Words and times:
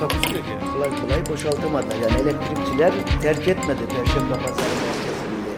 Takusuyor 0.00 0.44
ki. 0.44 0.58
Kolay 0.72 1.00
kolay 1.00 1.26
boşaltamadı. 1.26 1.94
Yani 2.02 2.20
elektrikçiler 2.20 2.92
terk 3.22 3.48
etmedi 3.48 3.80
Perşembe 3.88 4.34
Pazarı 4.34 4.56
merkezinde. 4.56 5.56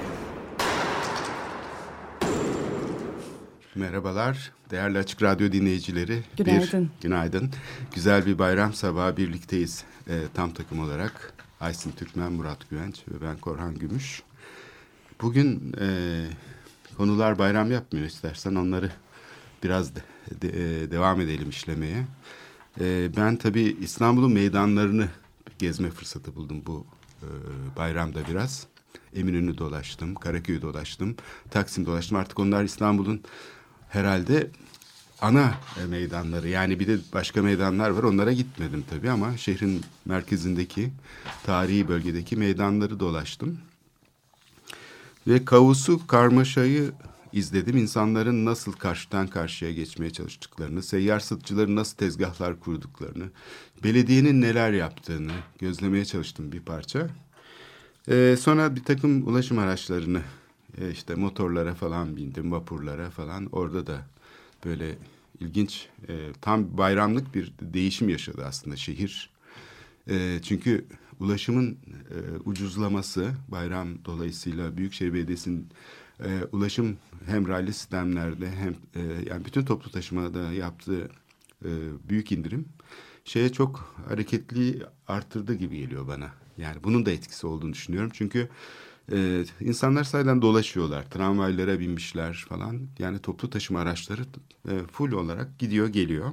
Merhabalar, 3.75 4.53
değerli 4.71 4.99
Açık 4.99 5.23
Radyo 5.23 5.53
dinleyicileri. 5.53 6.23
Günaydın. 6.37 6.91
Bir, 6.97 7.03
günaydın. 7.03 7.51
Güzel 7.95 8.27
bir 8.27 8.39
bayram 8.39 8.73
sabahı 8.73 9.17
birlikteyiz 9.17 9.85
e, 10.09 10.15
tam 10.35 10.53
takım 10.53 10.81
olarak. 10.81 11.33
Aysin 11.61 11.93
Türkmen, 11.93 12.33
Murat 12.33 12.71
Güvenç 12.71 13.03
ve 13.09 13.27
ben 13.27 13.37
Korhan 13.37 13.75
Gümüş. 13.75 14.23
Bugün 15.21 15.75
e, 15.81 15.87
konular 16.97 17.39
bayram 17.39 17.71
yapmıyor 17.71 18.07
istersen 18.07 18.55
onları 18.55 18.91
biraz 19.65 19.97
de, 19.97 20.01
de, 20.43 20.49
e, 20.49 20.91
devam 20.91 21.21
edelim 21.21 21.51
işlemeye. 21.51 22.05
E, 22.81 23.17
ben 23.17 23.37
tabii 23.37 23.77
İstanbul'un 23.81 24.33
meydanlarını 24.33 25.09
gezme 25.59 25.91
fırsatı 25.91 26.37
buldum 26.37 26.63
bu 26.67 26.87
e, 27.23 27.29
bayramda 27.77 28.21
biraz. 28.31 28.67
Eminönü 29.15 29.59
dolaştım, 29.59 30.15
Karaköy'ü 30.15 30.63
dolaştım, 30.63 31.17
Taksim 31.51 31.87
dolaştım. 31.87 32.19
Artık 32.19 32.39
onlar 32.39 32.65
İstanbul'un 32.65 33.21
herhalde 33.89 34.51
ana 35.21 35.55
e, 35.83 35.87
meydanları. 35.87 36.49
Yani 36.49 36.81
bir 36.81 36.87
de 36.87 36.99
başka 37.13 37.43
meydanlar 37.43 37.91
var. 37.91 38.03
Onlara 38.03 38.33
gitmedim 38.33 38.85
tabii 38.91 39.11
ama 39.11 39.37
şehrin 39.37 39.85
merkezindeki, 40.05 40.91
tarihi 41.47 41.89
bölgedeki 41.89 42.37
meydanları 42.37 43.01
dolaştım. 43.01 43.59
Ve 45.27 45.45
kaosu, 45.45 46.07
karmaşayı 46.07 46.93
izledim. 47.33 47.77
İnsanların 47.77 48.45
nasıl 48.45 48.73
karşıdan 48.73 49.27
karşıya 49.27 49.73
geçmeye 49.73 50.11
çalıştıklarını, 50.11 50.83
seyyar 50.83 51.21
satıcıların 51.21 51.77
nasıl 51.77 51.97
tezgahlar 51.97 52.61
kurduklarını, 52.61 53.31
belediyenin 53.85 54.41
neler 54.41 54.73
yaptığını 54.73 55.33
gözlemeye 55.59 56.05
çalıştım 56.05 56.53
bir 56.53 56.61
parça. 56.61 57.09
Ee, 58.09 58.37
sonra 58.41 58.77
bir 58.77 58.85
takım 58.85 59.29
ulaşım 59.29 59.59
araçlarını, 59.59 60.23
e, 60.81 60.91
işte 60.91 61.15
motorlara 61.15 61.75
falan 61.75 62.17
bindim, 62.17 62.53
vapurlara 62.53 63.11
falan. 63.11 63.49
Orada 63.53 63.87
da 63.87 64.07
böyle 64.65 64.99
ilginç, 65.41 65.89
e, 66.09 66.33
tam 66.41 66.79
bayramlık 66.79 67.35
bir 67.35 67.53
değişim 67.61 68.09
yaşadı 68.09 68.45
aslında 68.47 68.77
şehir. 68.77 69.31
E, 70.11 70.41
çünkü 70.43 70.85
ulaşımın 71.21 71.71
e, 71.71 72.17
ucuzlaması 72.45 73.31
bayram 73.49 74.05
dolayısıyla 74.05 74.77
Büyükşehir 74.77 75.15
Belediyesi'nin 75.15 75.69
e, 76.25 76.45
ulaşım 76.53 76.97
hem 77.27 77.49
raylı 77.49 77.73
sistemlerde 77.73 78.51
hem 78.51 78.75
e, 78.95 79.01
yani 79.31 79.45
bütün 79.45 79.65
toplu 79.65 79.91
taşımada 79.91 80.53
yaptığı 80.53 81.09
e, 81.65 81.71
büyük 82.09 82.33
indirim 82.33 82.69
şeye 83.25 83.53
çok 83.53 83.95
hareketli 84.09 84.83
arttırdı 85.09 85.55
gibi 85.55 85.79
geliyor 85.79 86.09
bana. 86.09 86.31
Yani 86.59 86.85
bunun 86.85 87.07
da 87.07 87.11
etkisi 87.11 87.47
olduğunu 87.47 87.73
düşünüyorum. 87.73 88.11
Çünkü 88.15 88.49
e, 89.13 89.45
insanlar 89.61 90.05
sahiden 90.05 90.43
dolaşıyorlar. 90.43 91.11
Tramvaylara 91.11 91.81
binmişler 91.81 92.47
falan. 92.49 92.81
Yani 92.99 93.19
toplu 93.19 93.51
taşıma 93.51 93.81
araçları 93.81 94.23
e, 94.69 94.79
full 94.93 95.13
olarak 95.13 95.59
gidiyor 95.59 95.89
geliyor. 95.89 96.31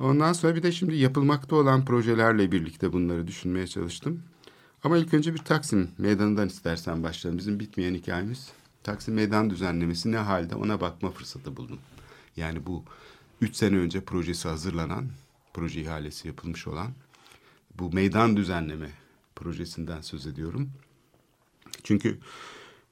Ondan 0.00 0.32
sonra 0.32 0.54
bir 0.54 0.62
de 0.62 0.72
şimdi 0.72 0.96
yapılmakta 0.96 1.56
olan 1.56 1.84
projelerle 1.84 2.52
birlikte 2.52 2.92
bunları 2.92 3.26
düşünmeye 3.26 3.66
çalıştım. 3.66 4.22
Ama 4.84 4.98
ilk 4.98 5.14
önce 5.14 5.34
bir 5.34 5.38
Taksim 5.38 5.90
Meydanı'ndan 5.98 6.46
istersen 6.46 7.02
başlayalım. 7.02 7.38
Bizim 7.38 7.60
bitmeyen 7.60 7.94
hikayemiz 7.94 8.52
Taksim 8.84 9.14
Meydan 9.14 9.50
düzenlemesi 9.50 10.12
ne 10.12 10.16
halde 10.16 10.54
ona 10.54 10.80
bakma 10.80 11.10
fırsatı 11.10 11.56
buldum. 11.56 11.78
Yani 12.36 12.66
bu 12.66 12.84
üç 13.40 13.56
sene 13.56 13.76
önce 13.76 14.00
projesi 14.00 14.48
hazırlanan, 14.48 15.08
proje 15.54 15.80
ihalesi 15.80 16.28
yapılmış 16.28 16.66
olan 16.66 16.88
bu 17.78 17.92
meydan 17.92 18.36
düzenleme 18.36 18.90
projesinden 19.36 20.00
söz 20.00 20.26
ediyorum. 20.26 20.70
Çünkü 21.82 22.18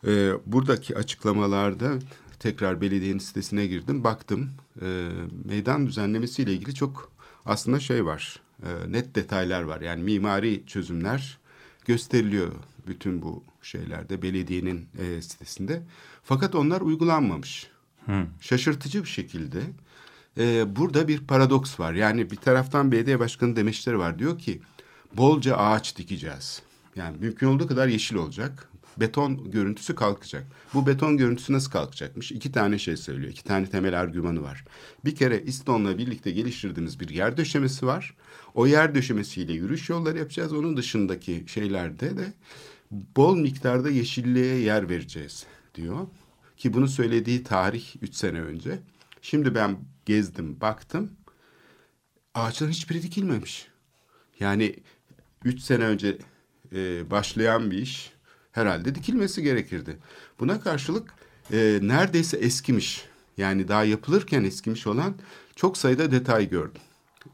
e, 0.07 0.33
buradaki 0.47 0.97
açıklamalarda 0.97 1.99
tekrar 2.39 2.81
belediyenin 2.81 3.19
sitesine 3.19 3.67
girdim, 3.67 4.05
baktım. 4.05 4.51
E, 4.83 5.09
meydan 5.45 5.87
düzenlemesiyle 5.87 6.53
ilgili 6.53 6.75
çok 6.75 7.13
aslında 7.47 7.81
şey 7.81 8.05
var, 8.07 8.41
e, 8.63 8.93
net 8.93 9.15
detaylar 9.15 9.63
var. 9.63 9.81
Yani 9.81 10.03
mimari 10.03 10.67
çözümler 10.67 11.39
gösteriliyor 11.85 12.53
bütün 12.87 13.23
bu 13.23 13.43
şeylerde 13.63 14.23
belediyenin 14.23 14.89
e, 14.99 15.23
sitesinde. 15.23 15.83
Fakat 16.23 16.55
onlar 16.55 16.81
uygulanmamış. 16.81 17.71
Hmm. 18.05 18.27
Şaşırtıcı 18.41 19.03
bir 19.03 19.09
şekilde 19.09 19.61
e, 20.39 20.77
burada 20.77 21.09
bir 21.09 21.27
paradoks 21.27 21.81
var. 21.81 21.93
Yani 21.93 22.31
bir 22.31 22.37
taraftan 22.37 22.93
belediye 22.93 23.19
başkanı 23.19 23.57
demeçleri 23.57 23.99
var. 23.99 24.19
Diyor 24.19 24.39
ki 24.39 24.61
bolca 25.17 25.57
ağaç 25.57 25.97
dikeceğiz. 25.97 26.63
Yani 26.97 27.17
mümkün 27.21 27.47
olduğu 27.47 27.67
kadar 27.67 27.89
yeşil 27.89 28.17
olacak. 28.17 28.71
Beton 28.97 29.51
görüntüsü 29.51 29.95
kalkacak. 29.95 30.47
Bu 30.75 30.87
beton 30.87 31.17
görüntüsü 31.17 31.53
nasıl 31.53 31.71
kalkacakmış? 31.71 32.33
İki 32.33 32.53
tane 32.53 32.79
şey 32.79 32.97
söylüyor. 32.97 33.31
İki 33.33 33.45
tane 33.45 33.71
temel 33.71 34.01
argümanı 34.01 34.43
var. 34.43 34.65
Bir 35.05 35.15
kere 35.15 35.43
İston'la 35.43 35.99
birlikte 35.99 36.31
geliştirdiğimiz 36.31 37.01
bir 37.01 37.09
yer 37.09 37.37
döşemesi 37.37 37.87
var. 37.87 38.15
O 38.55 38.67
yer 38.67 38.95
döşemesiyle 38.95 39.53
yürüyüş 39.53 39.89
yolları 39.89 40.19
yapacağız. 40.19 40.53
Onun 40.53 40.77
dışındaki 40.77 41.45
şeylerde 41.47 42.17
de 42.17 42.33
bol 42.91 43.37
miktarda 43.37 43.91
yeşilliğe 43.91 44.57
yer 44.57 44.89
vereceğiz 44.89 45.47
diyor. 45.75 46.07
Ki 46.57 46.73
bunu 46.73 46.89
söylediği 46.89 47.45
tarih 47.45 47.85
üç 48.03 48.15
sene 48.15 48.41
önce. 48.41 48.79
Şimdi 49.23 49.55
ben 49.55 49.79
gezdim, 50.07 50.61
baktım. 50.61 51.11
Ağaçların 52.35 52.73
hiçbiri 52.73 53.03
dikilmemiş. 53.03 53.69
Yani 54.41 54.77
üç 55.45 55.61
sene 55.61 55.85
önce 55.85 56.19
e, 56.75 57.11
başlayan 57.11 57.71
bir 57.71 57.79
iş 57.79 58.13
herhalde 58.53 58.95
dikilmesi 58.95 59.43
gerekirdi. 59.43 59.99
Buna 60.41 60.61
karşılık 60.61 61.15
e, 61.53 61.79
neredeyse 61.83 62.37
eskimiş. 62.37 63.05
Yani 63.37 63.69
daha 63.69 63.85
yapılırken 63.85 64.45
eskimiş 64.45 64.87
olan 64.87 65.15
çok 65.57 65.77
sayıda 65.77 66.11
detay 66.11 66.49
gördüm. 66.49 66.81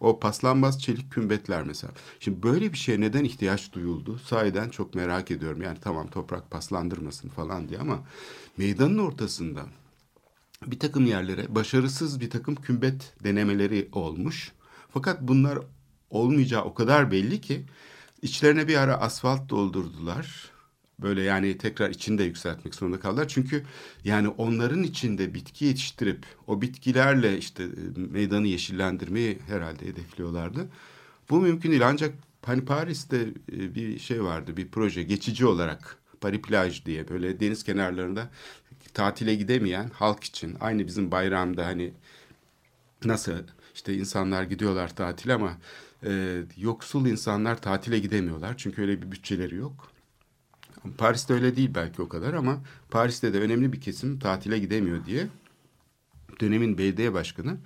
O 0.01 0.21
paslanmaz 0.21 0.83
çelik 0.83 1.13
kümbetler 1.13 1.63
mesela. 1.63 1.93
Şimdi 2.21 2.43
böyle 2.43 2.73
bir 2.73 2.79
şeye 2.79 3.01
neden 3.01 3.25
ihtiyaç 3.25 3.73
duyuldu? 3.73 4.19
Sahiden 4.19 4.69
çok 4.69 4.95
merak 4.95 5.31
ediyorum. 5.31 5.63
Yani 5.63 5.79
tamam 5.81 6.07
toprak 6.11 6.51
paslandırmasın 6.51 7.29
falan 7.29 7.69
diye 7.69 7.79
ama 7.81 8.03
meydanın 8.57 8.99
ortasında 8.99 9.67
bir 10.67 10.79
takım 10.79 11.07
yerlere 11.07 11.55
başarısız 11.55 12.21
bir 12.21 12.31
takım 12.31 12.55
kümbet 12.55 13.15
denemeleri 13.25 13.89
olmuş. 13.93 14.53
Fakat 14.91 15.23
bunlar 15.23 15.59
olmayacağı 16.11 16.65
o 16.65 16.75
kadar 16.75 17.11
belli 17.11 17.41
ki 17.41 17.67
içlerine 18.23 18.69
bir 18.69 18.77
ara 18.77 19.01
asfalt 19.01 19.49
doldurdular. 19.49 20.56
Böyle 20.99 21.23
yani 21.23 21.59
tekrar 21.59 21.91
içini 21.91 22.19
de 22.19 22.25
yükseltmek 22.25 22.75
zorunda 22.75 23.01
kaldılar. 23.01 23.29
Çünkü 23.29 23.63
yani 24.05 24.29
onların 24.29 24.83
içinde 24.83 25.35
bitki 25.35 25.65
yetiştirip 25.65 26.27
o 26.47 26.63
bitkilerle 26.63 27.39
işte 27.39 27.63
e, 27.63 28.01
meydanı 28.13 28.47
yeşillendirmeyi 28.47 29.39
herhalde 29.47 29.87
hedefliyorlardı. 29.87 30.69
Bu 31.31 31.41
mümkün 31.41 31.71
değil 31.71 31.89
ancak 31.89 32.15
hani 32.43 32.65
Paris'te 32.65 33.17
e, 33.53 33.75
bir 33.75 33.99
şey 33.99 34.25
vardı 34.25 34.57
bir 34.57 34.69
proje 34.69 35.03
geçici 35.03 35.47
olarak 35.47 35.99
Paris 36.21 36.43
Plage 36.43 36.85
diye 36.87 37.09
böyle 37.09 37.41
deniz 37.41 37.65
kenarlarında 37.65 38.31
tatile 38.95 39.35
gidemeyen 39.35 39.91
halk 39.95 40.25
için 40.25 40.57
aynı 40.61 40.87
bizim 40.87 41.11
bayramda 41.11 41.67
hani 41.67 41.93
nasıl 43.05 43.33
işte 43.75 43.95
insanlar 43.95 44.43
gidiyorlar 44.43 44.97
tatile 44.97 45.35
ama 45.35 45.59
e, 46.05 46.43
yoksul 46.57 47.07
insanlar 47.07 47.63
tatile 47.63 47.99
gidemiyorlar 47.99 48.57
çünkü 48.57 48.83
öyle 48.83 49.03
bir 49.03 49.13
bütçeleri 49.13 49.55
yok. 49.57 49.96
Paris'te 50.99 51.35
öyle 51.35 51.57
değil 51.57 51.71
belki 51.75 52.03
o 52.03 52.09
kadar 52.09 52.35
ama 52.35 52.61
Paris'te 52.91 53.33
de 53.33 53.41
önemli 53.41 53.73
bir 53.73 53.81
kesim 53.81 54.19
tatile 54.19 54.59
gidemiyor 54.59 55.07
diye 55.07 55.27
dönemin 56.41 56.79
belediye 56.79 57.13
başkanı 57.13 57.57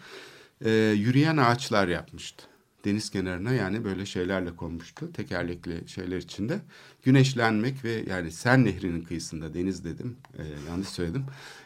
e, 0.64 0.70
yürüyen 0.96 1.36
ağaçlar 1.36 1.88
yapmıştı. 1.88 2.44
Deniz 2.84 3.10
kenarına 3.10 3.52
yani 3.52 3.84
böyle 3.84 4.06
şeylerle 4.06 4.56
konmuştu. 4.56 5.12
Tekerlekli 5.12 5.88
şeyler 5.88 6.16
içinde. 6.16 6.60
Güneşlenmek 7.02 7.84
ve 7.84 8.04
yani 8.08 8.32
Sen 8.32 8.64
Nehri'nin 8.64 9.04
kıyısında 9.04 9.54
deniz 9.54 9.84
dedim. 9.84 10.16
E, 10.38 10.42
yanlış 10.68 10.88
söyledim. 10.88 11.24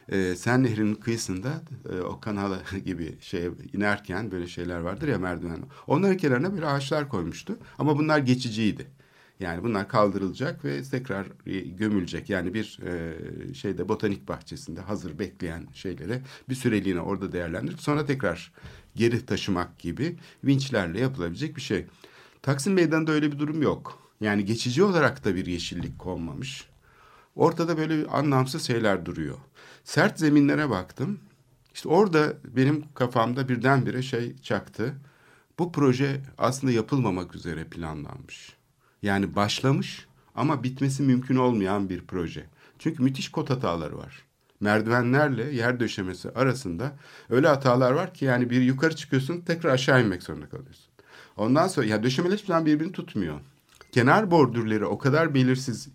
E, 0.08 0.34
Sen 0.34 0.62
Nehri'nin 0.62 0.94
kıyısında 0.94 1.62
e, 1.92 2.00
o 2.00 2.20
kanala 2.20 2.62
gibi 2.84 3.14
şey 3.20 3.48
inerken 3.72 4.30
böyle 4.30 4.46
şeyler 4.46 4.78
vardır 4.78 5.08
ya 5.08 5.18
merdiven. 5.18 5.58
Onların 5.86 6.16
kenarına 6.16 6.52
böyle 6.52 6.66
ağaçlar 6.66 7.08
koymuştu. 7.08 7.58
Ama 7.78 7.98
bunlar 7.98 8.18
geçiciydi. 8.18 8.86
Yani 9.44 9.62
bunlar 9.62 9.88
kaldırılacak 9.88 10.64
ve 10.64 10.82
tekrar 10.82 11.26
e, 11.46 11.60
gömülecek. 11.60 12.30
Yani 12.30 12.54
bir 12.54 12.78
e, 12.86 13.54
şeyde 13.54 13.88
botanik 13.88 14.28
bahçesinde 14.28 14.80
hazır 14.80 15.18
bekleyen 15.18 15.66
şeyleri 15.74 16.22
bir 16.48 16.54
süreliğine 16.54 17.00
orada 17.00 17.32
değerlendirip 17.32 17.80
sonra 17.80 18.06
tekrar 18.06 18.52
geri 18.96 19.26
taşımak 19.26 19.78
gibi 19.78 20.16
vinçlerle 20.44 21.00
yapılabilecek 21.00 21.56
bir 21.56 21.60
şey. 21.60 21.86
Taksim 22.42 22.72
Meydanı'nda 22.72 23.12
öyle 23.12 23.32
bir 23.32 23.38
durum 23.38 23.62
yok. 23.62 23.98
Yani 24.20 24.44
geçici 24.44 24.82
olarak 24.82 25.24
da 25.24 25.34
bir 25.34 25.46
yeşillik 25.46 25.98
konmamış. 25.98 26.68
Ortada 27.36 27.78
böyle 27.78 28.06
anlamsız 28.06 28.62
şeyler 28.62 29.06
duruyor. 29.06 29.38
Sert 29.84 30.18
zeminlere 30.18 30.70
baktım. 30.70 31.20
İşte 31.74 31.88
orada 31.88 32.32
benim 32.44 32.84
kafamda 32.94 33.48
birdenbire 33.48 34.02
şey 34.02 34.36
çaktı. 34.36 34.94
Bu 35.58 35.72
proje 35.72 36.20
aslında 36.38 36.72
yapılmamak 36.72 37.36
üzere 37.36 37.64
planlanmış. 37.64 38.56
Yani 39.04 39.36
başlamış 39.36 40.06
ama 40.34 40.62
bitmesi 40.62 41.02
mümkün 41.02 41.36
olmayan 41.36 41.88
bir 41.88 42.00
proje. 42.06 42.44
Çünkü 42.78 43.02
müthiş 43.02 43.28
kod 43.28 43.50
hataları 43.50 43.98
var. 43.98 44.24
Merdivenlerle 44.60 45.54
yer 45.54 45.80
döşemesi 45.80 46.30
arasında 46.30 46.92
öyle 47.30 47.48
hatalar 47.48 47.92
var 47.92 48.14
ki 48.14 48.24
yani 48.24 48.50
bir 48.50 48.60
yukarı 48.60 48.96
çıkıyorsun 48.96 49.40
tekrar 49.40 49.70
aşağı 49.70 50.02
inmek 50.02 50.22
zorunda 50.22 50.48
kalıyorsun. 50.48 50.84
Ondan 51.36 51.68
sonra 51.68 51.86
ya 51.86 52.02
döşemeler 52.02 52.34
hiçbir 52.34 52.48
zaman 52.48 52.66
birbirini 52.66 52.92
tutmuyor. 52.92 53.40
Kenar 53.92 54.30
bordürleri 54.30 54.84
o 54.84 54.98
kadar 54.98 55.34
belirsiz 55.34 55.88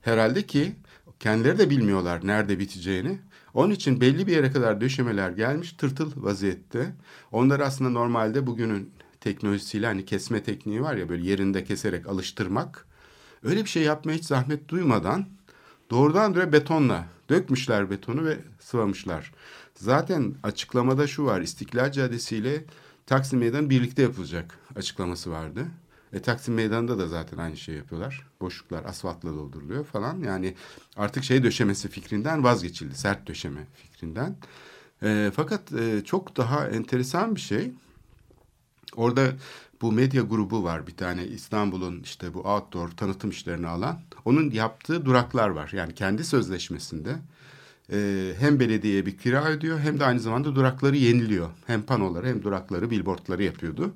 herhalde 0.00 0.42
ki 0.42 0.76
kendileri 1.20 1.58
de 1.58 1.70
bilmiyorlar 1.70 2.26
nerede 2.26 2.58
biteceğini. 2.58 3.18
Onun 3.54 3.70
için 3.70 4.00
belli 4.00 4.26
bir 4.26 4.32
yere 4.32 4.52
kadar 4.52 4.80
döşemeler 4.80 5.30
gelmiş 5.30 5.72
tırtıl 5.72 6.12
vaziyette. 6.16 6.94
Onları 7.32 7.64
aslında 7.64 7.90
normalde 7.90 8.46
bugünün 8.46 8.90
teknolojisiyle 9.24 9.86
hani 9.86 10.04
kesme 10.04 10.42
tekniği 10.42 10.82
var 10.82 10.94
ya 10.94 11.08
böyle 11.08 11.26
yerinde 11.26 11.64
keserek 11.64 12.06
alıştırmak. 12.06 12.86
Öyle 13.42 13.64
bir 13.64 13.68
şey 13.68 13.82
yapmaya 13.82 14.12
hiç 14.12 14.24
zahmet 14.24 14.68
duymadan 14.68 15.26
doğrudan 15.90 16.34
doğruya 16.34 16.52
betonla 16.52 17.06
dökmüşler 17.28 17.90
betonu 17.90 18.24
ve 18.24 18.38
sıvamışlar. 18.60 19.32
Zaten 19.74 20.34
açıklamada 20.42 21.06
şu 21.06 21.24
var 21.24 21.40
İstiklal 21.40 21.92
Caddesi 21.92 22.36
ile 22.36 22.64
Taksim 23.06 23.38
Meydanı 23.38 23.70
birlikte 23.70 24.02
yapılacak 24.02 24.58
açıklaması 24.76 25.30
vardı. 25.30 25.66
E, 26.12 26.22
Taksim 26.22 26.54
Meydanı'nda 26.54 26.98
da 26.98 27.08
zaten 27.08 27.38
aynı 27.38 27.56
şey 27.56 27.74
yapıyorlar. 27.74 28.26
Boşluklar 28.40 28.84
asfaltla 28.84 29.30
dolduruluyor 29.30 29.84
falan. 29.84 30.20
Yani 30.20 30.54
artık 30.96 31.24
şey 31.24 31.42
döşemesi 31.42 31.88
fikrinden 31.88 32.44
vazgeçildi. 32.44 32.94
Sert 32.94 33.26
döşeme 33.26 33.66
fikrinden. 33.74 34.36
E, 35.02 35.32
fakat 35.36 35.72
e, 35.72 36.04
çok 36.04 36.36
daha 36.36 36.68
enteresan 36.68 37.34
bir 37.34 37.40
şey. 37.40 37.72
Orada 38.96 39.32
bu 39.82 39.92
medya 39.92 40.22
grubu 40.22 40.64
var 40.64 40.86
bir 40.86 40.96
tane 40.96 41.26
İstanbul'un 41.26 42.00
işte 42.00 42.34
bu 42.34 42.40
outdoor 42.40 42.88
tanıtım 42.88 43.30
işlerini 43.30 43.66
alan. 43.66 44.00
Onun 44.24 44.50
yaptığı 44.50 45.04
duraklar 45.04 45.48
var. 45.48 45.70
Yani 45.72 45.94
kendi 45.94 46.24
sözleşmesinde 46.24 47.16
e, 47.92 48.30
hem 48.38 48.60
belediyeye 48.60 49.06
bir 49.06 49.18
kira 49.18 49.44
ödüyor 49.44 49.78
hem 49.78 50.00
de 50.00 50.04
aynı 50.04 50.20
zamanda 50.20 50.54
durakları 50.54 50.96
yeniliyor. 50.96 51.50
Hem 51.66 51.82
panoları 51.82 52.26
hem 52.28 52.42
durakları, 52.42 52.90
billboardları 52.90 53.42
yapıyordu. 53.42 53.92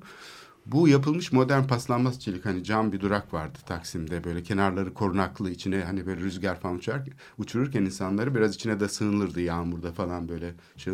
Bu 0.65 0.87
yapılmış 0.87 1.31
modern 1.31 1.63
paslanmaz 1.63 2.19
çelik 2.19 2.45
hani 2.45 2.63
cam 2.63 2.91
bir 2.91 2.99
durak 2.99 3.33
vardı 3.33 3.57
Taksim'de 3.65 4.23
böyle 4.23 4.43
kenarları 4.43 4.93
korunaklı 4.93 5.51
içine 5.51 5.83
hani 5.83 6.05
böyle 6.05 6.21
rüzgar 6.21 6.59
falan 6.59 6.75
uçar, 6.75 7.01
uçururken 7.37 7.81
insanları 7.81 8.35
biraz 8.35 8.55
içine 8.55 8.79
de 8.79 8.89
sığınırdı 8.89 9.41
yağmurda 9.41 9.91
falan 9.91 10.29
böyle 10.29 10.53
şey. 10.77 10.93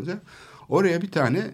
Oraya 0.69 1.01
bir 1.01 1.11
tane 1.11 1.51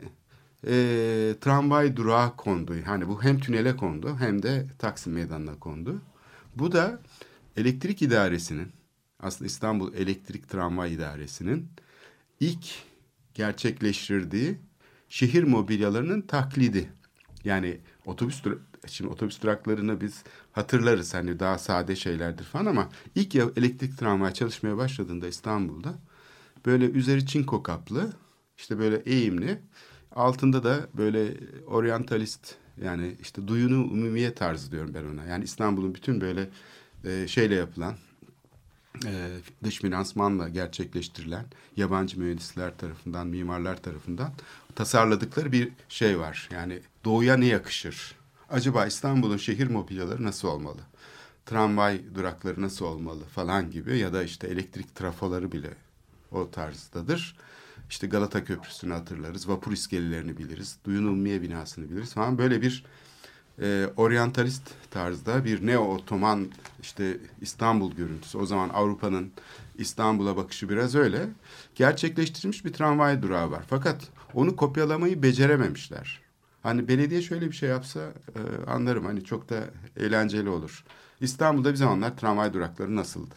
e, 0.68 1.36
tramvay 1.42 1.96
durağı 1.96 2.36
kondu. 2.36 2.76
Hani 2.86 3.08
bu 3.08 3.24
hem 3.24 3.40
tünele 3.40 3.76
kondu 3.76 4.16
hem 4.20 4.44
de 4.44 4.68
Taksim 4.80 5.14
Meydanı'na 5.14 5.60
kondu. 5.60 6.02
Bu 6.56 6.72
da 6.72 7.02
elektrik 7.58 8.02
idaresinin 8.02 8.72
aslında 9.20 9.46
İstanbul 9.46 9.94
Elektrik 9.94 10.50
Tramvay 10.50 10.94
İdaresi'nin 10.94 11.68
ilk 12.40 12.66
gerçekleştirdiği 13.34 14.58
şehir 15.10 15.44
mobilyalarının 15.44 16.22
taklidi. 16.22 16.90
Yani 17.44 17.78
otobüs 18.06 18.44
şimdi 18.88 19.12
otobüs 19.12 19.42
duraklarını 19.42 20.02
biz 20.02 20.24
hatırlarız 20.52 21.14
hani 21.14 21.40
daha 21.40 21.58
sade 21.58 21.96
şeylerdir 21.96 22.44
falan 22.44 22.66
ama 22.66 22.90
ilk 23.16 23.36
elektrik 23.36 23.98
tramvay 23.98 24.34
çalışmaya 24.34 24.78
başladığında 24.78 25.28
İstanbul'da 25.28 25.94
böyle 26.66 26.86
üzeri 26.86 27.26
çinko 27.26 27.64
kaplı 27.64 28.14
işte 28.58 28.80
böyle 28.80 28.96
eğimli 28.96 29.62
altında 30.16 30.64
da 30.64 30.88
böyle 30.94 31.34
oryantalist 31.68 32.56
yani 32.84 33.16
işte 33.22 33.48
duyunu 33.48 33.84
umumiye 33.84 34.34
tarzı 34.34 34.72
diyorum 34.72 34.94
ben 34.94 35.06
ona. 35.06 35.26
Yani 35.26 35.44
İstanbul'un 35.44 35.96
bütün 35.96 36.22
böyle 36.22 36.50
e, 37.06 37.28
şeyle 37.28 37.56
yapılan 37.56 37.96
e, 39.06 39.38
dış 39.64 39.80
finansmanla 39.80 40.50
gerçekleştirilen 40.50 41.46
yabancı 41.78 42.20
mühendisler 42.20 42.78
tarafından, 42.78 43.28
mimarlar 43.28 43.82
tarafından 43.82 44.34
tasarladıkları 44.76 45.52
bir 45.52 45.72
şey 45.90 46.20
var. 46.20 46.50
Yani 46.52 46.80
doğuya 47.06 47.38
ne 47.38 47.46
yakışır? 47.46 48.16
Acaba 48.50 48.86
İstanbul'un 48.86 49.38
şehir 49.38 49.68
mobilyaları 49.68 50.24
nasıl 50.24 50.48
olmalı? 50.48 50.82
Tramvay 51.46 52.02
durakları 52.16 52.62
nasıl 52.62 52.86
olmalı 52.86 53.24
falan 53.24 53.72
gibi 53.72 53.98
ya 53.98 54.14
da 54.14 54.24
işte 54.24 54.48
elektrik 54.48 54.96
trafoları 54.96 55.52
bile 55.52 55.74
o 56.32 56.52
tarzdadır. 56.52 57.36
İşte 57.92 58.08
Galata 58.08 58.44
Köprüsü'nü 58.44 58.94
hatırlarız, 58.94 59.50
vapur 59.50 59.72
iskelelerini 59.72 60.38
biliriz, 60.38 60.78
Duyun 60.86 61.08
Ummiye 61.08 61.42
binasını 61.42 61.90
biliriz 61.90 62.14
falan. 62.14 62.38
Böyle 62.38 62.62
bir 62.62 62.86
e, 63.62 63.88
oryantalist 63.98 64.64
tarzda 64.92 65.46
bir 65.46 65.68
neo-otoman 65.68 66.48
işte 66.82 67.18
İstanbul 67.42 67.92
görüntüsü. 67.92 68.38
O 68.38 68.46
zaman 68.46 68.70
Avrupa'nın 68.70 69.32
İstanbul'a 69.78 70.38
bakışı 70.38 70.70
biraz 70.70 70.96
öyle. 70.96 71.30
Gerçekleştirilmiş 71.76 72.66
bir 72.66 72.74
tramvay 72.74 73.22
durağı 73.22 73.52
var. 73.52 73.64
Fakat 73.70 74.08
onu 74.34 74.56
kopyalamayı 74.56 75.24
becerememişler. 75.24 76.20
Hani 76.64 76.88
belediye 76.88 77.22
şöyle 77.22 77.48
bir 77.48 77.56
şey 77.56 77.70
yapsa 77.70 78.00
e, 78.36 78.72
anlarım. 78.72 79.06
Hani 79.06 79.24
çok 79.24 79.50
da 79.50 79.64
eğlenceli 79.98 80.50
olur. 80.50 80.84
İstanbul'da 81.22 81.72
bir 81.72 81.78
zamanlar 81.78 82.18
tramvay 82.18 82.54
durakları 82.54 82.96
nasıldı? 82.96 83.36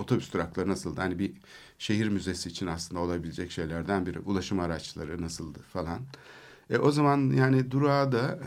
Otobüs 0.00 0.32
durakları 0.32 0.68
nasıldı? 0.68 1.00
Hani 1.00 1.18
bir 1.18 1.32
şehir 1.82 2.08
müzesi 2.08 2.48
için 2.48 2.66
aslında 2.66 3.00
olabilecek 3.00 3.50
şeylerden 3.50 4.06
biri. 4.06 4.18
Ulaşım 4.18 4.60
araçları 4.60 5.22
nasıldı 5.22 5.58
falan. 5.72 6.00
E, 6.70 6.78
o 6.78 6.90
zaman 6.90 7.30
yani 7.30 7.70
durağı 7.70 8.12
da 8.12 8.38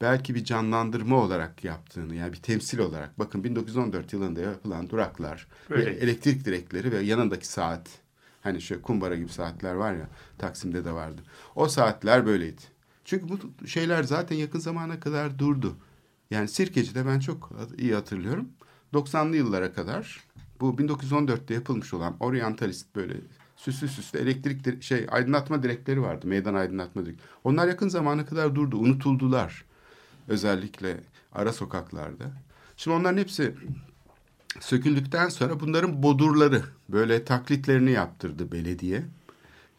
belki 0.00 0.34
bir 0.34 0.44
canlandırma 0.44 1.16
olarak 1.16 1.64
yaptığını 1.64 2.14
yani 2.14 2.32
bir 2.32 2.42
temsil 2.42 2.78
olarak 2.78 3.18
bakın 3.18 3.44
1914 3.44 4.12
yılında 4.12 4.40
yapılan 4.40 4.90
duraklar 4.90 5.46
ve 5.70 5.82
elektrik 5.82 6.44
direkleri 6.44 6.92
ve 6.92 7.00
yanındaki 7.00 7.46
saat 7.46 7.88
hani 8.40 8.60
şöyle 8.60 8.82
kumbara 8.82 9.16
gibi 9.16 9.28
saatler 9.28 9.74
var 9.74 9.92
ya 9.92 10.08
Taksim'de 10.38 10.84
de 10.84 10.92
vardı. 10.92 11.22
O 11.54 11.68
saatler 11.68 12.26
böyleydi. 12.26 12.62
Çünkü 13.04 13.26
bu 13.28 13.66
şeyler 13.66 14.02
zaten 14.02 14.36
yakın 14.36 14.58
zamana 14.58 15.00
kadar 15.00 15.38
durdu. 15.38 15.76
Yani 16.30 16.48
Sirkeci'de 16.48 17.06
ben 17.06 17.20
çok 17.20 17.50
iyi 17.78 17.94
hatırlıyorum. 17.94 18.48
90'lı 18.92 19.36
yıllara 19.36 19.72
kadar 19.72 20.31
bu 20.62 20.70
1914'te 20.70 21.54
yapılmış 21.54 21.94
olan 21.94 22.16
oryantalist 22.20 22.96
böyle 22.96 23.14
süslü 23.56 23.88
süslü 23.88 24.18
elektrik 24.18 24.82
şey 24.82 25.06
aydınlatma 25.10 25.62
direkleri 25.62 26.02
vardı. 26.02 26.26
Meydan 26.26 26.54
aydınlatma 26.54 27.06
direk. 27.06 27.18
Onlar 27.44 27.68
yakın 27.68 27.88
zamana 27.88 28.26
kadar 28.26 28.54
durdu, 28.54 28.76
unutuldular. 28.76 29.64
Özellikle 30.28 31.00
ara 31.32 31.52
sokaklarda. 31.52 32.24
Şimdi 32.76 32.96
onların 32.96 33.18
hepsi 33.18 33.54
söküldükten 34.60 35.28
sonra 35.28 35.60
bunların 35.60 36.02
bodurları 36.02 36.62
böyle 36.88 37.24
taklitlerini 37.24 37.90
yaptırdı 37.90 38.52
belediye. 38.52 39.02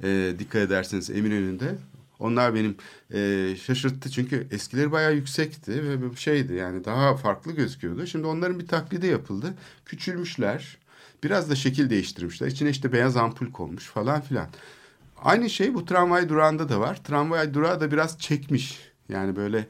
E, 0.03 0.35
dikkat 0.39 0.61
ederseniz 0.61 1.09
Eminönü'nde. 1.09 1.75
Onlar 2.19 2.55
benim 2.55 2.75
e, 3.13 3.55
şaşırttı 3.55 4.09
çünkü 4.09 4.47
eskileri 4.51 4.91
bayağı 4.91 5.15
yüksekti 5.15 6.01
ve 6.01 6.15
şeydi 6.15 6.53
yani 6.53 6.85
daha 6.85 7.15
farklı 7.15 7.51
gözüküyordu. 7.51 8.07
Şimdi 8.07 8.27
onların 8.27 8.59
bir 8.59 8.67
taklidi 8.67 9.07
yapıldı. 9.07 9.53
Küçülmüşler. 9.85 10.77
Biraz 11.23 11.49
da 11.49 11.55
şekil 11.55 11.89
değiştirmişler. 11.89 12.47
İçine 12.47 12.69
işte 12.69 12.93
beyaz 12.93 13.17
ampul 13.17 13.51
konmuş 13.51 13.85
falan 13.85 14.21
filan. 14.21 14.47
Aynı 15.23 15.49
şey 15.49 15.73
bu 15.73 15.85
tramvay 15.85 16.29
durağında 16.29 16.69
da 16.69 16.79
var. 16.79 17.03
Tramvay 17.03 17.53
durağı 17.53 17.81
da 17.81 17.91
biraz 17.91 18.19
çekmiş. 18.19 18.79
Yani 19.09 19.35
böyle 19.35 19.67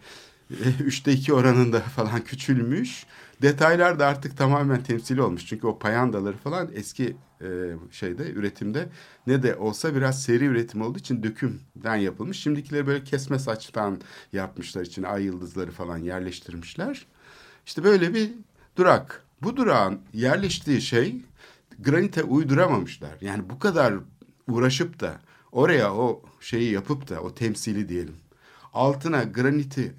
üçte 0.86 1.12
iki 1.12 1.34
oranında 1.34 1.80
falan 1.80 2.24
küçülmüş. 2.24 3.06
Detaylar 3.42 4.00
da 4.00 4.08
artık 4.08 4.38
tamamen 4.38 4.84
temsili 4.84 5.22
olmuş. 5.22 5.46
Çünkü 5.46 5.68
o 5.68 5.80
payandaları 5.80 6.38
falan 6.38 6.70
eski 6.74 7.16
e, 7.44 7.48
şeyde 7.92 8.32
üretimde 8.32 8.90
ne 9.28 9.44
de 9.44 9.56
olsa 9.56 9.96
biraz 9.96 10.24
seri 10.24 10.46
üretim 10.46 10.82
olduğu 10.82 11.00
için 11.00 11.24
dökümden 11.24 11.96
yapılmış. 11.96 12.40
Şimdikileri 12.40 12.88
böyle 12.88 13.04
kesme 13.04 13.40
saçtan 13.40 14.02
yapmışlar 14.34 14.82
içine 14.82 15.08
ay 15.08 15.24
yıldızları 15.24 15.72
falan 15.72 15.98
yerleştirmişler. 15.98 17.06
İşte 17.66 17.84
böyle 17.84 18.14
bir 18.14 18.32
durak. 18.76 19.24
Bu 19.42 19.58
durağın 19.58 20.02
yerleştiği 20.14 20.82
şey 20.82 21.22
granite 21.80 22.24
uyduramamışlar. 22.24 23.18
Yani 23.22 23.50
bu 23.50 23.60
kadar 23.60 23.94
uğraşıp 24.48 25.00
da 25.00 25.22
oraya 25.52 25.94
o 25.96 26.22
şeyi 26.40 26.72
yapıp 26.72 27.10
da 27.10 27.22
o 27.22 27.36
temsili 27.36 27.90
diyelim 27.90 28.16
altına 28.74 29.24
graniti 29.24 29.94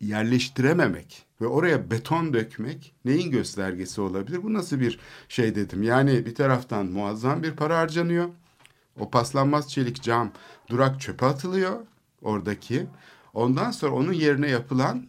yerleştirememek 0.00 1.26
ve 1.40 1.46
oraya 1.46 1.90
beton 1.90 2.32
dökmek 2.32 2.94
neyin 3.04 3.30
göstergesi 3.30 4.00
olabilir? 4.00 4.42
Bu 4.42 4.52
nasıl 4.52 4.80
bir 4.80 4.98
şey 5.28 5.54
dedim. 5.54 5.82
Yani 5.82 6.26
bir 6.26 6.34
taraftan 6.34 6.86
muazzam 6.86 7.42
bir 7.42 7.52
para 7.52 7.78
harcanıyor. 7.78 8.28
O 8.98 9.10
paslanmaz 9.10 9.70
çelik 9.70 10.02
cam 10.02 10.32
durak 10.68 11.00
çöpe 11.00 11.26
atılıyor 11.26 11.80
oradaki. 12.22 12.86
Ondan 13.34 13.70
sonra 13.70 13.92
onun 13.92 14.12
yerine 14.12 14.50
yapılan 14.50 15.06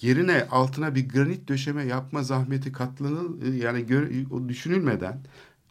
yerine 0.00 0.46
altına 0.50 0.94
bir 0.94 1.08
granit 1.08 1.48
döşeme 1.48 1.84
yapma 1.84 2.22
zahmeti 2.22 2.72
katlanıl 2.72 3.42
yani 3.52 3.86
gör, 3.86 4.10
düşünülmeden 4.48 5.20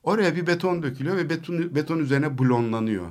oraya 0.03 0.35
bir 0.35 0.47
beton 0.47 0.83
dökülüyor 0.83 1.17
ve 1.17 1.29
beton 1.29 1.75
beton 1.75 1.99
üzerine 1.99 2.37
blonlanıyor. 2.37 3.07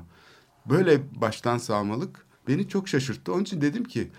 Böyle 0.66 1.20
baştan 1.20 1.58
sağmalık 1.58 2.26
beni 2.48 2.68
çok 2.68 2.88
şaşırttı. 2.88 3.32
Onun 3.32 3.42
için 3.42 3.60
dedim 3.60 3.84
ki 3.84 4.10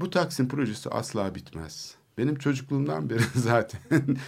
bu 0.00 0.10
Taksim 0.10 0.48
projesi 0.48 0.90
asla 0.90 1.34
bitmez. 1.34 1.94
Benim 2.18 2.36
çocukluğumdan 2.36 3.10
beri 3.10 3.22
zaten 3.34 3.80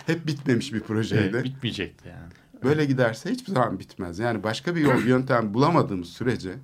hep 0.06 0.26
bitmemiş 0.26 0.72
bir 0.72 0.80
projeydi. 0.80 1.30
Evet, 1.34 1.44
bitmeyecekti 1.44 2.08
yani. 2.08 2.32
Böyle 2.64 2.84
giderse 2.84 3.30
hiçbir 3.30 3.52
zaman 3.52 3.78
bitmez. 3.78 4.18
Yani 4.18 4.42
başka 4.42 4.76
bir 4.76 4.80
yol 4.80 5.02
yöntem 5.02 5.54
bulamadığımız 5.54 6.08
sürece 6.08 6.54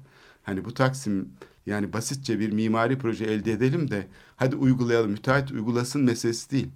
hani 0.43 0.64
bu 0.64 0.75
Taksim 0.75 1.28
yani 1.66 1.93
basitçe 1.93 2.38
bir 2.40 2.52
mimari 2.52 2.99
proje 2.99 3.25
elde 3.25 3.52
edelim 3.52 3.90
de 3.90 4.07
hadi 4.37 4.57
uygulayalım, 4.57 5.11
müteahhit 5.11 5.50
uygulasın 5.50 6.02
meselesi 6.02 6.50
değil. 6.50 6.69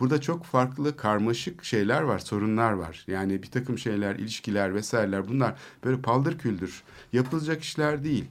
Burada 0.00 0.20
çok 0.20 0.44
farklı 0.44 0.96
karmaşık 0.96 1.64
şeyler 1.64 2.02
var, 2.02 2.18
sorunlar 2.18 2.72
var. 2.72 3.04
Yani 3.06 3.42
bir 3.42 3.50
takım 3.50 3.78
şeyler, 3.78 4.16
ilişkiler 4.16 4.74
vesaireler 4.74 5.28
bunlar 5.28 5.54
böyle 5.84 6.00
paldır 6.02 6.38
küldür 6.38 6.82
yapılacak 7.12 7.62
işler 7.62 8.04
değil. 8.04 8.24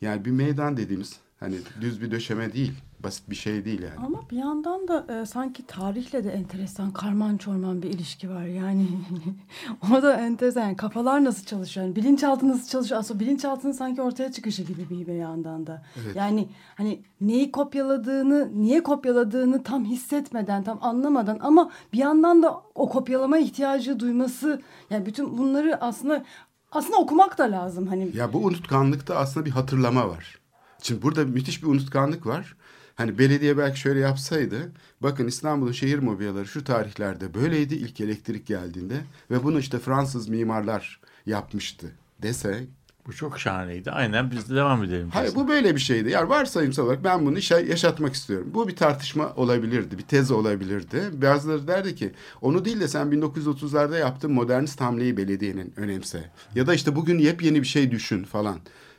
Yani 0.00 0.24
bir 0.24 0.30
meydan 0.30 0.76
dediğimiz 0.76 1.16
hani 1.40 1.56
düz 1.80 2.02
bir 2.02 2.10
döşeme 2.10 2.52
değil, 2.52 2.72
basit 3.04 3.30
bir 3.30 3.34
şey 3.34 3.64
değil 3.64 3.82
yani. 3.82 4.06
Ama 4.06 4.30
bir 4.30 4.36
yandan 4.36 4.88
da 4.88 5.06
e, 5.08 5.26
sanki 5.26 5.66
tarihle 5.66 6.24
de 6.24 6.30
enteresan 6.30 6.90
karman 6.90 7.36
çorman 7.36 7.82
bir 7.82 7.90
ilişki 7.90 8.30
var. 8.30 8.44
Yani 8.44 8.88
o 9.92 10.02
da 10.02 10.16
enteresan. 10.16 10.60
Yani 10.60 10.76
kafalar 10.76 11.24
nasıl 11.24 11.44
çalışıyor? 11.44 11.86
Yani 11.86 11.96
bilinçaltı 11.96 12.48
nasıl 12.48 12.68
çalışıyor? 12.68 13.00
Aslında 13.00 13.20
bilinçaltının 13.20 13.72
sanki 13.72 14.02
ortaya 14.02 14.32
çıkışı 14.32 14.62
gibi 14.62 14.90
bir, 14.90 15.06
bir 15.06 15.14
yandan 15.14 15.66
da. 15.66 15.82
Evet. 16.04 16.16
Yani 16.16 16.48
hani 16.74 17.02
neyi 17.20 17.52
kopyaladığını, 17.52 18.50
niye 18.54 18.82
kopyaladığını 18.82 19.62
tam 19.62 19.84
hissetmeden, 19.84 20.62
tam 20.64 20.78
anlamadan 20.82 21.38
ama 21.42 21.70
bir 21.92 21.98
yandan 21.98 22.42
da 22.42 22.62
o 22.74 22.88
kopyalama 22.88 23.38
ihtiyacı 23.38 24.00
duyması 24.00 24.62
yani 24.90 25.06
bütün 25.06 25.38
bunları 25.38 25.80
aslında 25.80 26.24
aslında 26.72 26.96
okumak 26.96 27.38
da 27.38 27.44
lazım 27.44 27.86
hani. 27.86 28.16
Ya 28.16 28.32
bu 28.32 28.38
unutkanlıkta 28.38 29.16
aslında 29.16 29.46
bir 29.46 29.50
hatırlama 29.50 30.08
var. 30.08 30.38
Şimdi 30.82 31.02
burada 31.02 31.24
müthiş 31.24 31.62
bir 31.62 31.68
unutkanlık 31.68 32.26
var. 32.26 32.56
Hani 32.94 33.18
belediye 33.18 33.58
belki 33.58 33.80
şöyle 33.80 34.00
yapsaydı. 34.00 34.72
Bakın 35.00 35.26
İstanbul'un 35.26 35.72
şehir 35.72 35.98
mobilyaları 35.98 36.46
şu 36.46 36.64
tarihlerde 36.64 37.34
böyleydi 37.34 37.74
ilk 37.74 38.00
elektrik 38.00 38.46
geldiğinde. 38.46 38.94
Ve 39.30 39.42
bunu 39.42 39.58
işte 39.58 39.78
Fransız 39.78 40.28
mimarlar 40.28 41.00
yapmıştı 41.26 41.86
dese. 42.22 42.66
Bu 43.06 43.12
çok 43.12 43.38
şahaneydi. 43.38 43.90
Aynen 43.90 44.30
biz 44.30 44.50
de 44.50 44.54
devam 44.54 44.84
edelim. 44.84 45.10
Hayır 45.12 45.34
bu 45.34 45.48
böyle 45.48 45.74
bir 45.74 45.80
şeydi. 45.80 46.10
Yani 46.10 46.28
varsayımsal 46.28 46.84
olarak 46.86 47.04
ben 47.04 47.26
bunu 47.26 47.38
yaşatmak 47.68 48.14
istiyorum. 48.14 48.50
Bu 48.54 48.68
bir 48.68 48.76
tartışma 48.76 49.32
olabilirdi. 49.36 49.98
Bir 49.98 50.02
tez 50.02 50.30
olabilirdi. 50.30 51.02
Bazıları 51.12 51.68
derdi 51.68 51.94
ki 51.94 52.12
onu 52.40 52.64
değil 52.64 52.80
de 52.80 52.88
sen 52.88 53.06
1930'larda 53.06 53.98
yaptığın 53.98 54.32
modernist 54.32 54.80
hamleyi 54.80 55.16
belediyenin 55.16 55.72
önemse. 55.76 56.30
Ya 56.54 56.66
da 56.66 56.74
işte 56.74 56.96
bugün 56.96 57.18
yepyeni 57.18 57.62
bir 57.62 57.66
şey 57.66 57.90
düşün 57.90 58.24
falan. 58.24 58.58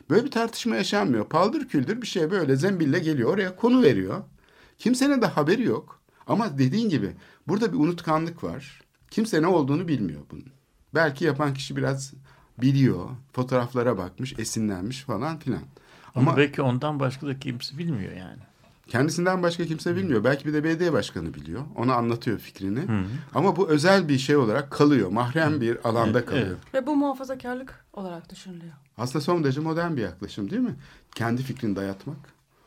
Böyle 0.09 0.25
bir 0.25 0.31
tartışma 0.31 0.75
yaşanmıyor. 0.75 1.25
Paldır 1.25 1.67
küldür 1.67 2.01
bir 2.01 2.07
şey 2.07 2.31
böyle 2.31 2.55
zembille 2.55 2.99
geliyor. 2.99 3.33
Oraya 3.33 3.55
konu 3.55 3.81
veriyor. 3.81 4.23
Kimsenin 4.79 5.21
de 5.21 5.25
haberi 5.25 5.63
yok. 5.63 6.01
Ama 6.27 6.57
dediğin 6.57 6.89
gibi 6.89 7.11
burada 7.47 7.73
bir 7.73 7.77
unutkanlık 7.77 8.43
var. 8.43 8.81
Kimse 9.11 9.41
ne 9.41 9.47
olduğunu 9.47 9.87
bilmiyor 9.87 10.21
bunun. 10.31 10.45
Belki 10.95 11.25
yapan 11.25 11.53
kişi 11.53 11.75
biraz 11.75 12.13
biliyor. 12.61 13.09
Fotoğraflara 13.33 13.97
bakmış, 13.97 14.39
esinlenmiş 14.39 15.01
falan 15.03 15.39
filan. 15.39 15.61
Ama, 16.15 16.29
Ama 16.31 16.37
belki 16.37 16.61
ondan 16.61 16.99
başka 16.99 17.27
da 17.27 17.39
kimse 17.39 17.77
bilmiyor 17.77 18.11
yani. 18.11 18.39
kendisinden 18.87 19.43
başka 19.43 19.65
kimse 19.65 19.95
bilmiyor. 19.95 20.23
Belki 20.23 20.45
bir 20.45 20.53
de 20.53 20.63
belediye 20.63 20.93
başkanı 20.93 21.33
biliyor. 21.33 21.61
Ona 21.75 21.93
anlatıyor 21.95 22.39
fikrini. 22.39 22.81
Ama 23.35 23.55
bu 23.55 23.69
özel 23.69 24.09
bir 24.09 24.17
şey 24.17 24.35
olarak 24.35 24.71
kalıyor. 24.71 25.09
Mahrem 25.09 25.61
bir 25.61 25.87
alanda 25.89 26.25
kalıyor. 26.25 26.47
evet. 26.47 26.73
Ve 26.73 26.87
bu 26.87 26.95
muhafazakarlık 26.95 27.85
olarak 27.93 28.29
düşünülüyor. 28.29 28.73
Aslında 28.97 29.21
son 29.21 29.43
derece 29.43 29.61
modern 29.61 29.97
bir 29.97 30.01
yaklaşım 30.01 30.49
değil 30.49 30.61
mi? 30.61 30.75
Kendi 31.15 31.43
fikrini 31.43 31.75
dayatmak. 31.75 32.17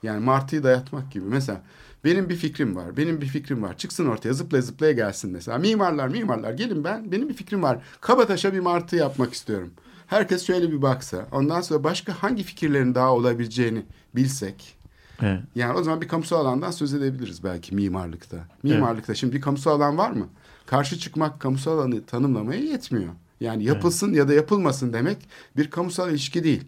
Yani 0.02 0.24
martıyı 0.24 0.62
dayatmak 0.62 1.12
gibi. 1.12 1.24
Mesela 1.24 1.62
benim 2.04 2.28
bir 2.28 2.36
fikrim 2.36 2.76
var. 2.76 2.96
Benim 2.96 3.20
bir 3.20 3.26
fikrim 3.26 3.62
var. 3.62 3.76
Çıksın 3.78 4.06
ortaya 4.06 4.32
zıplaya 4.32 4.62
zıplaya 4.62 4.92
gelsin 4.92 5.30
mesela. 5.30 5.58
Mimarlar 5.58 6.08
mimarlar 6.08 6.52
gelin 6.52 6.84
ben. 6.84 7.12
Benim 7.12 7.28
bir 7.28 7.34
fikrim 7.34 7.62
var. 7.62 7.78
Kabataş'a 8.00 8.52
bir 8.52 8.60
martı 8.60 8.96
yapmak 8.96 9.32
istiyorum. 9.32 9.70
Herkes 10.06 10.46
şöyle 10.46 10.72
bir 10.72 10.82
baksa. 10.82 11.26
Ondan 11.32 11.60
sonra 11.60 11.84
başka 11.84 12.22
hangi 12.22 12.42
fikirlerin 12.42 12.94
daha 12.94 13.12
olabileceğini 13.12 13.82
bilsek. 14.14 14.76
Evet. 15.22 15.40
Yani 15.54 15.78
o 15.78 15.82
zaman 15.82 16.00
bir 16.00 16.08
kamusal 16.08 16.40
alandan 16.40 16.70
söz 16.70 16.94
edebiliriz 16.94 17.44
belki 17.44 17.74
mimarlıkta. 17.74 18.36
Mimarlıkta 18.62 19.14
şimdi 19.14 19.36
bir 19.36 19.40
kamusal 19.40 19.70
alan 19.70 19.98
var 19.98 20.10
mı? 20.10 20.28
Karşı 20.66 20.98
çıkmak 20.98 21.40
kamusal 21.40 21.78
alanı 21.78 22.04
tanımlamaya 22.04 22.60
yetmiyor. 22.60 23.12
Yani 23.40 23.64
yapılsın 23.64 24.12
ya 24.12 24.28
da 24.28 24.34
yapılmasın 24.34 24.92
demek 24.92 25.28
bir 25.56 25.70
kamusal 25.70 26.10
ilişki 26.10 26.44
değil. 26.44 26.64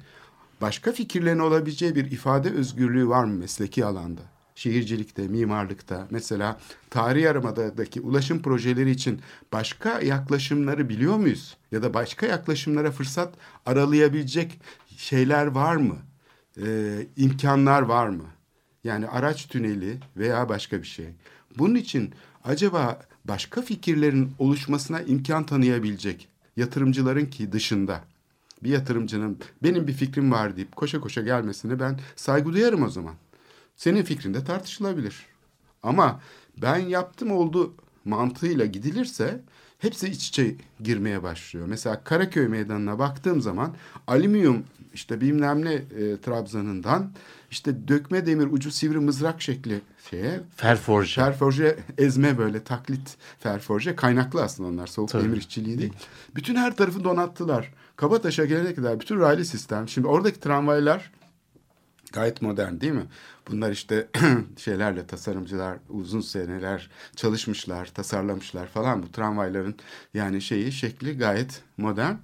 Başka 0.60 0.92
fikirlerin 0.92 1.38
olabileceği 1.38 1.94
bir 1.94 2.10
ifade 2.10 2.50
özgürlüğü 2.50 3.08
var 3.08 3.24
mı 3.24 3.34
mesleki 3.34 3.84
alanda? 3.84 4.20
Şehircilikte, 4.54 5.28
mimarlıkta, 5.28 6.06
mesela 6.10 6.60
tarihi 6.90 7.24
yarımadadaki 7.24 8.00
ulaşım 8.00 8.42
projeleri 8.42 8.90
için 8.90 9.20
başka 9.52 10.00
yaklaşımları 10.00 10.88
biliyor 10.88 11.16
muyuz? 11.16 11.56
Ya 11.72 11.82
da 11.82 11.94
başka 11.94 12.26
yaklaşımlara 12.26 12.90
fırsat 12.90 13.34
aralayabilecek 13.66 14.60
şeyler 14.96 15.46
var 15.46 15.76
mı? 15.76 15.96
Ee, 16.62 17.06
imkanlar 17.16 17.82
var 17.82 18.08
mı? 18.08 18.24
Yani 18.84 19.08
araç 19.08 19.48
tüneli 19.48 19.98
veya 20.16 20.48
başka 20.48 20.82
bir 20.82 20.86
şey. 20.86 21.06
Bunun 21.58 21.74
için 21.74 22.14
acaba 22.44 23.00
başka 23.24 23.62
fikirlerin 23.62 24.32
oluşmasına 24.38 25.00
imkan 25.00 25.46
tanıyabilecek 25.46 26.28
yatırımcıların 26.58 27.26
ki 27.26 27.52
dışında 27.52 28.04
bir 28.62 28.70
yatırımcının 28.70 29.38
benim 29.62 29.86
bir 29.86 29.92
fikrim 29.92 30.32
var 30.32 30.56
deyip 30.56 30.76
koşa 30.76 31.00
koşa 31.00 31.22
gelmesine 31.22 31.80
ben 31.80 32.00
saygı 32.16 32.52
duyarım 32.52 32.82
o 32.82 32.88
zaman. 32.88 33.14
Senin 33.76 34.02
fikrin 34.02 34.34
de 34.34 34.44
tartışılabilir. 34.44 35.26
Ama 35.82 36.20
ben 36.62 36.78
yaptım 36.78 37.30
oldu 37.32 37.74
mantığıyla 38.04 38.66
gidilirse 38.66 39.40
hepsi 39.78 40.08
iç 40.08 40.28
içe 40.28 40.54
girmeye 40.80 41.22
başlıyor. 41.22 41.66
Mesela 41.66 42.04
Karaköy 42.04 42.48
Meydanı'na 42.48 42.98
baktığım 42.98 43.40
zaman 43.40 43.74
alüminyum 44.06 44.64
işte 44.94 45.20
bilmem 45.20 45.64
ne 45.64 45.72
e, 45.72 46.20
trabzanından 46.20 47.10
işte 47.50 47.88
dökme 47.88 48.26
demir 48.26 48.46
ucu 48.46 48.70
sivri 48.70 48.98
mızrak 48.98 49.42
şekli 49.42 49.80
şeye 50.10 50.40
Ferforje. 50.56 51.20
Ferforje 51.20 51.78
ezme 51.98 52.38
böyle 52.38 52.62
taklit 52.64 53.16
ferforje 53.40 53.96
kaynaklı 53.96 54.42
aslında 54.42 54.68
onlar 54.68 54.86
soğuk 54.86 55.08
Tabii. 55.08 55.24
demir 55.24 55.36
işçiliği 55.36 55.78
değil. 55.78 55.92
Bütün 56.36 56.56
her 56.56 56.76
tarafı 56.76 57.04
donattılar. 57.04 57.72
Kabataş'a 57.96 58.44
gelene 58.44 58.74
kadar 58.74 59.00
bütün 59.00 59.20
raylı 59.20 59.44
sistem. 59.44 59.88
Şimdi 59.88 60.06
oradaki 60.06 60.40
tramvaylar 60.40 61.10
gayet 62.12 62.42
modern 62.42 62.80
değil 62.80 62.92
mi? 62.92 63.06
Bunlar 63.50 63.70
işte 63.72 64.08
şeylerle 64.56 65.06
tasarımcılar 65.06 65.78
uzun 65.88 66.20
seneler 66.20 66.90
çalışmışlar, 67.16 67.86
tasarlamışlar 67.86 68.66
falan 68.66 69.02
bu 69.02 69.12
tramvayların 69.12 69.74
yani 70.14 70.42
şeyi 70.42 70.72
şekli 70.72 71.18
gayet 71.18 71.62
modern. 71.76 72.14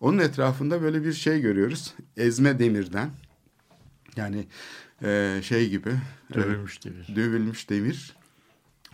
Onun 0.00 0.18
etrafında 0.18 0.82
böyle 0.82 1.04
bir 1.04 1.12
şey 1.12 1.40
görüyoruz. 1.40 1.94
Ezme 2.16 2.58
demirden. 2.58 3.10
Yani 4.16 4.46
e, 5.02 5.40
şey 5.42 5.68
gibi. 5.70 5.90
e, 6.30 6.34
Dövülmüş 6.34 6.84
devir. 6.84 7.16
dövülmüş 7.16 7.70
demir. 7.70 8.16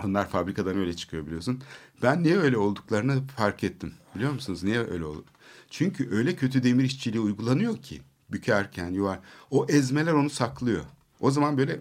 Onlar 0.05 0.29
fabrikadan 0.29 0.79
öyle 0.79 0.97
çıkıyor 0.97 1.27
biliyorsun. 1.27 1.63
Ben 2.03 2.23
niye 2.23 2.39
öyle 2.39 2.57
olduklarını 2.57 3.27
fark 3.37 3.65
ettim. 3.65 3.93
Biliyor 4.15 4.33
musunuz 4.33 4.63
niye 4.63 4.79
öyle 4.79 5.05
oldu? 5.05 5.25
Çünkü 5.71 6.11
öyle 6.11 6.37
kötü 6.37 6.63
demir 6.63 6.85
işçiliği 6.85 7.21
uygulanıyor 7.21 7.77
ki 7.77 8.01
bükerken 8.31 8.91
yuvar. 8.91 9.19
O 9.51 9.67
ezmeler 9.69 10.13
onu 10.13 10.31
saklıyor. 10.31 10.85
O 11.21 11.31
zaman 11.31 11.59
böyle 11.59 11.81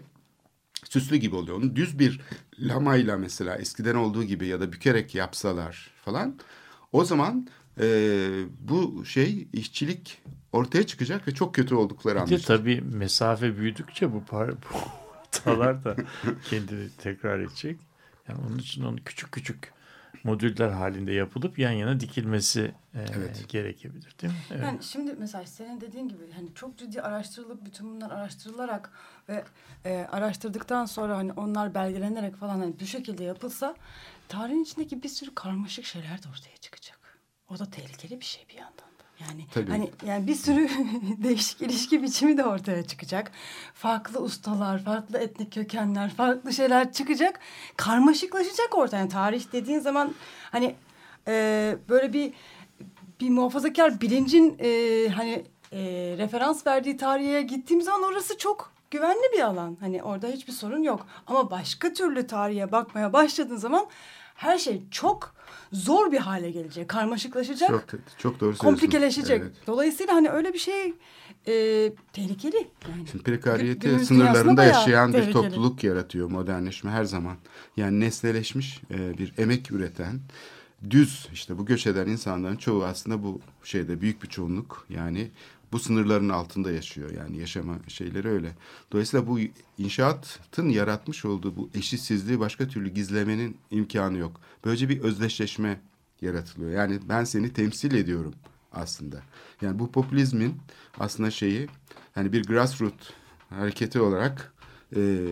süslü 0.84 1.16
gibi 1.16 1.36
oluyor. 1.36 1.56
Onu 1.58 1.76
düz 1.76 1.98
bir 1.98 2.20
lamayla 2.58 3.16
mesela 3.16 3.56
eskiden 3.56 3.94
olduğu 3.94 4.24
gibi 4.24 4.46
ya 4.46 4.60
da 4.60 4.72
bükerek 4.72 5.14
yapsalar 5.14 5.90
falan. 6.04 6.38
O 6.92 7.04
zaman 7.04 7.48
e, 7.80 7.86
bu 8.60 9.04
şey 9.04 9.48
işçilik 9.52 10.22
ortaya 10.52 10.86
çıkacak 10.86 11.28
ve 11.28 11.34
çok 11.34 11.54
kötü 11.54 11.74
oldukları 11.74 12.14
Bir 12.14 12.18
de 12.18 12.22
anlaşılacak. 12.22 12.46
tabii 12.58 12.80
mesafe 12.80 13.56
büyüdükçe 13.58 14.12
bu, 14.12 14.24
par 14.24 14.50
bu 14.50 14.78
hatalar 15.14 15.84
da 15.84 15.96
kendini 16.50 16.88
tekrar 16.98 17.38
edecek. 17.40 17.80
Yani 18.28 18.40
onun 18.48 18.58
için 18.58 18.82
onu 18.84 18.96
küçük 19.04 19.32
küçük 19.32 19.72
modüller 20.24 20.68
halinde 20.68 21.12
yapılıp 21.12 21.58
yan 21.58 21.70
yana 21.72 22.00
dikilmesi 22.00 22.74
e, 22.94 22.98
Evet. 23.16 23.44
gerekebilir 23.48 24.14
değil 24.22 24.32
mi? 24.32 24.38
Evet. 24.50 24.62
Yani 24.62 24.82
şimdi 24.82 25.12
mesela 25.18 25.46
senin 25.46 25.80
dediğin 25.80 26.08
gibi 26.08 26.32
hani 26.32 26.54
çok 26.54 26.78
ciddi 26.78 27.02
araştırılıp 27.02 27.66
bütün 27.66 27.94
bunlar 27.94 28.10
araştırılarak 28.10 28.90
ve 29.28 29.44
e, 29.84 30.06
araştırdıktan 30.12 30.84
sonra 30.86 31.16
hani 31.16 31.32
onlar 31.32 31.74
belgelenerek 31.74 32.36
falan 32.36 32.58
hani 32.58 32.80
bu 32.80 32.86
şekilde 32.86 33.24
yapılsa 33.24 33.74
tarihin 34.28 34.62
içindeki 34.62 35.02
bir 35.02 35.08
sürü 35.08 35.34
karmaşık 35.34 35.84
şeyler 35.84 36.22
de 36.22 36.28
ortaya 36.28 36.56
çıkacak. 36.60 36.98
O 37.50 37.58
da 37.58 37.70
tehlikeli 37.70 38.20
bir 38.20 38.24
şey 38.24 38.46
bir 38.48 38.54
yandan 38.54 38.76
da. 38.78 38.97
Yani 39.20 39.46
Tabii. 39.54 39.70
hani 39.70 39.90
yani 40.06 40.26
bir 40.26 40.34
sürü 40.34 40.68
değişik 41.22 41.62
ilişki 41.62 42.02
biçimi 42.02 42.38
de 42.38 42.44
ortaya 42.44 42.82
çıkacak. 42.86 43.32
Farklı 43.74 44.20
ustalar, 44.20 44.84
farklı 44.84 45.18
etnik 45.18 45.52
kökenler, 45.52 46.10
farklı 46.10 46.52
şeyler 46.52 46.92
çıkacak. 46.92 47.40
Karmaşıklaşacak 47.76 48.74
ortaya. 48.78 48.96
Yani 48.96 49.08
tarih 49.08 49.52
dediğin 49.52 49.78
zaman 49.80 50.14
hani 50.50 50.74
e, 51.28 51.76
böyle 51.88 52.12
bir 52.12 52.32
bir 53.20 53.30
muhafazakar 53.30 54.00
bilincin 54.00 54.56
e, 54.60 55.08
hani 55.08 55.44
e, 55.72 55.78
referans 56.18 56.66
verdiği 56.66 56.96
tarihe 56.96 57.42
gittiğim 57.42 57.82
zaman 57.82 58.02
orası 58.02 58.38
çok 58.38 58.72
güvenli 58.90 59.32
bir 59.32 59.40
alan. 59.40 59.76
Hani 59.80 60.02
orada 60.02 60.26
hiçbir 60.26 60.52
sorun 60.52 60.82
yok. 60.82 61.06
Ama 61.26 61.50
başka 61.50 61.92
türlü 61.92 62.26
tarihe 62.26 62.72
bakmaya 62.72 63.12
başladığın 63.12 63.56
zaman 63.56 63.86
her 64.34 64.58
şey 64.58 64.82
çok 64.90 65.34
zor 65.72 66.12
bir 66.12 66.18
hale 66.18 66.50
gelecek. 66.50 66.88
Karmaşıklaşacak. 66.88 67.68
Çok, 67.68 68.00
çok 68.18 68.40
doğru 68.40 68.58
komplikeşecek. 68.58 69.42
Evet. 69.42 69.52
Dolayısıyla 69.66 70.14
hani 70.14 70.30
öyle 70.30 70.52
bir 70.52 70.58
şey 70.58 70.94
e, 71.46 71.92
tehlikeli. 72.12 72.56
Yani. 72.56 73.08
Şimdi 73.10 73.24
prekariyeti 73.24 73.98
sınırlarında 73.98 74.64
yaşayan 74.64 75.12
bir 75.12 75.18
tehlikeli. 75.18 75.32
topluluk 75.32 75.84
yaratıyor 75.84 76.30
modernleşme 76.30 76.90
her 76.90 77.04
zaman. 77.04 77.36
Yani 77.76 78.00
nesneleşmiş 78.00 78.80
e, 78.90 79.18
bir 79.18 79.34
emek 79.38 79.72
üreten 79.72 80.20
düz 80.90 81.28
işte 81.32 81.58
bu 81.58 81.66
göç 81.66 81.86
eden 81.86 82.06
insanların 82.06 82.56
çoğu 82.56 82.84
aslında 82.84 83.22
bu 83.22 83.40
şeyde 83.64 84.00
büyük 84.00 84.22
bir 84.22 84.28
çoğunluk 84.28 84.86
yani 84.90 85.30
bu 85.72 85.78
sınırların 85.78 86.28
altında 86.28 86.72
yaşıyor 86.72 87.10
yani 87.10 87.38
yaşama 87.38 87.78
şeyleri 87.88 88.28
öyle. 88.28 88.56
Dolayısıyla 88.92 89.26
bu 89.26 89.38
inşaatın 89.78 90.68
yaratmış 90.68 91.24
olduğu 91.24 91.56
bu 91.56 91.70
eşitsizliği 91.74 92.40
başka 92.40 92.68
türlü 92.68 92.88
gizlemenin 92.88 93.56
imkanı 93.70 94.18
yok. 94.18 94.40
Böylece 94.64 94.88
bir 94.88 95.00
özdeşleşme 95.00 95.80
yaratılıyor. 96.20 96.70
Yani 96.70 97.00
ben 97.08 97.24
seni 97.24 97.52
temsil 97.52 97.94
ediyorum 97.94 98.34
aslında. 98.72 99.22
Yani 99.62 99.78
bu 99.78 99.92
popülizmin 99.92 100.54
aslında 100.98 101.30
şeyi 101.30 101.68
hani 102.14 102.32
bir 102.32 102.44
grassroot 102.44 103.14
hareketi 103.50 104.00
olarak 104.00 104.52
e, 104.96 105.26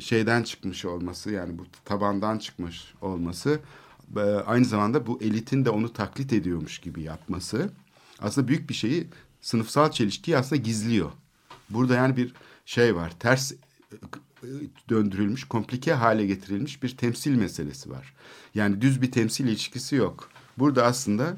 şeyden 0.00 0.42
çıkmış 0.42 0.84
olması 0.84 1.30
yani 1.30 1.58
bu 1.58 1.66
tabandan 1.84 2.38
çıkmış 2.38 2.94
olması 3.00 3.60
e, 4.16 4.20
aynı 4.20 4.64
zamanda 4.64 5.06
bu 5.06 5.18
elitin 5.22 5.64
de 5.64 5.70
onu 5.70 5.92
taklit 5.92 6.32
ediyormuş 6.32 6.78
gibi 6.78 7.02
yapması 7.02 7.70
aslında 8.18 8.48
büyük 8.48 8.68
bir 8.68 8.74
şeyi 8.74 9.08
sınıfsal 9.42 9.90
çelişkiyi 9.90 10.36
aslında 10.36 10.62
gizliyor. 10.62 11.10
Burada 11.70 11.94
yani 11.94 12.16
bir 12.16 12.34
şey 12.66 12.96
var 12.96 13.12
ters 13.18 13.52
e, 13.52 13.56
döndürülmüş, 14.88 15.44
komplike 15.44 15.92
hale 15.92 16.26
getirilmiş 16.26 16.82
bir 16.82 16.96
temsil 16.96 17.34
meselesi 17.36 17.90
var. 17.90 18.14
Yani 18.54 18.80
düz 18.80 19.02
bir 19.02 19.10
temsil 19.10 19.46
ilişkisi 19.46 19.96
yok. 19.96 20.28
Burada 20.58 20.84
aslında 20.84 21.36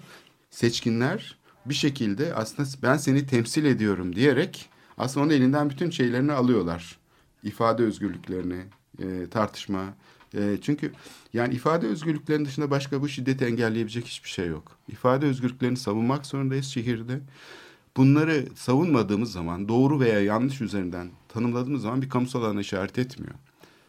seçkinler 0.50 1.36
bir 1.66 1.74
şekilde 1.74 2.34
aslında 2.34 2.68
ben 2.82 2.96
seni 2.96 3.26
temsil 3.26 3.64
ediyorum 3.64 4.16
diyerek 4.16 4.68
aslında 4.98 5.26
onun 5.26 5.34
elinden 5.34 5.70
bütün 5.70 5.90
şeylerini 5.90 6.32
alıyorlar. 6.32 6.98
İfade 7.42 7.82
özgürlüklerini, 7.82 8.64
e, 8.98 9.26
tartışma. 9.30 9.94
E, 10.34 10.58
çünkü 10.62 10.92
yani 11.32 11.54
ifade 11.54 11.86
özgürlüklerinin 11.86 12.44
dışında 12.44 12.70
başka 12.70 13.02
bu 13.02 13.08
şiddeti 13.08 13.44
engelleyebilecek 13.44 14.06
hiçbir 14.06 14.28
şey 14.28 14.46
yok. 14.48 14.78
İfade 14.88 15.26
özgürlüklerini 15.26 15.76
savunmak 15.76 16.26
zorundayız 16.26 16.66
şehirde. 16.66 17.20
Bunları 17.96 18.46
savunmadığımız 18.54 19.32
zaman 19.32 19.68
doğru 19.68 20.00
veya 20.00 20.20
yanlış 20.20 20.60
üzerinden 20.60 21.10
tanımladığımız 21.28 21.82
zaman 21.82 22.02
bir 22.02 22.08
kamusal 22.08 22.42
alana 22.42 22.60
işaret 22.60 22.98
etmiyor. 22.98 23.34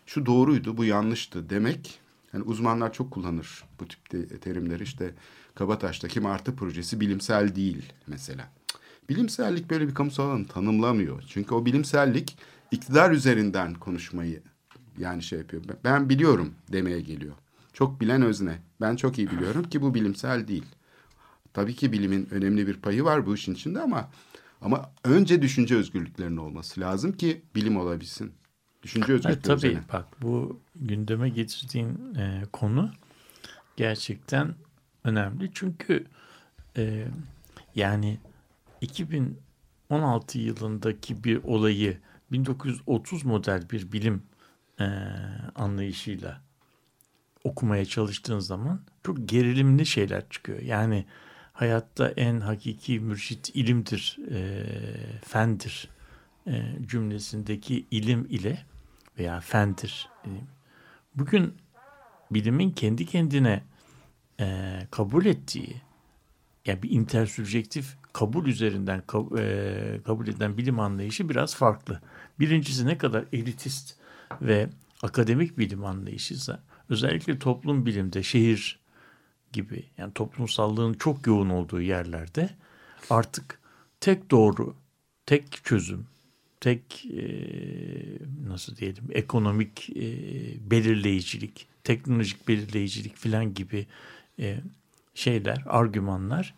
Şu 0.06 0.26
doğruydu, 0.26 0.78
bu 0.78 0.86
yanlıştı 0.86 1.50
demek. 1.50 2.00
Yani 2.34 2.44
uzmanlar 2.44 2.94
çok 2.94 3.12
kullanır 3.12 3.64
bu 3.80 3.88
tip 3.88 4.42
terimleri. 4.42 4.84
İşte 4.84 5.14
Kabataş'taki 5.56 6.20
Martı 6.20 6.56
projesi 6.56 7.00
bilimsel 7.00 7.56
değil 7.56 7.94
mesela. 8.08 8.52
Bilimsellik 9.10 9.70
böyle 9.70 9.88
bir 9.88 9.94
kamusal 9.94 10.30
alanı 10.30 10.48
tanımlamıyor. 10.48 11.24
Çünkü 11.28 11.56
o 11.56 11.66
bilimsellik 11.66 12.38
iktidar 12.72 13.12
üzerinden 13.12 13.74
konuşmayı 13.74 14.42
yani 14.98 15.24
şey 15.24 15.40
yapıyor. 15.40 15.64
Ben 15.84 16.10
biliyorum 16.10 16.54
demeye 16.72 17.02
geliyor. 17.02 17.34
Çok 17.74 18.02
bilen 18.02 18.22
özne. 18.22 18.60
Ben 18.82 18.96
çok 18.96 19.18
iyi 19.18 19.32
biliyorum 19.32 19.64
ki 19.64 19.82
bu 19.82 19.94
bilimsel 19.94 20.48
değil. 20.48 20.66
Tabii 21.56 21.76
ki 21.76 21.92
bilimin 21.92 22.28
önemli 22.32 22.68
bir 22.68 22.78
payı 22.82 23.04
var 23.04 23.26
bu 23.26 23.36
işin 23.36 23.54
içinde 23.54 23.82
ama 23.82 24.10
ama 24.62 24.92
önce 25.04 25.42
düşünce 25.42 25.76
özgürlüklerinin 25.76 26.38
olması 26.38 26.82
lazım 26.82 27.12
ki 27.18 27.42
bilim 27.56 27.78
olabilsin. 27.78 28.34
Düşünce 28.84 29.14
Evet, 29.14 29.20
özgürlükleri 29.26 29.48
tabii 29.48 29.68
üzerine. 29.68 29.84
bak 29.94 30.22
bu 30.22 30.60
gündeme 30.76 31.30
getirdiğin 31.30 32.16
e, 32.16 32.44
konu 32.54 32.92
gerçekten 33.78 34.56
önemli. 35.04 35.52
Çünkü 35.54 36.06
e, 36.78 37.08
yani 37.76 38.18
2016 38.82 40.40
yılındaki 40.40 41.24
bir 41.24 41.44
olayı 41.44 41.98
1930 42.32 43.26
model 43.26 43.70
bir 43.72 43.92
bilim 43.92 44.24
e, 44.80 44.86
anlayışıyla 45.56 46.42
okumaya 47.44 47.86
çalıştığın 47.86 48.40
zaman 48.40 48.82
çok 49.04 49.30
gerilimli 49.30 49.86
şeyler 49.86 50.30
çıkıyor. 50.30 50.62
Yani 50.62 51.06
hayatta 51.56 52.08
en 52.10 52.40
hakiki 52.40 53.00
mürşit 53.00 53.56
ilimdir, 53.56 54.18
e, 54.32 54.66
fendir 55.26 55.90
e, 56.48 56.76
cümlesindeki 56.88 57.86
ilim 57.92 58.28
ile 58.30 58.66
veya 59.20 59.40
fendir. 59.40 60.10
Bugün 61.16 61.54
bilimin 62.32 62.72
kendi 62.72 63.06
kendine 63.06 63.64
e, 64.40 64.78
kabul 64.92 65.26
ettiği, 65.26 65.82
yani 66.66 66.84
bir 66.84 66.90
intersübjektif 66.90 67.98
kabul 68.14 68.46
üzerinden 68.46 69.04
e, 69.38 70.02
kabul 70.06 70.28
edilen 70.28 70.58
bilim 70.58 70.80
anlayışı 70.80 71.30
biraz 71.30 71.56
farklı. 71.56 72.02
Birincisi 72.40 72.86
ne 72.88 72.98
kadar 72.98 73.26
elitist 73.34 73.96
ve 74.42 74.70
akademik 75.04 75.58
bilim 75.58 75.86
anlayışıysa 75.86 76.64
özellikle 76.90 77.40
toplum 77.40 77.86
bilimde 77.86 78.24
şehir 78.24 78.85
gibi 79.56 79.84
yani 79.98 80.14
toplumsallığın 80.14 80.94
çok 80.94 81.28
yoğun 81.28 81.50
olduğu 81.50 81.82
yerlerde 81.82 82.50
artık 83.10 83.60
tek 84.00 84.32
doğru, 84.32 84.76
tek 85.26 85.64
çözüm, 85.64 86.08
tek 86.60 87.06
e, 87.06 87.26
nasıl 88.48 88.76
diyelim 88.76 89.04
ekonomik 89.12 89.90
e, 89.90 90.04
belirleyicilik, 90.72 91.68
teknolojik 91.84 92.48
belirleyicilik 92.48 93.16
filan 93.16 93.54
gibi 93.54 93.88
e, 94.40 94.60
şeyler, 95.14 95.64
argümanlar 95.66 96.56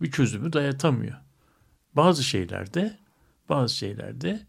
bir 0.00 0.10
çözümü 0.10 0.52
dayatamıyor. 0.52 1.16
Bazı 1.96 2.24
şeylerde, 2.24 2.98
bazı 3.48 3.76
şeylerde 3.76 4.40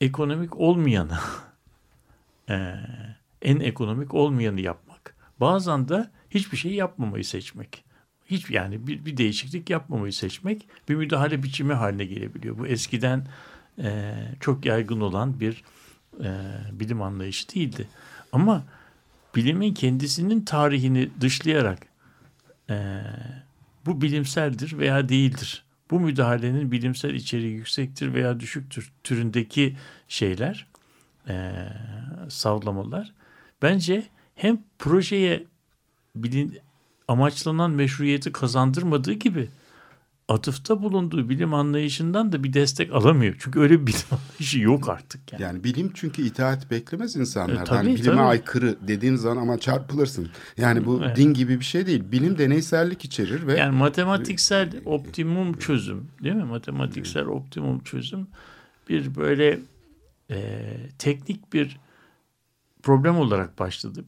ekonomik 0.00 0.56
olmayanı, 0.56 1.18
e, 2.50 2.74
en 3.42 3.60
ekonomik 3.60 4.14
olmayanı 4.14 4.60
yapmak. 4.60 5.16
Bazen 5.40 5.88
de 5.88 6.10
hiçbir 6.34 6.56
şey 6.56 6.74
yapmamayı 6.74 7.24
seçmek. 7.24 7.84
Hiç 8.26 8.50
yani 8.50 8.86
bir, 8.86 9.04
bir 9.04 9.16
değişiklik 9.16 9.70
yapmamayı 9.70 10.12
seçmek 10.12 10.68
bir 10.88 10.94
müdahale 10.94 11.42
biçimi 11.42 11.74
haline 11.74 12.04
gelebiliyor. 12.04 12.58
Bu 12.58 12.66
eskiden 12.66 13.26
e, 13.78 14.14
çok 14.40 14.66
yaygın 14.66 15.00
olan 15.00 15.40
bir 15.40 15.64
e, 16.24 16.30
bilim 16.72 17.02
anlayışı 17.02 17.48
değildi. 17.54 17.88
Ama 18.32 18.64
bilimin 19.36 19.74
kendisinin 19.74 20.40
tarihini 20.40 21.10
dışlayarak 21.20 21.78
e, 22.70 23.00
bu 23.86 24.02
bilimseldir 24.02 24.78
veya 24.78 25.08
değildir. 25.08 25.64
Bu 25.90 26.00
müdahalenin 26.00 26.72
bilimsel 26.72 27.14
içeriği 27.14 27.54
yüksektir 27.54 28.14
veya 28.14 28.40
düşüktür 28.40 28.92
türündeki 29.04 29.76
şeyler, 30.08 30.66
e, 31.28 31.52
savlamalar 32.28 33.12
bence 33.62 34.06
hem 34.34 34.58
projeye 34.78 35.44
bilin, 36.16 36.58
amaçlanan 37.08 37.70
meşruiyeti 37.70 38.32
kazandırmadığı 38.32 39.12
gibi 39.12 39.48
atıfta 40.28 40.82
bulunduğu 40.82 41.28
bilim 41.28 41.54
anlayışından 41.54 42.32
da 42.32 42.44
bir 42.44 42.52
destek 42.52 42.92
alamıyor. 42.92 43.36
Çünkü 43.38 43.60
öyle 43.60 43.80
bir 43.80 43.86
bilim 43.86 44.00
anlayışı 44.10 44.60
yok 44.60 44.88
artık. 44.88 45.32
Yani. 45.32 45.42
Yani 45.42 45.64
bilim 45.64 45.90
çünkü 45.94 46.22
itaat 46.22 46.70
beklemez 46.70 47.16
insanlardan. 47.16 47.62
E, 47.62 47.64
tabii, 47.64 47.76
Yani 47.76 47.94
bilime 47.98 48.14
tabii. 48.14 48.20
aykırı 48.20 48.76
dediğin 48.88 49.16
zaman 49.16 49.42
ama 49.42 49.58
çarpılırsın. 49.58 50.30
Yani 50.56 50.86
bu 50.86 51.00
Evet. 51.04 51.16
din 51.16 51.34
gibi 51.34 51.60
bir 51.60 51.64
şey 51.64 51.86
değil. 51.86 52.02
Bilim 52.12 52.38
deneysellik 52.38 53.04
içerir 53.04 53.46
ve 53.46 53.58
Yani 53.58 53.76
matematiksel 53.76 54.72
optimum 54.84 55.58
çözüm 55.58 56.08
değil 56.22 56.34
mi? 56.34 56.44
Matematiksel 56.44 57.24
optimum 57.26 57.80
çözüm 57.80 58.26
bir 58.88 59.14
böyle 59.14 59.60
e, 60.30 60.60
teknik 60.98 61.52
bir 61.52 61.80
problem 62.82 63.16
olarak 63.18 63.58
başladı. 63.58 64.04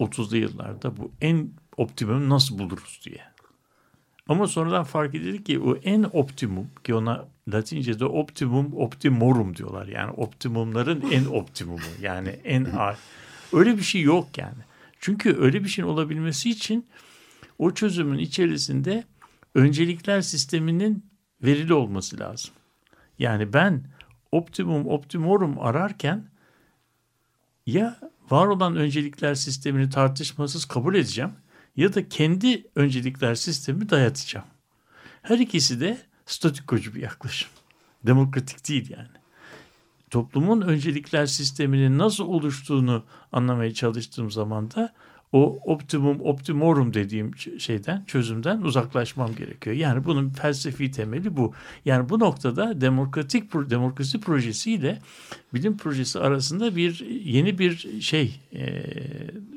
30'lu 0.00 0.36
yıllarda 0.36 0.96
bu 0.96 1.12
en 1.20 1.50
optimum 1.76 2.28
nasıl 2.28 2.58
buluruz 2.58 3.00
diye. 3.04 3.20
Ama 4.28 4.46
sonradan 4.46 4.84
fark 4.84 5.14
edildi 5.14 5.44
ki 5.44 5.58
o 5.58 5.76
en 5.76 6.06
optimum 6.12 6.70
ki 6.84 6.94
ona 6.94 7.28
Latince'de 7.52 8.04
optimum 8.04 8.72
optimorum 8.76 9.56
diyorlar. 9.56 9.86
Yani 9.86 10.10
optimumların 10.10 11.04
en 11.10 11.24
optimumu 11.24 11.80
yani 12.00 12.28
en 12.28 12.64
ağır. 12.76 12.98
Öyle 13.52 13.76
bir 13.76 13.82
şey 13.82 14.02
yok 14.02 14.38
yani. 14.38 14.58
Çünkü 15.00 15.36
öyle 15.38 15.64
bir 15.64 15.68
şeyin 15.68 15.88
olabilmesi 15.88 16.50
için 16.50 16.86
o 17.58 17.70
çözümün 17.70 18.18
içerisinde 18.18 19.04
öncelikler 19.54 20.20
sisteminin 20.20 21.06
verili 21.42 21.74
olması 21.74 22.20
lazım. 22.20 22.50
Yani 23.18 23.52
ben 23.52 23.84
optimum 24.32 24.86
optimorum 24.86 25.58
ararken 25.60 26.24
ya 27.66 28.00
var 28.30 28.46
olan 28.46 28.76
öncelikler 28.76 29.34
sistemini 29.34 29.90
tartışmasız 29.90 30.64
kabul 30.64 30.94
edeceğim 30.94 31.32
ya 31.76 31.94
da 31.94 32.08
kendi 32.08 32.66
öncelikler 32.74 33.34
sistemi 33.34 33.90
dayatacağım. 33.90 34.46
Her 35.22 35.38
ikisi 35.38 35.80
de 35.80 35.98
statikocu 36.26 36.94
bir 36.94 37.02
yaklaşım. 37.02 37.50
Demokratik 38.06 38.68
değil 38.68 38.90
yani. 38.90 39.08
Toplumun 40.10 40.60
öncelikler 40.60 41.26
sisteminin 41.26 41.98
nasıl 41.98 42.24
oluştuğunu 42.24 43.04
anlamaya 43.32 43.74
çalıştığım 43.74 44.30
zaman 44.30 44.70
da 44.70 44.94
o 45.32 45.60
optimum 45.64 46.20
optimorum 46.20 46.94
dediğim 46.94 47.36
şeyden 47.58 48.04
çözümden 48.04 48.60
uzaklaşmam 48.60 49.34
gerekiyor. 49.34 49.76
Yani 49.76 50.04
bunun 50.04 50.30
felsefi 50.30 50.90
temeli 50.90 51.36
bu. 51.36 51.54
Yani 51.84 52.08
bu 52.08 52.18
noktada 52.18 52.80
demokratik 52.80 53.52
demokrasi 53.70 54.20
projesiyle 54.20 54.98
bilim 55.54 55.76
projesi 55.76 56.18
arasında 56.18 56.76
bir 56.76 57.06
yeni 57.24 57.58
bir 57.58 58.00
şey 58.00 58.40
e, 58.52 58.84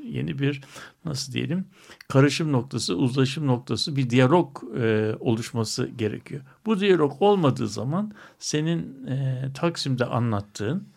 yeni 0.06 0.40
bir 0.40 0.62
nasıl 1.06 1.34
diyelim 1.34 1.66
karışım 2.08 2.52
noktası 2.52 2.96
uzlaşım 2.96 3.48
noktası 3.48 3.96
bir 3.96 4.10
diyalog 4.10 4.64
e, 4.78 5.14
oluşması 5.20 5.88
gerekiyor. 5.98 6.42
Bu 6.66 6.80
diyalog 6.80 7.22
olmadığı 7.22 7.68
zaman 7.68 8.14
senin 8.40 9.08
e, 9.08 9.48
Taksim'de 9.54 10.06
anlattığın 10.06 10.88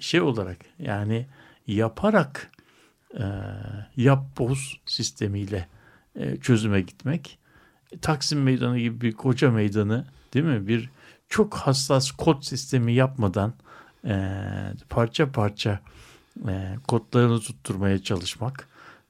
şey 0.00 0.20
olarak 0.20 0.58
yani 0.78 1.26
yaparak 1.66 2.51
e, 3.18 3.24
yap 3.96 4.38
boz 4.38 4.80
sistemiyle 4.86 5.68
e, 6.16 6.36
çözüme 6.36 6.80
gitmek. 6.80 7.38
Taksim 8.02 8.42
Meydanı 8.42 8.78
gibi 8.78 9.00
bir 9.00 9.12
koca 9.12 9.50
meydanı 9.50 10.06
değil 10.34 10.44
mi? 10.44 10.66
Bir 10.66 10.90
çok 11.28 11.54
hassas 11.54 12.10
kod 12.10 12.42
sistemi 12.42 12.92
yapmadan 12.92 13.54
e, 14.04 14.14
parça 14.90 15.32
parça 15.32 15.80
e, 16.48 16.76
kodlarını 16.88 17.40
tutturmaya 17.40 18.02
çalışmak. 18.02 18.68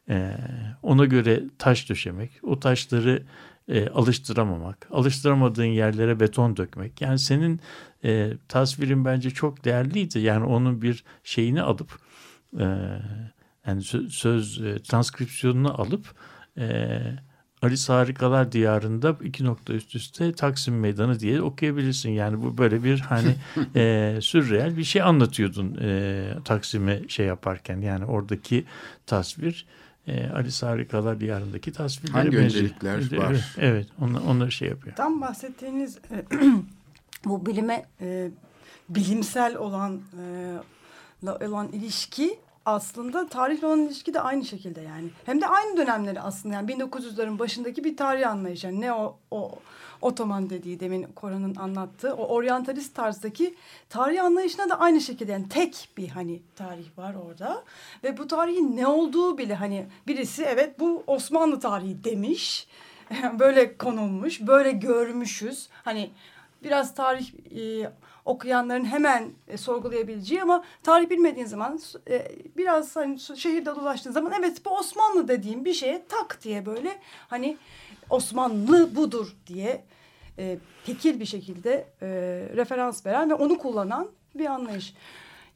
E, 0.09 0.37
ona 0.83 1.05
göre 1.05 1.43
taş 1.59 1.89
döşemek. 1.89 2.31
O 2.43 2.61
taşları 2.61 3.23
e, 3.69 3.89
alıştıramamak. 3.89 4.89
Alıştıramadığın 4.91 5.65
yerlere 5.65 6.21
beton 6.21 6.57
dökmek. 6.57 7.01
Yani 7.01 7.19
senin 7.19 7.61
e, 8.05 8.33
tasvirin 8.49 9.05
bence 9.05 9.31
çok 9.31 9.65
değerliydi. 9.65 10.19
Yani 10.19 10.45
onun 10.45 10.83
bir 10.83 11.05
şeyini 11.25 11.63
alıp 11.63 11.99
e, 12.61 12.67
yani 13.67 13.83
söz, 13.83 14.13
söz 14.13 14.61
e, 14.61 14.83
transkripsiyonunu 14.83 15.81
alıp 15.81 16.15
e, 16.59 16.99
Alice 17.63 17.93
Harikalar 17.93 18.53
Diyarı'nda 18.53 19.17
iki 19.23 19.45
nokta 19.45 19.73
üst 19.73 19.95
üste 19.95 20.33
Taksim 20.33 20.81
Meydanı 20.81 21.21
diye 21.21 21.43
okuyabilirsin. 21.43 22.11
Yani 22.11 22.43
bu 22.43 22.59
böyle 22.59 22.85
bir 22.85 23.01
hani 23.01 23.35
e, 23.77 24.19
sürreel 24.21 24.77
bir 24.77 24.85
şey 24.85 25.03
anlatıyordun 25.03 25.79
e, 25.83 26.35
Taksim'e 26.45 27.09
şey 27.09 27.27
yaparken. 27.27 27.81
Yani 27.81 28.05
oradaki 28.05 28.65
tasvir 29.07 29.67
e, 30.07 30.29
Alice 30.29 30.67
Harikalar 30.67 31.21
Diyarı'ndaki 31.21 31.73
tasvirlere 31.73 32.23
Hangi 32.23 32.37
benziyor. 32.37 32.65
öncelikler 32.65 32.99
evet, 32.99 33.19
var? 33.19 33.55
Evet 33.59 33.87
onlar, 34.01 34.21
onları 34.21 34.53
şey 34.53 34.69
yapıyor. 34.69 34.97
Tam 34.97 35.21
bahsettiğiniz 35.21 35.99
e, 35.99 36.25
bu 37.25 37.47
bilime 37.47 37.87
e, 38.01 38.31
bilimsel 38.89 39.57
olan 39.57 40.01
e, 41.23 41.47
olan 41.47 41.69
ilişki 41.73 42.39
aslında 42.67 43.29
tarihle 43.29 43.67
olan 43.67 43.81
ilişki 43.81 44.15
de 44.15 44.21
aynı 44.21 44.45
şekilde 44.45 44.81
yani. 44.81 45.11
Hem 45.27 45.41
de 45.41 45.47
aynı 45.47 45.77
dönemleri 45.77 46.21
aslında 46.21 46.55
yani 46.55 46.73
1900'lerin 46.73 47.39
başındaki 47.39 47.85
bir 47.85 47.97
tarih 47.97 48.31
anlayışı. 48.31 48.67
Yani 48.67 48.81
ne 48.81 48.93
o, 48.93 49.19
o 49.31 49.53
Otoman 50.03 50.51
dediği 50.51 50.81
demin 50.81 51.03
Koran'ın 51.03 51.55
anlattığı 51.55 52.15
o 52.15 52.27
oryantalist 52.27 52.95
tarzdaki 52.95 53.55
tarih 53.89 54.25
anlayışına 54.25 54.69
da 54.69 54.81
aynı 54.81 55.01
şekilde 55.01 55.33
yani 55.33 55.49
tek 55.49 55.89
bir 55.97 56.09
hani 56.09 56.43
tarih 56.57 56.99
var 56.99 57.15
orada. 57.15 57.65
Ve 58.05 58.19
bu 58.19 58.27
tarihin 58.27 58.77
ne 58.77 58.87
olduğu 58.87 59.39
bile 59.39 59.55
hani 59.55 59.87
birisi 60.07 60.43
evet 60.43 60.81
bu 60.81 61.05
Osmanlı 61.07 61.61
tarihi 61.61 62.05
demiş. 62.05 62.67
böyle 63.39 63.77
konulmuş, 63.77 64.41
böyle 64.41 64.71
görmüşüz. 64.71 65.69
Hani 65.85 66.11
biraz 66.63 66.95
tarih 66.95 67.33
e, 67.57 67.93
okuyanların 68.25 68.85
hemen 68.85 69.31
e, 69.49 69.57
sorgulayabileceği 69.57 70.43
ama 70.43 70.65
tarih 70.83 71.11
bilmediğin 71.11 71.47
zaman 71.47 71.81
e, 72.11 72.33
biraz 72.57 72.97
hani 72.97 73.21
şehirde 73.21 73.67
dolaştığın 73.67 74.13
zaman 74.13 74.33
evet 74.39 74.65
bu 74.65 74.71
Osmanlı 74.71 75.29
dediğim 75.29 75.65
bir 75.65 75.75
şeye 75.75 76.07
tak 76.09 76.39
diye 76.43 76.67
böyle 76.67 76.99
hani 77.29 77.57
Osmanlı 78.11 78.97
budur 78.97 79.37
diye 79.47 79.85
e, 80.39 80.59
tekil 80.87 81.21
bir 81.21 81.27
şekilde 81.27 81.87
e, 82.03 82.09
referans 82.57 83.07
veren 83.07 83.31
ve 83.31 83.35
onu 83.35 83.59
kullanan 83.59 84.09
bir 84.35 84.47
anlayış. 84.47 84.95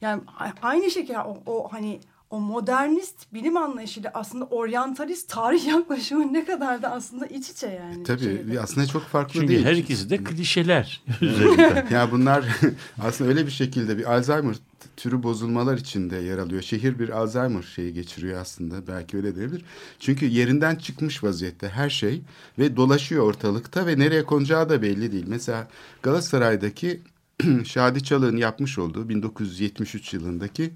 Yani 0.01 0.21
aynı 0.61 0.91
şekilde 0.91 1.19
o, 1.19 1.37
o 1.45 1.73
hani 1.73 1.99
o 2.29 2.39
modernist 2.39 3.33
bilim 3.33 3.57
anlayışıyla 3.57 4.11
aslında 4.13 4.45
oryantalist 4.45 5.29
tarih 5.29 5.67
yaklaşımı 5.67 6.33
ne 6.33 6.45
kadar 6.45 6.81
da 6.81 6.91
aslında 6.91 7.25
iç 7.25 7.49
içe 7.49 7.67
yani. 7.67 8.03
Tabii 8.03 8.19
şeyde. 8.19 8.61
aslında 8.61 8.87
çok 8.87 9.03
farklı 9.03 9.33
Çünkü 9.33 9.47
değil. 9.47 9.65
her 9.65 9.73
ikisi 9.73 10.09
de 10.09 10.17
klişeler. 10.17 11.03
ya 11.91 12.11
bunlar 12.11 12.45
aslında 13.01 13.29
öyle 13.29 13.45
bir 13.45 13.51
şekilde 13.51 13.97
bir 13.97 14.13
Alzheimer 14.13 14.55
türü 14.97 15.23
bozulmalar 15.23 15.77
içinde 15.77 16.15
yer 16.15 16.37
alıyor. 16.37 16.61
Şehir 16.61 16.99
bir 16.99 17.09
Alzheimer 17.09 17.61
şeyi 17.63 17.93
geçiriyor 17.93 18.41
aslında. 18.41 18.87
Belki 18.87 19.17
öyle 19.17 19.35
diyebilir. 19.35 19.65
Çünkü 19.99 20.25
yerinden 20.25 20.75
çıkmış 20.75 21.23
vaziyette 21.23 21.69
her 21.69 21.89
şey 21.89 22.21
ve 22.59 22.75
dolaşıyor 22.77 23.23
ortalıkta 23.23 23.87
ve 23.87 23.99
nereye 23.99 24.23
konacağı 24.23 24.69
da 24.69 24.81
belli 24.81 25.11
değil. 25.11 25.25
Mesela 25.27 25.67
Galatasaray'daki 26.03 27.01
Şadi 27.65 28.03
Çalık'ın 28.03 28.37
yapmış 28.37 28.77
olduğu 28.77 29.09
1973 29.09 30.13
yılındaki 30.13 30.73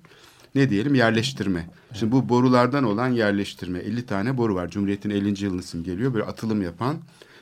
ne 0.55 0.69
diyelim 0.69 0.95
yerleştirme. 0.95 1.69
Şimdi 1.93 2.11
bu 2.11 2.29
borulardan 2.29 2.83
olan 2.83 3.09
yerleştirme. 3.09 3.79
50 3.79 4.05
tane 4.05 4.37
boru 4.37 4.55
var. 4.55 4.69
Cumhuriyet'in 4.69 5.09
50. 5.09 5.43
yılını 5.43 5.63
simgeliyor. 5.63 6.13
Böyle 6.13 6.25
atılım 6.25 6.61
yapan 6.61 6.97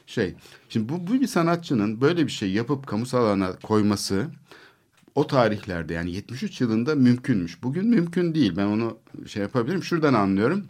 şey. 0.08 0.36
Şimdi 0.70 0.90
bu, 0.90 1.08
bu 1.08 1.14
bir 1.14 1.28
sanatçının 1.28 2.02
böyle 2.02 2.26
bir 2.26 2.32
şey 2.32 2.52
yapıp 2.52 2.88
kamusal 2.88 3.26
alana 3.26 3.52
koyması 3.64 4.28
o 5.16 5.28
tarihlerde 5.28 5.94
yani 5.94 6.12
73 6.12 6.62
yılında 6.62 6.96
mümkünmüş. 6.96 7.64
Bugün 7.64 7.88
mümkün 7.88 8.36
değil. 8.36 8.54
Ben 8.58 8.66
onu 8.66 8.98
şey 9.28 9.42
yapabilirim. 9.42 9.84
Şuradan 9.84 10.14
anlıyorum. 10.14 10.66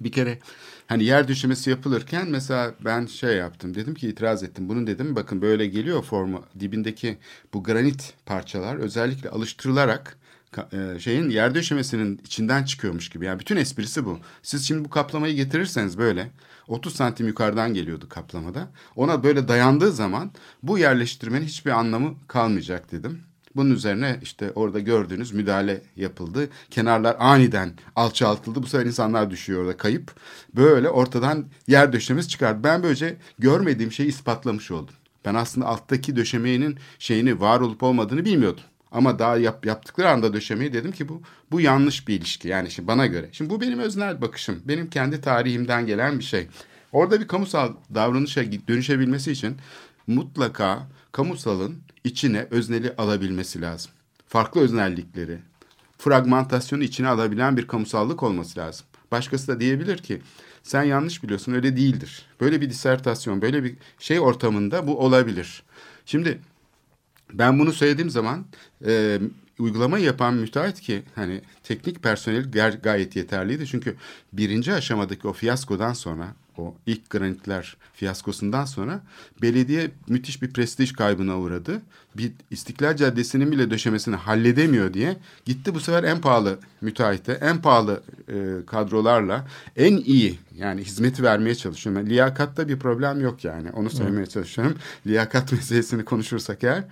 Bir 0.00 0.12
kere 0.12 0.38
hani 0.86 1.04
yer 1.04 1.28
düşmesi 1.28 1.70
yapılırken 1.70 2.28
mesela 2.30 2.74
ben 2.84 3.06
şey 3.06 3.36
yaptım. 3.36 3.74
Dedim 3.74 3.94
ki 3.94 4.08
itiraz 4.08 4.42
ettim. 4.42 4.68
Bunun 4.68 4.86
dedim 4.86 5.16
bakın 5.16 5.42
böyle 5.42 5.66
geliyor 5.66 6.02
formu. 6.02 6.44
Dibindeki 6.60 7.18
bu 7.54 7.62
granit 7.62 8.14
parçalar 8.26 8.76
özellikle 8.76 9.30
alıştırılarak 9.30 10.18
şeyin 10.98 11.30
yer 11.30 11.54
döşemesinin 11.54 12.20
içinden 12.24 12.64
çıkıyormuş 12.64 13.08
gibi. 13.08 13.24
Yani 13.24 13.40
bütün 13.40 13.56
esprisi 13.56 14.04
bu. 14.04 14.18
Siz 14.42 14.68
şimdi 14.68 14.84
bu 14.84 14.90
kaplamayı 14.90 15.34
getirirseniz 15.34 15.98
böyle 15.98 16.30
30 16.68 16.94
santim 16.94 17.26
yukarıdan 17.26 17.74
geliyordu 17.74 18.08
kaplamada. 18.08 18.68
Ona 18.96 19.24
böyle 19.24 19.48
dayandığı 19.48 19.92
zaman 19.92 20.30
bu 20.62 20.78
yerleştirmenin 20.78 21.46
hiçbir 21.46 21.70
anlamı 21.70 22.14
kalmayacak 22.28 22.92
dedim. 22.92 23.22
Bunun 23.56 23.70
üzerine 23.70 24.18
işte 24.22 24.52
orada 24.54 24.80
gördüğünüz 24.80 25.32
müdahale 25.32 25.82
yapıldı. 25.96 26.48
Kenarlar 26.70 27.16
aniden 27.18 27.72
alçaltıldı. 27.96 28.62
Bu 28.62 28.66
sefer 28.66 28.86
insanlar 28.86 29.30
düşüyor 29.30 29.60
orada 29.62 29.76
kayıp. 29.76 30.14
Böyle 30.56 30.88
ortadan 30.88 31.46
yer 31.66 31.92
döşemesi 31.92 32.28
çıkardı. 32.28 32.64
Ben 32.64 32.82
böylece 32.82 33.16
görmediğim 33.38 33.92
şeyi 33.92 34.08
ispatlamış 34.08 34.70
oldum. 34.70 34.94
Ben 35.24 35.34
aslında 35.34 35.66
alttaki 35.66 36.16
döşemenin 36.16 36.78
şeyini 36.98 37.40
var 37.40 37.60
olup 37.60 37.82
olmadığını 37.82 38.24
bilmiyordum. 38.24 38.64
Ama 38.92 39.18
daha 39.18 39.36
yap, 39.36 39.66
yaptıkları 39.66 40.10
anda 40.10 40.32
döşemeyi 40.32 40.72
dedim 40.72 40.92
ki 40.92 41.08
bu 41.08 41.22
bu 41.50 41.60
yanlış 41.60 42.08
bir 42.08 42.14
ilişki. 42.14 42.48
Yani 42.48 42.70
şimdi 42.70 42.88
bana 42.88 43.06
göre. 43.06 43.28
Şimdi 43.32 43.50
bu 43.50 43.60
benim 43.60 43.78
öznel 43.78 44.20
bakışım. 44.20 44.62
Benim 44.64 44.90
kendi 44.90 45.20
tarihimden 45.20 45.86
gelen 45.86 46.18
bir 46.18 46.24
şey. 46.24 46.48
Orada 46.92 47.20
bir 47.20 47.28
kamusal 47.28 47.72
davranışa 47.94 48.42
dönüşebilmesi 48.68 49.32
için 49.32 49.56
mutlaka 50.06 50.86
kamusalın 51.12 51.78
içine 52.04 52.46
özneli 52.50 52.94
alabilmesi 52.98 53.60
lazım. 53.60 53.90
Farklı 54.28 54.60
öznellikleri, 54.60 55.38
fragmentasyonu 55.98 56.82
içine 56.82 57.08
alabilen 57.08 57.56
bir 57.56 57.66
kamusallık 57.66 58.22
olması 58.22 58.60
lazım. 58.60 58.86
Başkası 59.12 59.48
da 59.48 59.60
diyebilir 59.60 59.98
ki 59.98 60.22
sen 60.62 60.82
yanlış 60.82 61.22
biliyorsun 61.22 61.52
öyle 61.52 61.76
değildir. 61.76 62.26
Böyle 62.40 62.60
bir 62.60 62.70
disertasyon, 62.70 63.42
böyle 63.42 63.64
bir 63.64 63.74
şey 63.98 64.20
ortamında 64.20 64.86
bu 64.86 64.98
olabilir. 64.98 65.62
Şimdi 66.06 66.40
ben 67.32 67.58
bunu 67.58 67.72
söylediğim 67.72 68.10
zaman 68.10 68.44
e, 68.86 69.20
uygulamayı 69.58 70.04
yapan 70.04 70.34
müteahhit 70.34 70.80
ki 70.80 71.02
hani 71.14 71.40
teknik 71.62 72.02
personel 72.02 72.50
gayet 72.82 73.16
yeterliydi. 73.16 73.66
Çünkü 73.66 73.96
birinci 74.32 74.72
aşamadaki 74.72 75.28
o 75.28 75.32
fiyaskodan 75.32 75.92
sonra 75.92 76.34
o 76.58 76.74
ilk 76.86 77.10
granitler 77.10 77.76
fiyaskosundan 77.94 78.64
sonra 78.64 79.00
belediye 79.42 79.90
müthiş 80.08 80.42
bir 80.42 80.52
prestij 80.52 80.92
kaybına 80.92 81.38
uğradı. 81.38 81.82
Bir 82.16 82.32
İstiklal 82.50 82.96
Caddesi'nin 82.96 83.52
bile 83.52 83.70
döşemesini 83.70 84.16
halledemiyor 84.16 84.94
diye 84.94 85.16
gitti 85.44 85.74
bu 85.74 85.80
sefer 85.80 86.04
en 86.04 86.20
pahalı 86.20 86.58
müteahhite, 86.80 87.32
en 87.32 87.62
pahalı 87.62 88.02
e, 88.28 88.66
kadrolarla 88.66 89.46
en 89.76 89.96
iyi 89.96 90.38
yani 90.56 90.84
hizmeti 90.84 91.22
vermeye 91.22 91.54
çalışıyor. 91.54 91.96
Yani 91.96 92.10
liyakatta 92.10 92.68
bir 92.68 92.78
problem 92.78 93.20
yok 93.20 93.44
yani 93.44 93.70
onu 93.70 93.90
söylemeye 93.90 94.26
çalışıyorum. 94.26 94.76
Liyakat 95.06 95.52
meselesini 95.52 96.04
konuşursak 96.04 96.64
eğer. 96.64 96.84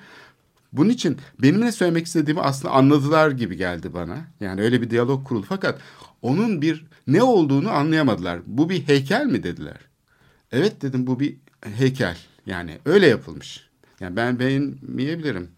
Bunun 0.72 0.90
için 0.90 1.18
benim 1.42 1.60
ne 1.60 1.72
söylemek 1.72 2.06
istediğimi 2.06 2.40
aslında 2.40 2.74
anladılar 2.74 3.30
gibi 3.30 3.56
geldi 3.56 3.94
bana. 3.94 4.18
Yani 4.40 4.62
öyle 4.62 4.82
bir 4.82 4.90
diyalog 4.90 5.26
kuruldu. 5.26 5.46
Fakat 5.48 5.80
onun 6.22 6.62
bir 6.62 6.86
ne 7.06 7.22
olduğunu 7.22 7.70
anlayamadılar. 7.70 8.40
Bu 8.46 8.70
bir 8.70 8.88
heykel 8.88 9.26
mi 9.26 9.42
dediler. 9.42 9.76
Evet 10.52 10.82
dedim 10.82 11.06
bu 11.06 11.20
bir 11.20 11.36
heykel. 11.60 12.16
Yani 12.46 12.78
öyle 12.84 13.06
yapılmış. 13.06 13.68
Yani 14.00 14.16
ben 14.16 14.38
beğenmeyebilirim. 14.38 15.48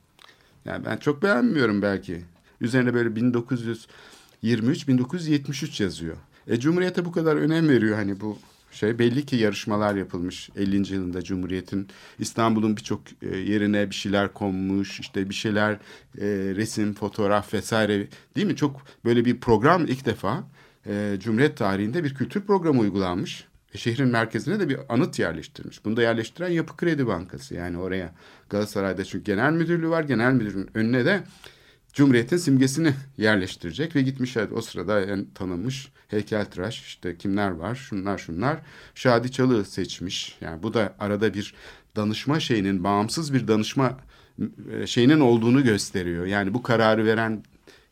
Yani 0.64 0.85
ben 0.85 0.96
çok 0.96 1.22
beğenmiyorum 1.22 1.83
belki. 1.83 2.25
Üzerine 2.61 2.94
böyle 2.94 3.16
1923 3.16 4.88
1973 4.88 5.81
yazıyor. 5.81 6.16
E 6.46 6.61
Cumhuriyete 6.61 7.05
bu 7.05 7.12
kadar 7.12 7.37
önem 7.37 7.68
veriyor 7.68 7.96
hani 7.96 8.20
bu 8.20 8.38
şey 8.72 8.98
belli 8.98 9.26
ki 9.26 9.37
yarışmalar 9.37 9.94
yapılmış 9.94 10.50
50. 10.56 10.94
yılında 10.94 11.22
Cumhuriyet'in 11.22 11.88
İstanbul'un 12.18 12.76
birçok 12.76 13.00
e, 13.22 13.37
yerine 13.37 13.90
bir 13.90 13.94
şeyler 13.94 14.32
konmuş 14.32 15.00
işte 15.00 15.28
bir 15.28 15.35
şeyler 15.35 15.72
e, 16.18 16.26
resim 16.56 16.94
fotoğraf 16.94 17.54
vesaire 17.54 18.08
değil 18.37 18.46
mi 18.46 18.56
çok 18.56 18.82
böyle 19.04 19.24
bir 19.24 19.40
program 19.40 19.87
ilk 19.87 20.06
defa 20.06 20.44
e, 20.87 21.16
Cumhuriyet 21.20 21.56
tarihinde 21.56 22.04
bir 22.04 22.14
kültür 22.14 22.40
programı 22.40 22.80
uygulanmış 22.80 23.44
ve 23.74 23.78
şehrin 23.78 24.08
merkezine 24.08 24.61
de 24.61 24.68
bir 24.68 24.78
anıt 24.88 25.18
yerleştirmiş. 25.18 25.85
Bunu 25.85 25.96
da 25.96 26.02
yerleştiren 26.02 26.48
Yapı 26.48 26.76
Kredi 26.76 27.06
Bankası 27.06 27.54
yani 27.54 27.78
oraya 27.78 28.14
Galatasaray'da 28.50 29.04
çünkü 29.04 29.24
genel 29.24 29.52
müdürlüğü 29.52 29.88
var 29.88 30.02
genel 30.02 30.32
müdürün 30.32 30.70
önüne 30.74 31.04
de 31.04 31.24
Cumhuriyet'in 31.92 32.37
simgesini 32.37 32.94
yerleştirecek 33.18 33.96
ve 33.96 34.02
gitmiş 34.02 34.37
o 34.37 34.61
sırada 34.61 35.00
yani 35.00 35.24
tanınmış 35.35 35.88
heykeltıraş 36.09 36.83
işte 36.83 37.16
kimler 37.16 37.50
var 37.50 37.74
şunlar 37.74 38.18
şunlar 38.18 38.59
Şadi 38.94 39.33
Çalı 39.33 39.64
seçmiş. 39.64 40.37
Yani 40.40 40.62
bu 40.62 40.74
da 40.74 40.94
arada 40.98 41.35
bir 41.35 41.55
danışma 41.96 42.40
şeyinin 42.40 42.85
bağımsız 42.85 43.35
bir 43.35 43.48
danışma 43.48 43.98
e, 44.70 44.87
şeyinin 44.87 45.20
olduğunu 45.20 45.64
gösteriyor. 45.64 46.26
Yani 46.26 46.55
bu 46.55 46.62
kararı 46.62 47.05
veren 47.05 47.42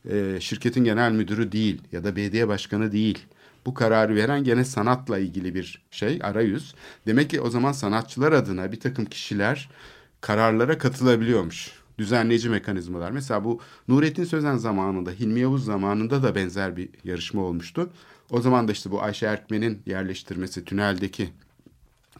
e, 0.09 0.37
şirketin 0.39 0.83
genel 0.83 1.11
müdürü 1.11 1.51
değil 1.51 1.81
ya 1.91 2.03
da 2.03 2.15
belediye 2.15 2.47
başkanı 2.47 2.91
değil. 2.91 3.19
Bu 3.65 3.73
kararı 3.73 4.15
veren 4.15 4.43
gene 4.43 4.65
sanatla 4.65 5.19
ilgili 5.19 5.55
bir 5.55 5.81
şey 5.91 6.19
arayüz. 6.23 6.75
Demek 7.07 7.29
ki 7.29 7.41
o 7.41 7.49
zaman 7.49 7.71
sanatçılar 7.71 8.31
adına 8.31 8.71
bir 8.71 8.79
takım 8.79 9.05
kişiler 9.05 9.69
kararlara 10.21 10.77
katılabiliyormuş 10.77 11.80
düzenleyici 12.01 12.49
mekanizmalar. 12.49 13.11
Mesela 13.11 13.43
bu 13.43 13.59
Nurettin 13.87 14.23
Sözen 14.23 14.57
zamanında, 14.57 15.11
Hilmi 15.11 15.39
Yavuz 15.39 15.65
zamanında 15.65 16.23
da 16.23 16.35
benzer 16.35 16.77
bir 16.77 16.89
yarışma 17.03 17.41
olmuştu. 17.41 17.89
O 18.29 18.41
zaman 18.41 18.67
da 18.67 18.71
işte 18.71 18.91
bu 18.91 19.01
Ayşe 19.01 19.25
Erkmen'in 19.25 19.81
yerleştirmesi 19.85 20.65
tüneldeki 20.65 21.29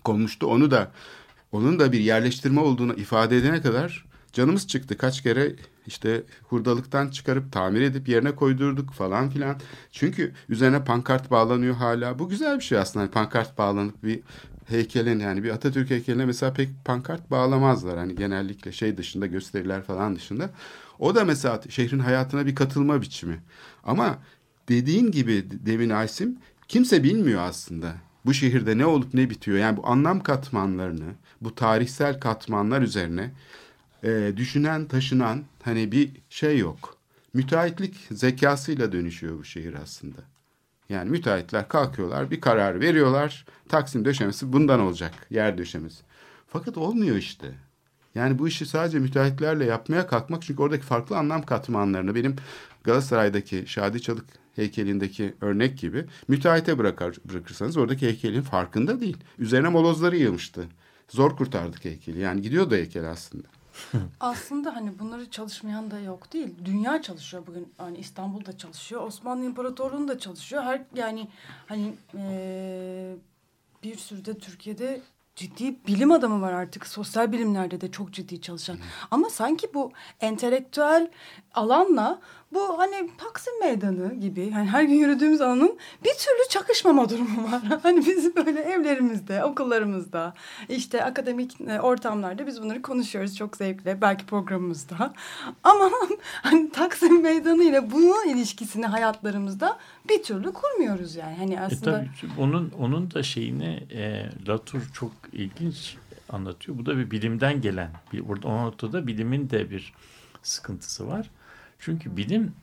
konmuştu. 0.04 0.48
Onu 0.48 0.72
da 0.72 0.92
onun 1.52 1.80
da 1.80 1.92
bir 1.92 2.00
yerleştirme 2.00 2.62
olduğunu 2.62 2.94
ifade 2.94 3.38
edene 3.38 3.62
kadar 3.62 4.06
canımız 4.34 4.68
çıktı. 4.68 4.98
Kaç 4.98 5.24
kere 5.24 5.56
işte 5.88 6.24
hurdalıktan 6.44 7.10
çıkarıp 7.10 7.52
tamir 7.52 7.82
edip 7.82 8.10
yerine 8.10 8.36
koydurduk 8.36 8.94
falan 8.94 9.30
filan. 9.30 9.60
Çünkü 9.92 10.34
üzerine 10.50 10.84
pankart 10.84 11.32
bağlanıyor 11.32 11.76
hala. 11.76 12.20
Bu 12.20 12.30
güzel 12.30 12.58
bir 12.58 12.64
şey 12.64 12.78
aslında. 12.78 13.04
Hani 13.04 13.12
pankart 13.12 13.58
bağlanıp 13.58 14.04
bir 14.04 14.20
heykelin 14.72 15.20
yani 15.20 15.44
bir 15.44 15.50
Atatürk 15.50 15.90
heykeline 15.90 16.26
mesela 16.26 16.54
pek 16.54 16.70
pankart 16.86 17.32
bağlamazlar. 17.32 17.98
Hani 17.98 18.16
genellikle 18.16 18.72
şey 18.72 18.98
dışında 18.98 19.26
gösteriler 19.26 19.84
falan 19.84 20.16
dışında. 20.16 20.50
O 21.00 21.16
da 21.16 21.26
mesela 21.26 21.62
şehrin 21.70 22.00
hayatına 22.00 22.46
bir 22.46 22.56
katılma 22.56 23.02
biçimi. 23.02 23.40
Ama 23.84 24.18
dediğin 24.70 25.12
gibi 25.12 25.46
demin 25.52 25.90
Aysim 25.90 26.38
kimse 26.68 27.04
bilmiyor 27.04 27.42
aslında. 27.42 27.94
Bu 28.26 28.34
şehirde 28.34 28.78
ne 28.78 28.86
olup 28.86 29.14
ne 29.14 29.30
bitiyor. 29.30 29.58
Yani 29.58 29.78
bu 29.78 29.88
anlam 29.88 30.24
katmanlarını, 30.24 31.14
bu 31.42 31.56
tarihsel 31.56 32.20
katmanlar 32.20 32.82
üzerine 32.82 33.32
e, 34.04 34.34
düşünen, 34.38 34.86
taşınan 34.86 35.44
hani 35.64 35.92
bir 35.92 36.12
şey 36.30 36.58
yok. 36.58 36.98
Müteahhitlik 37.34 37.96
zekasıyla 38.12 38.92
dönüşüyor 38.92 39.40
bu 39.40 39.44
şehir 39.44 39.74
aslında. 39.74 40.31
Yani 40.92 41.10
müteahhitler 41.10 41.68
kalkıyorlar, 41.68 42.32
bir 42.32 42.42
karar 42.42 42.80
veriyorlar. 42.80 43.46
Taksim 43.70 44.06
döşemesi 44.06 44.54
bundan 44.54 44.80
olacak, 44.80 45.14
yer 45.30 45.58
döşemesi. 45.58 46.04
Fakat 46.48 46.78
olmuyor 46.78 47.16
işte. 47.16 47.52
Yani 48.16 48.40
bu 48.40 48.48
işi 48.48 48.66
sadece 48.66 49.00
müteahhitlerle 49.00 49.66
yapmaya 49.66 50.08
kalkmak 50.08 50.42
çünkü 50.44 50.62
oradaki 50.62 50.84
farklı 50.84 51.18
anlam 51.18 51.46
katmanlarını 51.46 52.16
benim 52.16 52.36
Galatasaray'daki 52.84 53.64
Şadi 53.68 54.02
Çalık 54.02 54.26
heykelindeki 54.56 55.34
örnek 55.42 55.78
gibi 55.78 56.06
müteahhite 56.28 56.78
bırakır, 56.78 57.18
bırakırsanız 57.30 57.78
oradaki 57.78 58.06
heykelin 58.08 58.42
farkında 58.42 59.00
değil. 59.00 59.18
Üzerine 59.40 59.70
molozları 59.70 60.18
yığmıştı. 60.18 60.66
Zor 61.10 61.38
kurtardık 61.38 61.86
heykeli. 61.86 62.20
Yani 62.20 62.42
gidiyordu 62.42 62.76
heykel 62.76 63.10
aslında. 63.10 63.48
Aslında 64.20 64.76
hani 64.76 65.00
bunları 65.00 65.30
çalışmayan 65.30 65.92
da 65.92 66.00
yok 66.00 66.34
değil. 66.34 66.56
Dünya 66.66 67.02
çalışıyor 67.02 67.48
bugün. 67.48 67.74
Hani 67.78 67.98
İstanbul'da 67.98 68.58
çalışıyor. 68.58 69.02
Osmanlı 69.08 69.46
İmparatorluğu'nda 69.46 70.20
çalışıyor. 70.20 70.64
Her 70.64 70.82
yani 70.96 71.28
hani 71.68 71.94
e, 72.18 73.16
bir 73.84 73.96
sürü 73.96 74.26
de 74.26 74.38
Türkiye'de 74.38 75.02
ciddi 75.36 75.86
bilim 75.88 76.12
adamı 76.12 76.42
var 76.42 76.54
artık. 76.54 76.88
Sosyal 76.88 77.32
bilimlerde 77.32 77.82
de 77.82 77.92
çok 77.92 78.14
ciddi 78.14 78.42
çalışan. 78.42 78.78
Ama 79.12 79.30
sanki 79.30 79.74
bu 79.74 79.92
entelektüel 80.20 81.12
alanla 81.54 82.22
bu 82.54 82.80
hani 82.80 83.10
Taksim 83.18 83.60
Meydanı 83.60 84.14
gibi 84.14 84.52
hani 84.52 84.68
her 84.70 84.84
gün 84.84 84.96
yürüdüğümüz 84.96 85.42
alanın 85.42 85.78
bir 86.04 86.10
türlü 86.10 86.50
çakışmama 86.50 87.10
durumu 87.10 87.52
var. 87.52 87.62
Hani 87.84 88.06
biz 88.06 88.36
böyle 88.36 88.60
evlerimizde, 88.60 89.44
okullarımızda, 89.44 90.34
işte 90.70 91.04
akademik 91.04 91.62
e, 91.62 91.80
ortamlarda 91.80 92.48
biz 92.48 92.62
bunları 92.62 92.82
konuşuyoruz 92.82 93.38
çok 93.38 93.58
zevkle 93.58 94.02
belki 94.02 94.26
programımızda. 94.26 95.14
Ama 95.64 95.90
hani 96.34 96.72
Taksim 96.72 97.22
Meydanı 97.22 97.64
ile 97.64 97.92
bunun 97.92 98.28
ilişkisini 98.28 98.86
hayatlarımızda 98.86 99.78
bir 100.10 100.24
türlü 100.24 100.54
kurmuyoruz 100.54 101.16
yani. 101.16 101.36
Hani 101.38 101.62
aslında 101.62 102.00
e 102.00 102.08
tabii, 102.22 102.32
onun 102.42 102.72
onun 102.80 103.12
da 103.12 103.24
şeyini 103.24 103.84
e, 103.92 104.30
Latour 104.48 104.82
çok 104.94 105.12
ilginç 105.34 105.98
anlatıyor. 106.30 106.78
Bu 106.78 106.86
da 106.86 106.98
bir 106.98 107.12
bilimden 107.12 107.62
gelen 107.62 107.92
bir 108.14 108.28
burada 108.28 108.48
o 108.48 108.66
noktada 108.66 109.08
bilimin 109.08 109.50
de 109.50 109.70
bir 109.70 109.94
sıkıntısı 110.44 111.08
var. 111.08 111.30
Çünkü 111.82 112.18
bilim 112.18 112.54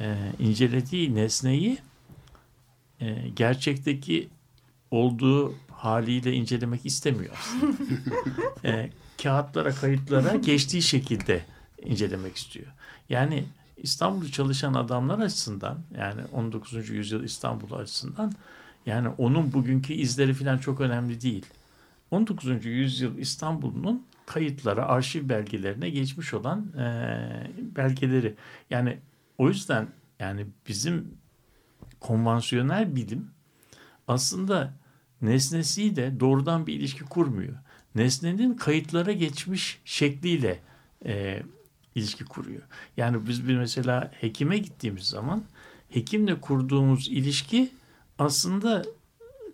e, 0.00 0.16
incelediği 0.38 1.14
nesneyi 1.14 1.78
e, 3.00 3.28
gerçekteki 3.36 4.28
olduğu 4.90 5.54
haliyle 5.70 6.32
incelemek 6.32 6.86
istemiyor 6.86 7.36
aslında. 7.38 7.76
e, 8.64 8.90
kağıtlara, 9.22 9.74
kayıtlara 9.74 10.36
geçtiği 10.36 10.82
şekilde 10.82 11.44
incelemek 11.82 12.36
istiyor. 12.36 12.66
Yani 13.08 13.44
İstanbul'da 13.76 14.30
çalışan 14.30 14.74
adamlar 14.74 15.18
açısından 15.18 15.78
yani 15.98 16.20
19. 16.32 16.88
yüzyıl 16.88 17.24
İstanbul 17.24 17.72
açısından 17.72 18.32
yani 18.86 19.08
onun 19.08 19.52
bugünkü 19.52 19.92
izleri 19.92 20.34
falan 20.34 20.58
çok 20.58 20.80
önemli 20.80 21.20
değil. 21.20 21.46
19. 22.10 22.64
yüzyıl 22.64 23.18
İstanbul'un 23.18 24.06
kayıtlara, 24.26 24.86
arşiv 24.86 25.28
belgelerine 25.28 25.90
geçmiş 25.90 26.34
olan 26.34 26.72
e, 26.78 27.50
belgeleri. 27.76 28.34
Yani 28.70 28.98
o 29.38 29.48
yüzden 29.48 29.88
yani 30.18 30.46
bizim 30.68 31.18
konvansiyonel 32.00 32.96
bilim 32.96 33.30
aslında 34.08 34.74
nesnesiyle 35.22 36.20
doğrudan 36.20 36.66
bir 36.66 36.74
ilişki 36.74 37.04
kurmuyor. 37.04 37.54
Nesnenin 37.94 38.54
kayıtlara 38.54 39.12
geçmiş 39.12 39.80
şekliyle 39.84 40.60
e, 41.06 41.42
ilişki 41.94 42.24
kuruyor. 42.24 42.62
Yani 42.96 43.28
biz 43.28 43.48
bir 43.48 43.56
mesela 43.56 44.10
hekime 44.20 44.58
gittiğimiz 44.58 45.04
zaman 45.04 45.42
hekimle 45.90 46.40
kurduğumuz 46.40 47.08
ilişki 47.08 47.72
aslında 48.18 48.84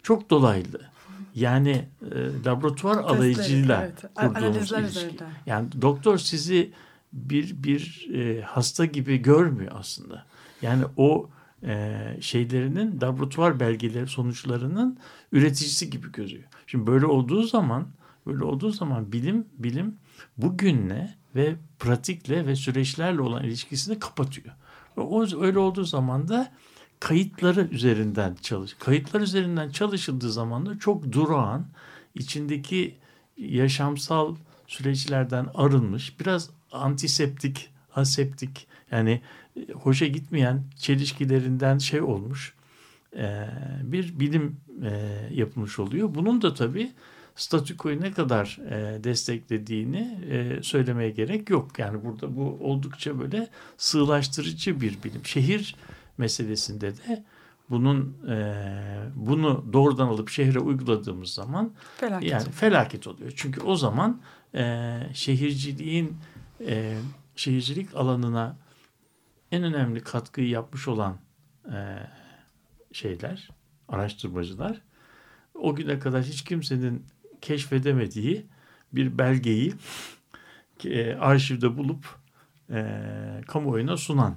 çok 0.02 0.30
dolaylı. 0.30 0.91
Yani 1.34 1.88
e, 2.12 2.44
laboratuvar 2.46 2.94
Testleri, 2.94 3.16
alayıcıyla 3.16 3.82
evet. 3.84 4.14
kurduğumuz 4.14 4.72
ilişki. 4.72 4.84
Üzerinde. 4.84 5.24
Yani 5.46 5.68
doktor 5.82 6.18
sizi 6.18 6.72
bir 7.12 7.62
bir 7.62 8.08
e, 8.14 8.42
hasta 8.42 8.84
gibi 8.84 9.16
görmüyor 9.16 9.72
aslında. 9.74 10.26
Yani 10.62 10.84
o 10.96 11.30
e, 11.62 11.98
şeylerinin 12.20 13.00
laboratuvar 13.00 13.60
belgeleri 13.60 14.06
sonuçlarının 14.06 14.98
üreticisi 15.32 15.90
gibi 15.90 16.12
gözüyor. 16.12 16.44
Şimdi 16.66 16.86
böyle 16.86 17.06
olduğu 17.06 17.42
zaman 17.42 17.88
Böyle 18.26 18.44
olduğu 18.44 18.70
zaman 18.70 19.12
bilim 19.12 19.46
bilim 19.58 19.96
bugünle 20.36 21.14
ve 21.34 21.56
pratikle 21.78 22.46
ve 22.46 22.56
süreçlerle 22.56 23.20
olan 23.20 23.44
ilişkisini 23.44 23.98
kapatıyor. 23.98 24.54
O 24.96 25.26
öyle 25.40 25.58
olduğu 25.58 25.84
zaman 25.84 26.28
da 26.28 26.52
kayıtları 27.02 27.68
üzerinden 27.70 28.34
çalış. 28.42 28.74
Kayıtlar 28.74 29.20
üzerinden 29.20 29.70
çalışıldığı 29.70 30.32
zaman 30.32 30.66
da 30.66 30.78
çok 30.78 31.12
durağan, 31.12 31.66
içindeki 32.14 32.94
yaşamsal 33.36 34.36
süreçlerden 34.66 35.46
arınmış, 35.54 36.20
biraz 36.20 36.50
antiseptik, 36.72 37.70
aseptik 37.94 38.66
yani 38.90 39.20
e, 39.56 39.72
hoşa 39.72 40.06
gitmeyen 40.06 40.64
çelişkilerinden 40.76 41.78
şey 41.78 42.00
olmuş 42.00 42.54
e, 43.16 43.48
bir 43.82 44.20
bilim 44.20 44.56
e, 44.82 45.20
yapılmış 45.32 45.78
oluyor. 45.78 46.14
Bunun 46.14 46.42
da 46.42 46.54
tabii 46.54 46.92
statükoyu 47.36 48.00
ne 48.00 48.12
kadar 48.12 48.58
desteklediğini 49.04 50.18
söylemeye 50.62 51.10
gerek 51.10 51.50
yok. 51.50 51.78
Yani 51.78 52.04
burada 52.04 52.36
bu 52.36 52.58
oldukça 52.60 53.20
böyle 53.20 53.48
sığlaştırıcı 53.76 54.80
bir 54.80 55.02
bilim. 55.04 55.26
Şehir 55.26 55.76
meselesinde 56.18 56.96
de 56.96 57.24
bunun 57.70 58.16
bunu 59.16 59.72
doğrudan 59.72 60.08
alıp 60.08 60.28
şehre 60.28 60.58
uyguladığımız 60.58 61.30
zaman 61.30 61.72
felaket. 61.96 62.30
yani 62.30 62.50
felaket 62.50 63.06
oluyor. 63.06 63.32
Çünkü 63.36 63.60
o 63.60 63.76
zaman 63.76 64.20
şehirciliğin 65.12 66.16
şehircilik 67.36 67.94
alanına 67.94 68.56
en 69.52 69.62
önemli 69.62 70.00
katkıyı 70.00 70.48
yapmış 70.48 70.88
olan 70.88 71.16
e, 71.72 71.98
şeyler, 72.92 73.48
araştırmacılar 73.88 74.80
o 75.54 75.74
güne 75.74 75.98
kadar 75.98 76.22
hiç 76.22 76.44
kimsenin 76.44 77.06
keşfedemediği 77.40 78.46
bir 78.92 79.18
belgeyi 79.18 79.74
e, 80.84 81.14
arşivde 81.14 81.76
bulup 81.76 82.06
e, 82.70 83.00
kamuoyuna 83.46 83.96
sunan. 83.96 84.36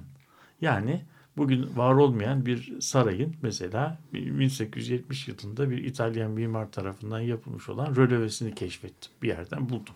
Yani 0.60 1.04
bugün 1.36 1.76
var 1.76 1.94
olmayan 1.94 2.46
bir 2.46 2.80
sarayın 2.80 3.34
mesela 3.42 3.98
1870 4.12 5.28
yılında 5.28 5.70
bir 5.70 5.84
İtalyan 5.84 6.30
mimar 6.30 6.72
tarafından 6.72 7.20
yapılmış 7.20 7.68
olan 7.68 7.96
rölevesini 7.96 8.54
keşfettim. 8.54 9.12
Bir 9.22 9.28
yerden 9.28 9.68
buldum. 9.68 9.94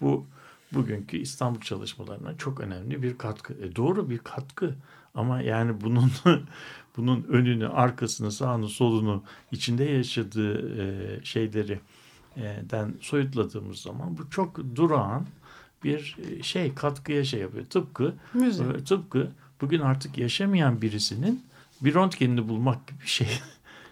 Bu 0.00 0.26
bugünkü 0.72 1.16
İstanbul 1.16 1.60
çalışmalarına 1.60 2.36
çok 2.36 2.60
önemli 2.60 3.02
bir 3.02 3.18
katkı. 3.18 3.54
E 3.54 3.76
doğru 3.76 4.10
bir 4.10 4.18
katkı 4.18 4.74
ama 5.14 5.42
yani 5.42 5.80
bunun 5.80 6.10
bunun 6.96 7.22
önünü, 7.22 7.68
arkasını, 7.68 8.32
sağını, 8.32 8.68
solunu, 8.68 9.22
içinde 9.52 9.84
yaşadığı 9.84 10.82
e, 10.82 11.24
şeyleri 11.24 11.80
e, 12.36 12.62
den 12.70 12.94
soyutladığımız 13.00 13.78
zaman 13.78 14.18
bu 14.18 14.30
çok 14.30 14.76
durağan 14.76 15.26
bir 15.84 16.16
e, 16.30 16.42
şey 16.42 16.74
katkıya 16.74 17.24
şey 17.24 17.40
yapıyor. 17.40 17.64
Tıpkı 17.64 18.14
Müzik. 18.34 18.66
E, 18.66 18.84
tıpkı 18.84 19.30
bugün 19.62 19.80
artık 19.80 20.18
yaşamayan 20.18 20.82
birisinin 20.82 21.42
bir 21.80 21.94
röntgenini 21.94 22.48
bulmak 22.48 22.86
gibi 22.86 23.00
bir 23.02 23.08
şey. 23.08 23.28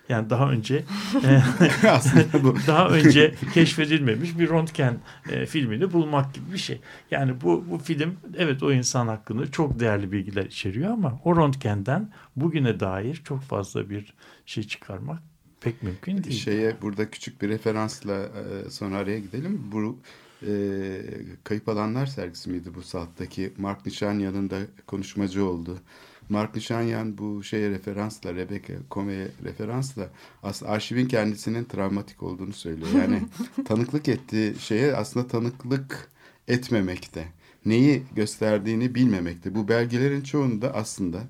Yani 0.09 0.31
daha 0.31 0.51
önce 0.51 0.85
daha 2.67 2.89
önce 2.89 3.35
keşfedilmemiş 3.55 4.39
bir 4.39 4.49
röntgen 4.49 4.99
e, 5.31 5.47
filmini 5.47 5.93
bulmak 5.93 6.35
gibi 6.35 6.53
bir 6.53 6.59
şey. 6.59 6.81
Yani 7.11 7.41
bu 7.41 7.65
bu 7.71 7.79
film 7.79 8.17
evet 8.37 8.63
o 8.63 8.73
insan 8.73 9.09
hakkında 9.09 9.51
çok 9.51 9.81
değerli 9.81 10.13
bilgiler 10.13 10.45
içeriyor 10.45 10.91
ama 10.91 11.21
o 11.25 11.37
röntgenden 11.37 12.13
bugüne 12.37 12.81
dair 12.81 13.23
çok 13.25 13.43
fazla 13.43 13.91
bir 13.91 14.15
şey 14.47 14.65
çıkarmak 14.65 15.23
pek 15.61 15.83
mümkün 15.83 16.25
değil. 16.25 16.41
Şeye 16.41 16.83
burada 16.83 17.11
küçük 17.11 17.43
bir 17.43 17.49
referansla 17.49 18.15
e, 18.15 18.71
sonra 18.71 18.97
araya 18.97 19.19
gidelim. 19.19 19.61
Bu 19.73 19.99
e, 20.47 21.03
Kayıp 21.45 21.69
Alanlar 21.69 22.07
sergisi 22.07 22.51
miydi 22.51 22.75
bu 22.75 22.83
saatteki 22.83 23.53
Mark 23.59 23.87
Nişanyan'ın 23.87 24.51
da 24.51 24.59
konuşmacı 24.87 25.45
oldu. 25.45 25.79
Mark 26.29 26.55
Nişanyan 26.55 27.19
bu 27.19 27.43
şeye 27.43 27.71
referansla, 27.71 28.35
Rebecca 28.35 28.75
Comey'e 28.91 29.29
referansla 29.45 30.09
aslında 30.43 30.73
arşivin 30.73 31.09
kendisinin 31.09 31.65
travmatik 31.65 32.23
olduğunu 32.23 32.53
söylüyor. 32.53 32.89
Yani 32.95 33.23
tanıklık 33.65 34.09
ettiği 34.09 34.55
şeye 34.59 34.97
aslında 34.97 35.27
tanıklık 35.27 36.11
etmemekte. 36.49 37.29
Neyi 37.67 38.03
gösterdiğini 38.17 38.95
bilmemekte. 38.95 39.55
Bu 39.55 39.69
belgelerin 39.69 40.21
çoğunda 40.21 40.75
aslında 40.75 41.23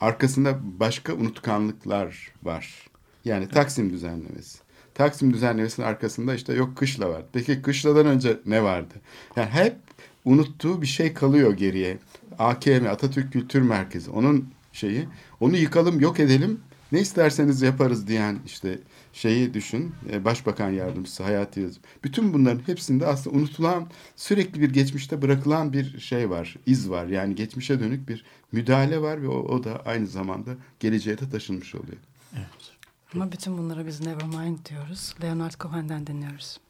arkasında 0.00 0.58
başka 0.62 1.14
unutkanlıklar 1.14 2.32
var. 2.42 2.90
Yani 3.24 3.48
Taksim 3.48 3.92
düzenlemesi. 3.92 4.58
Taksim 4.94 5.32
düzenlemesinin 5.32 5.86
arkasında 5.86 6.34
işte 6.34 6.54
yok 6.54 6.76
kışla 6.76 7.10
var. 7.10 7.22
Peki 7.32 7.62
kışladan 7.62 8.06
önce 8.06 8.36
ne 8.46 8.62
vardı? 8.62 8.94
Yani 9.36 9.50
hep 9.50 9.76
unuttuğu 10.24 10.82
bir 10.82 10.86
şey 10.86 11.14
kalıyor 11.14 11.52
geriye. 11.52 11.98
AKM 12.38 12.86
Atatürk 12.86 13.32
Kültür 13.32 13.62
Merkezi 13.62 14.10
onun 14.10 14.48
şeyi 14.72 15.08
onu 15.40 15.56
yıkalım 15.56 16.00
yok 16.00 16.20
edelim 16.20 16.60
ne 16.92 17.00
isterseniz 17.00 17.62
yaparız 17.62 18.08
diyen 18.08 18.38
işte 18.46 18.78
şeyi 19.12 19.54
düşün 19.54 19.94
e, 20.10 20.24
başbakan 20.24 20.70
yardımcısı 20.70 21.22
Hayati 21.22 21.60
Yazı. 21.60 21.80
Bütün 22.04 22.34
bunların 22.34 22.62
hepsinde 22.66 23.06
aslında 23.06 23.36
unutulan 23.36 23.90
sürekli 24.16 24.60
bir 24.60 24.72
geçmişte 24.72 25.22
bırakılan 25.22 25.72
bir 25.72 26.00
şey 26.00 26.30
var 26.30 26.56
iz 26.66 26.90
var 26.90 27.06
yani 27.06 27.34
geçmişe 27.34 27.80
dönük 27.80 28.08
bir 28.08 28.24
müdahale 28.52 29.02
var 29.02 29.22
ve 29.22 29.28
o, 29.28 29.38
o 29.38 29.64
da 29.64 29.82
aynı 29.86 30.06
zamanda 30.06 30.50
geleceğe 30.80 31.18
de 31.18 31.30
taşınmış 31.30 31.74
oluyor. 31.74 31.98
Evet. 32.36 32.71
Ama 33.14 33.32
bütün 33.32 33.58
bunlara 33.58 33.86
biz 33.86 34.00
Nevermind 34.00 34.58
diyoruz. 34.66 35.14
Leonard 35.22 35.52
Cohen'den 35.52 36.06
dinliyoruz. 36.06 36.60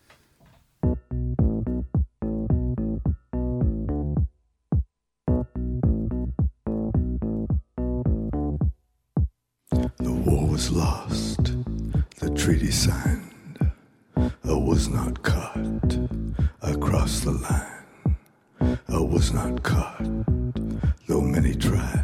The 9.99 10.11
war 10.25 10.51
was 10.51 10.71
lost, 10.71 11.53
the 12.21 12.35
treaty 12.35 12.73
signed, 12.73 13.59
I 14.45 14.53
was 14.53 14.89
not 14.89 15.23
caught 15.23 15.99
across 16.63 17.21
the 17.21 17.31
line. 17.31 18.17
I 18.89 18.99
was 18.99 19.35
not 19.35 19.63
caught, 19.63 20.07
though 21.09 21.23
many 21.23 21.55
tried. 21.59 22.02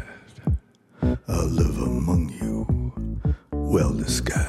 sky. 4.19 4.48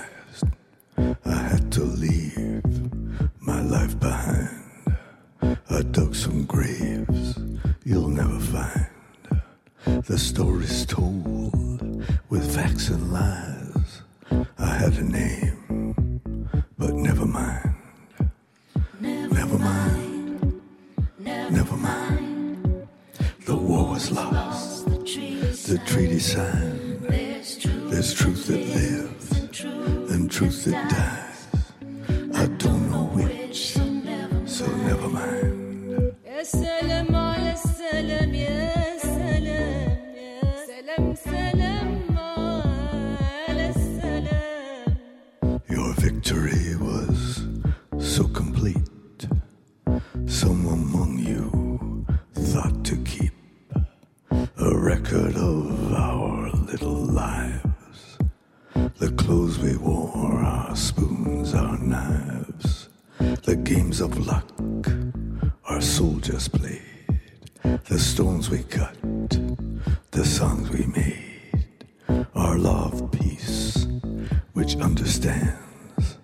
Which 74.60 74.76
understands 74.76 76.18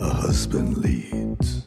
a 0.00 0.08
husband 0.10 0.76
leads, 0.76 1.66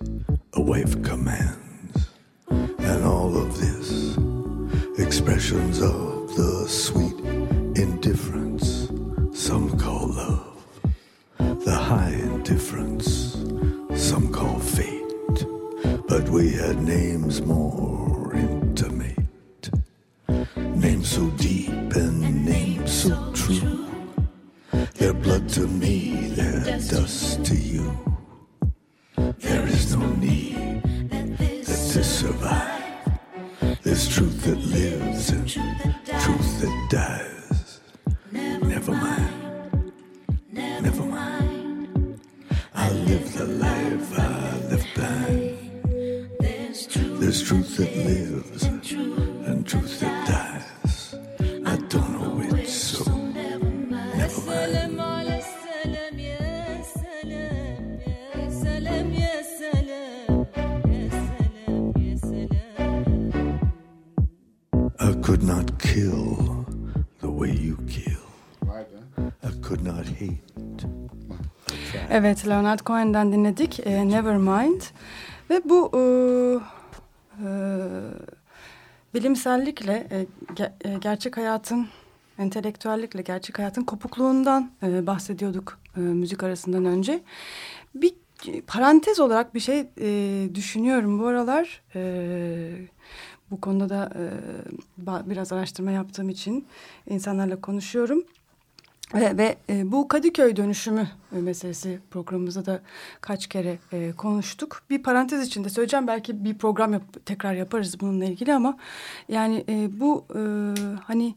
a 0.54 0.62
wife 0.62 1.02
commands, 1.02 2.12
and 2.50 3.04
all 3.04 3.36
of 3.36 3.60
this 3.60 4.16
expressions 5.00 5.82
of 5.82 6.36
the 6.36 6.66
sweet 6.68 7.20
indifference 7.76 8.92
some 9.32 9.76
call 9.80 10.08
love, 10.10 10.64
the 11.66 11.76
high 11.76 12.14
indifference 12.14 13.34
some 13.96 14.32
call 14.32 14.60
fate. 14.60 15.48
but 16.08 16.30
we 16.30 16.52
had 16.52 16.80
names 16.80 17.42
more 17.42 18.13
Evet, 72.16 72.48
Leonard 72.48 72.80
Cohen'den 72.80 73.32
dinledik. 73.32 73.80
E, 73.88 74.10
Nevermind. 74.10 74.82
Ve 75.50 75.62
bu 75.66 75.92
e, 75.94 76.00
e, 77.46 77.50
bilimsellikle, 79.14 80.08
e, 80.12 80.26
ge- 80.54 80.72
e, 80.96 80.98
gerçek 81.00 81.38
hayatın, 81.38 81.88
entelektüellikle 82.38 83.22
gerçek 83.22 83.60
hayatın 83.60 83.84
kopukluğundan 83.84 84.72
e, 84.84 85.08
bahsediyorduk 85.08 85.80
e, 85.98 86.00
müzik 86.00 86.44
arasından 86.44 86.86
önce. 86.86 87.24
Bir 87.96 88.14
parantez 88.68 89.20
olarak 89.20 89.56
bir 89.56 89.60
şey 89.60 89.88
e, 90.02 90.50
düşünüyorum 90.56 91.20
bu 91.20 91.28
aralar. 91.28 91.82
E, 91.96 92.72
bu 93.52 93.62
konuda 93.62 93.90
da 93.90 94.10
e, 94.16 95.30
biraz 95.30 95.54
araştırma 95.54 95.92
yaptığım 95.92 96.30
için 96.30 96.68
insanlarla 97.08 97.62
konuşuyorum. 97.62 98.24
Ve, 99.14 99.38
ve 99.38 99.56
e, 99.70 99.92
bu 99.92 100.08
Kadıköy 100.08 100.56
dönüşümü 100.56 101.08
e, 101.36 101.40
meselesi 101.40 102.00
programımızda 102.12 102.66
da 102.66 102.82
kaç 103.22 103.48
kere 103.48 103.78
e, 103.92 104.12
konuştuk. 104.12 104.82
Bir 104.90 105.04
parantez 105.04 105.48
içinde 105.48 105.70
söyleyeceğim 105.70 106.08
belki 106.08 106.46
bir 106.46 106.58
program 106.58 106.94
yap, 106.94 107.04
tekrar 107.26 107.54
yaparız 107.54 108.00
bununla 108.00 108.26
ilgili 108.26 108.54
ama 108.54 108.78
yani 109.30 109.64
e, 109.70 110.00
bu 110.00 110.26
e, 110.36 110.42
hani 111.04 111.36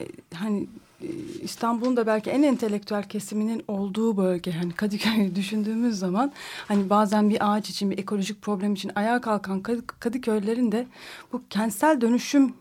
e, 0.00 0.02
hani 0.34 0.66
e, 1.02 1.06
İstanbul'un 1.42 1.96
da 1.96 2.06
belki 2.06 2.30
en 2.30 2.42
entelektüel 2.42 3.02
kesiminin 3.02 3.64
olduğu 3.68 4.16
bölge 4.16 4.52
hani 4.52 4.72
Kadıköy'ü 4.72 5.34
düşündüğümüz 5.34 5.98
zaman 5.98 6.32
hani 6.68 6.90
bazen 6.90 7.30
bir 7.30 7.52
ağaç 7.52 7.70
için 7.70 7.90
bir 7.90 7.98
ekolojik 7.98 8.42
problem 8.42 8.74
için 8.74 8.92
ayağa 8.94 9.20
kalkan 9.20 9.60
Kadı- 9.60 9.86
Kadıköylerin 10.00 10.72
de 10.72 10.86
bu 11.32 11.42
kentsel 11.50 12.00
dönüşüm 12.00 12.54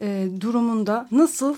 e, 0.00 0.28
durumunda 0.40 1.08
nasıl 1.10 1.56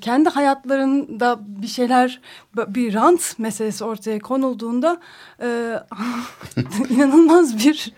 kendi 0.00 0.28
hayatlarında 0.28 1.38
bir 1.40 1.66
şeyler 1.66 2.20
bir 2.56 2.94
rant 2.94 3.38
meselesi 3.38 3.84
ortaya 3.84 4.18
konulduğunda 4.18 5.00
e, 5.42 5.78
inanılmaz 6.90 7.58
bir 7.58 7.92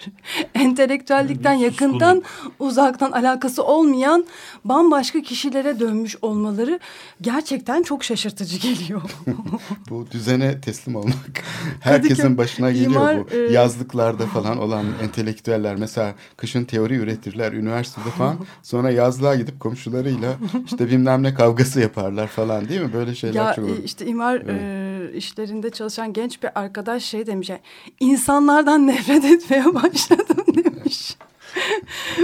entelektüellikten 0.54 1.52
yakından 1.52 2.22
uzaktan 2.58 3.12
alakası 3.12 3.64
olmayan 3.64 4.26
bambaşka 4.64 5.20
kişilere 5.20 5.80
dönmüş 5.80 6.16
olmaları 6.22 6.80
gerçekten 7.20 7.82
çok 7.82 8.04
şaşırtıcı 8.04 8.58
geliyor. 8.58 9.02
Bu 9.90 10.06
düzene 10.11 10.61
teslim 10.61 10.96
olmak 10.96 11.42
herkesin 11.80 12.38
başına 12.38 12.70
geliyor 12.70 12.90
imar, 12.90 13.18
bu. 13.18 13.34
e, 13.34 13.52
Yazlıklarda 13.52 14.26
falan 14.26 14.58
olan 14.58 14.86
entelektüeller 15.02 15.76
mesela 15.76 16.14
kışın 16.36 16.64
teori 16.64 16.94
üretirler 16.94 17.52
üniversitede 17.52 18.11
falan. 18.11 18.36
Sonra 18.62 18.90
yazlığa 18.90 19.34
gidip 19.34 19.61
komşularıyla 19.61 20.36
işte 20.66 20.88
bilmem 20.88 21.22
ne 21.22 21.34
kavgası 21.51 21.80
yaparlar 21.80 22.26
falan 22.26 22.68
değil 22.68 22.80
mi? 22.80 22.92
Böyle 22.92 23.14
şeyler 23.14 23.46
ya 23.46 23.55
çok 23.55 23.64
olur. 23.64 23.78
e, 23.78 23.82
işte 23.82 24.07
imar 24.07 24.36
e, 24.36 25.12
işlerinde 25.12 25.70
çalışan 25.70 26.12
genç 26.12 26.42
bir 26.42 26.51
arkadaş 26.61 27.05
şey 27.05 27.26
demiş. 27.26 27.48
Yani, 27.48 27.61
insanlardan 28.01 28.86
nefret 28.86 29.24
etmeye 29.24 29.64
başladım 29.74 30.44
demiş. 30.64 31.16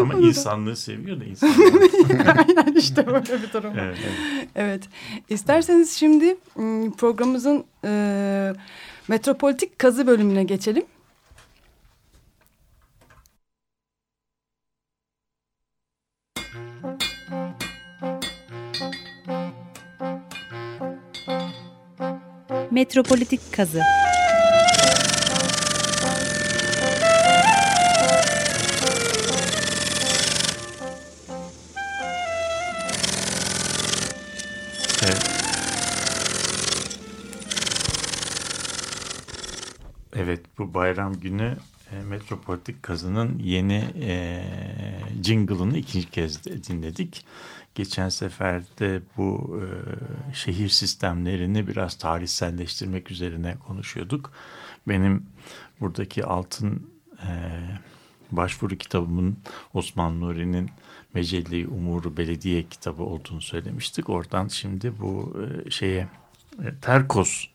Ama 0.01 0.15
insanlığı 0.15 0.77
seviyor 0.77 1.21
da 1.21 1.25
insanlar. 1.25 1.57
Aynen 2.49 2.75
işte 2.75 3.07
böyle 3.07 3.43
bir 3.43 3.53
durum. 3.53 3.73
Evet, 3.79 3.99
evet. 4.05 4.15
Evet. 4.55 4.83
İsterseniz 5.29 5.93
şimdi 5.93 6.37
m, 6.57 6.91
programımızın 6.91 7.65
e, 7.85 8.53
metropolitik 9.09 9.79
kazı 9.79 10.07
bölümüne 10.07 10.45
geçelim. 10.45 10.85
Metropolitik 22.77 23.41
kazı. 23.53 23.83
Evet. 40.17 40.41
Bu 40.59 40.75
bayram 40.75 41.21
günü 41.21 41.57
e, 41.93 42.03
Metropolitik 42.05 42.83
Kazı'nın 42.83 43.39
yeni 43.39 43.85
e, 44.01 44.45
jingle'ını 45.23 45.79
ikinci 45.79 46.11
kez 46.11 46.45
dinledik. 46.45 47.25
Geçen 47.75 48.09
sefer 48.09 48.63
de 48.79 49.03
bu 49.17 49.61
e, 49.61 49.67
şehir 50.35 50.69
sistemlerini 50.69 51.69
biraz 51.69 51.95
tarihselleştirmek 51.95 53.11
üzerine 53.11 53.57
konuşuyorduk. 53.67 54.33
Benim 54.89 55.27
buradaki 55.81 56.25
altın 56.25 56.91
e, 57.23 57.31
başvuru 58.33 58.77
kitabımın 58.77 59.37
Osman 59.75 60.21
Nuri'nin 60.21 60.71
Mecelle-i 61.15 61.67
Umuru 61.67 62.17
Belediye 62.17 62.63
kitabı 62.63 63.03
olduğunu 63.03 63.41
söylemiştik. 63.41 64.09
Oradan 64.09 64.49
şimdi 64.49 64.93
bu 65.01 65.37
e, 65.67 65.71
şeye 65.71 66.09
e, 66.65 66.75
Terkos 66.83 67.47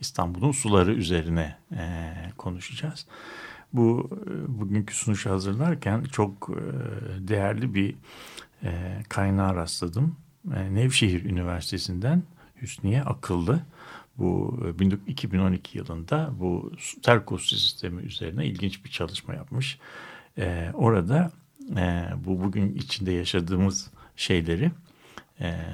İstanbul'un 0.00 0.52
suları 0.52 0.92
üzerine 0.94 1.56
e, 1.72 2.12
konuşacağız. 2.36 3.06
Bu 3.72 4.10
e, 4.26 4.60
bugünkü 4.60 4.94
sunuşu 4.94 5.30
hazırlarken 5.30 6.04
çok 6.04 6.50
e, 6.50 6.62
değerli 7.28 7.74
bir 7.74 7.94
e, 8.62 9.02
kaynağa 9.08 9.54
rastladım. 9.54 10.16
Nevşehir 10.70 11.24
Üniversitesi'nden 11.24 12.22
Hüsniye 12.62 13.02
Akıllı 13.02 13.60
bu 14.18 14.60
e, 14.64 14.84
19- 14.84 14.98
2012 15.06 15.78
yılında 15.78 16.30
bu 16.38 16.72
Terkos 17.02 17.50
sistemi 17.50 18.02
üzerine 18.02 18.46
ilginç 18.46 18.84
bir 18.84 18.90
çalışma 18.90 19.34
yapmış. 19.34 19.78
Orada 20.74 21.30
bu 22.16 22.42
bugün 22.44 22.74
içinde 22.74 23.12
yaşadığımız 23.12 23.90
şeyleri 24.16 24.70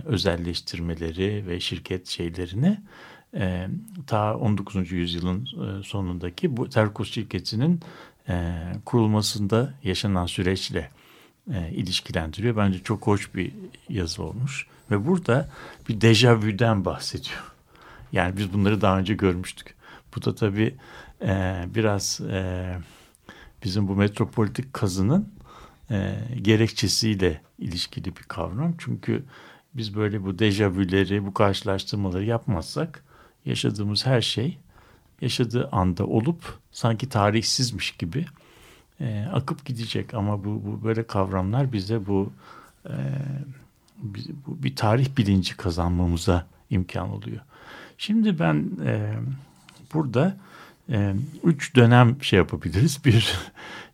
özelleştirmeleri 0.04 1.46
ve 1.46 1.60
şirket 1.60 2.08
şeylerini 2.08 2.78
e, 3.34 3.68
ta 4.06 4.36
19. 4.36 4.92
yüzyılın 4.92 5.42
e, 5.42 5.82
sonundaki 5.82 6.56
bu 6.56 6.68
Terkos 6.68 7.10
şirketinin 7.10 7.80
e, 8.28 8.54
kurulmasında 8.84 9.74
yaşanan 9.82 10.26
süreçle 10.26 10.90
e, 11.52 11.70
ilişkilendiriyor. 11.70 12.56
Bence 12.56 12.78
çok 12.78 13.06
hoş 13.06 13.34
bir 13.34 13.52
yazı 13.88 14.22
olmuş 14.22 14.66
ve 14.90 15.06
burada 15.06 15.50
bir 15.88 16.00
dejavüden 16.00 16.84
bahsediyor. 16.84 17.52
Yani 18.12 18.36
biz 18.36 18.52
bunları 18.52 18.80
daha 18.80 18.98
önce 18.98 19.14
görmüştük. 19.14 19.74
Bu 20.16 20.24
da 20.24 20.34
tabii 20.34 20.74
e, 21.22 21.64
biraz 21.74 22.20
e, 22.20 22.64
bizim 23.64 23.88
bu 23.88 23.96
metropolitik 23.96 24.72
kazının 24.72 25.32
e, 25.90 26.18
gerekçesiyle 26.42 27.40
ilişkili 27.58 28.16
bir 28.16 28.22
kavram. 28.22 28.74
Çünkü 28.78 29.24
biz 29.74 29.96
böyle 29.96 30.24
bu 30.24 30.38
dejavüleri, 30.38 31.26
bu 31.26 31.34
karşılaştırmaları 31.34 32.24
yapmazsak 32.24 33.04
yaşadığımız 33.44 34.06
her 34.06 34.20
şey 34.20 34.58
yaşadığı 35.20 35.68
anda 35.72 36.06
olup 36.06 36.58
sanki 36.72 37.08
tarihsizmiş 37.08 37.90
gibi 37.90 38.26
e, 39.00 39.26
akıp 39.32 39.64
gidecek. 39.64 40.14
Ama 40.14 40.44
bu, 40.44 40.62
bu 40.66 40.84
böyle 40.84 41.06
kavramlar 41.06 41.72
bize 41.72 42.06
bu, 42.06 42.32
e, 42.86 42.94
bi- 43.98 44.34
bu 44.46 44.62
bir 44.62 44.76
tarih 44.76 45.06
bilinci 45.16 45.56
kazanmamıza 45.56 46.46
imkan 46.70 47.10
oluyor. 47.10 47.40
Şimdi 47.98 48.38
ben 48.38 48.70
e, 48.84 49.12
burada 49.94 50.36
e, 50.90 51.14
üç 51.44 51.76
dönem 51.76 52.22
şey 52.22 52.36
yapabiliriz. 52.36 53.00
Bir 53.04 53.38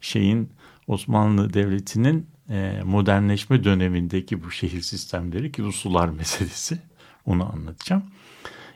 şeyin 0.01 0.51
Osmanlı 0.86 1.55
Devleti'nin 1.55 2.26
e, 2.51 2.82
modernleşme 2.84 3.64
dönemindeki 3.64 4.44
bu 4.44 4.51
şehir 4.51 4.80
sistemleri 4.80 5.53
ki 5.53 5.64
bu 5.64 5.72
sular 5.72 6.09
meselesi 6.09 6.78
onu 7.26 7.53
anlatacağım. 7.53 8.03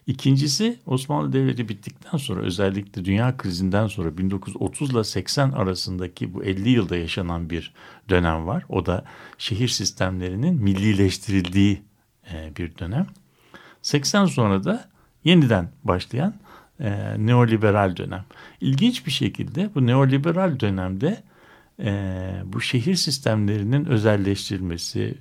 İkincisi 0.06 0.78
Osmanlı 0.86 1.32
Devleti 1.32 1.68
bittikten 1.68 2.18
sonra 2.18 2.40
özellikle 2.40 3.04
dünya 3.04 3.36
krizinden 3.36 3.86
sonra 3.86 4.18
1930 4.18 4.90
ile 4.90 5.04
80 5.04 5.52
arasındaki 5.52 6.34
bu 6.34 6.44
50 6.44 6.70
yılda 6.70 6.96
yaşanan 6.96 7.50
bir 7.50 7.74
dönem 8.08 8.46
var. 8.46 8.64
O 8.68 8.86
da 8.86 9.04
şehir 9.38 9.68
sistemlerinin 9.68 10.62
millileştirildiği 10.62 11.82
e, 12.32 12.56
bir 12.56 12.78
dönem. 12.78 13.06
80 13.82 14.26
sonra 14.26 14.64
da 14.64 14.88
yeniden 15.24 15.70
başlayan 15.84 16.34
e, 16.80 17.14
neoliberal 17.26 17.96
dönem. 17.96 18.24
İlginç 18.60 19.06
bir 19.06 19.10
şekilde 19.10 19.70
bu 19.74 19.86
neoliberal 19.86 20.60
dönemde 20.60 21.22
e, 21.80 22.32
bu 22.44 22.60
şehir 22.60 22.94
sistemlerinin 22.94 23.84
özelleştirilmesi 23.84 25.18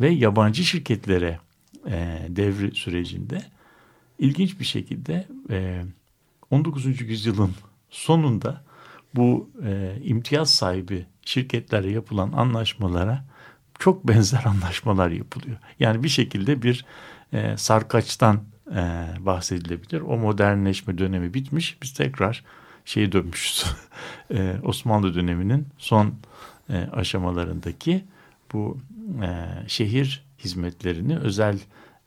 ve 0.00 0.08
yabancı 0.08 0.64
şirketlere 0.64 1.38
e, 1.86 2.18
devri 2.28 2.74
sürecinde 2.74 3.42
ilginç 4.20 4.60
bir 4.60 4.64
şekilde 4.64 5.26
e, 5.50 5.82
19. 6.50 7.00
yüzyılın 7.00 7.54
sonunda 7.90 8.62
bu 9.14 9.50
e, 9.64 9.96
imtiyaz 10.04 10.54
sahibi 10.54 11.06
şirketlerle 11.24 11.90
yapılan 11.90 12.32
anlaşmalara 12.32 13.24
çok 13.78 14.08
benzer 14.08 14.42
anlaşmalar 14.46 15.10
yapılıyor. 15.10 15.56
Yani 15.78 16.02
bir 16.02 16.08
şekilde 16.08 16.62
bir 16.62 16.84
e, 17.32 17.56
sarkaçtan 17.56 18.40
e, 18.70 19.06
bahsedilebilir. 19.20 20.00
O 20.00 20.16
modernleşme 20.16 20.98
dönemi 20.98 21.34
bitmiş. 21.34 21.82
Biz 21.82 21.94
tekrar 21.94 22.44
şeye 22.84 23.12
dönmüşüz. 23.12 23.64
e, 24.34 24.56
Osmanlı 24.62 25.14
döneminin 25.14 25.66
son 25.78 26.14
e, 26.70 26.88
aşamalarındaki 26.92 28.04
bu 28.52 28.78
e, 29.22 29.46
şehir 29.68 30.24
hizmetlerini 30.38 31.18
özel 31.18 31.58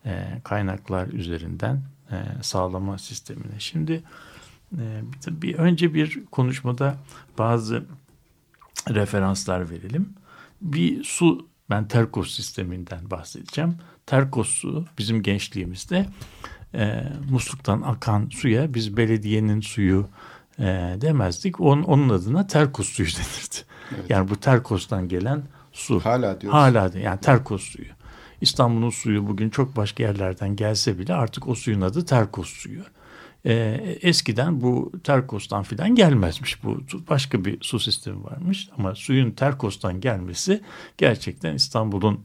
e, 0.06 0.42
kaynaklar 0.44 1.08
üzerinden 1.08 1.82
e, 2.14 2.44
sağlama 2.44 2.98
sistemine. 2.98 3.60
Şimdi 3.60 4.04
e, 4.78 5.02
bir, 5.28 5.56
önce 5.56 5.94
bir 5.94 6.26
konuşmada 6.26 6.98
bazı 7.38 7.86
referanslar 8.90 9.70
verelim. 9.70 10.10
Bir 10.62 11.04
su 11.04 11.48
ben 11.70 11.88
Terkos 11.88 12.36
sisteminden 12.36 13.12
bahsedeceğim. 13.12 13.76
Terkos 14.06 14.50
su 14.50 14.86
bizim 14.98 15.24
gençliğimizde 15.24 16.06
e, 16.76 17.04
musluktan 17.30 17.82
akan 17.82 18.30
suya 18.30 18.74
biz 18.74 18.98
belediyenin 18.98 19.62
suyu 19.62 20.08
e, 20.60 20.64
demezdik. 21.02 21.60
Onun, 21.60 21.84
onun 21.84 22.10
adına 22.10 22.48
Terkos 22.48 22.90
suyu 22.90 23.08
denirdi. 23.08 23.74
Evet. 23.96 24.10
Yani 24.10 24.30
bu 24.30 24.36
Terkos'tan 24.36 25.08
gelen 25.08 25.44
su. 25.72 26.00
Hala 26.00 26.42
diyoruz. 26.42 26.60
Hala 26.60 26.92
yani 27.00 27.20
Terkos 27.20 27.64
suyu. 27.64 27.88
İstanbul'un 28.44 28.90
suyu 28.90 29.28
bugün 29.28 29.50
çok 29.50 29.76
başka 29.76 30.04
yerlerden 30.04 30.56
gelse 30.56 31.00
bile 31.00 31.14
artık 31.14 31.48
o 31.48 31.56
suyun 31.56 31.82
adı 31.82 32.06
Terkos 32.06 32.50
suyu. 32.50 32.82
Ee, 33.46 33.98
eskiden 34.02 34.62
bu 34.62 34.92
Terkos'tan 35.04 35.64
filan 35.64 35.96
gelmezmiş. 35.96 36.64
Bu 36.64 36.82
başka 37.10 37.46
bir 37.46 37.58
su 37.62 37.80
sistemi 37.80 38.24
varmış. 38.24 38.70
Ama 38.78 38.96
suyun 38.96 39.32
Terkos'tan 39.32 40.02
gelmesi 40.02 40.62
gerçekten 40.98 41.56
İstanbul'un 41.56 42.20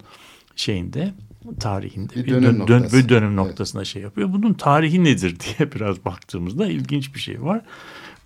şeyinde 0.57 1.15
tarihinde 1.61 2.15
Bir 2.15 2.25
bir, 2.25 2.31
dönüm 2.31 2.43
dön, 2.43 2.69
dön, 2.69 2.77
noktası. 2.77 2.97
bir 2.97 3.09
dönüm 3.09 3.29
Evet. 3.29 3.37
noktasına 3.37 3.85
şey 3.85 4.03
yapıyor. 4.03 4.33
Bunun 4.33 4.55
tarihi 4.55 5.05
nedir 5.05 5.37
diye 5.59 5.73
biraz 5.73 6.05
baktığımızda 6.05 6.67
ilginç 6.67 7.15
bir 7.15 7.21
şey 7.21 7.43
var. 7.43 7.61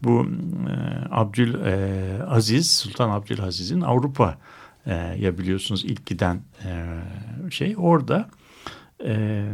Bu 0.03 0.27
e, 0.69 0.75
Abdül 1.11 1.55
e, 1.55 2.23
Aziz 2.23 2.71
Sultan 2.71 3.11
Abdülaziz'in 3.11 3.81
Avrupa 3.81 4.39
e, 4.87 4.95
ya 4.95 5.39
biliyorsunuz 5.39 5.85
ilk 5.85 6.07
giden 6.07 6.41
e, 6.65 7.51
şey 7.51 7.75
orada 7.79 8.31
e, 9.05 9.45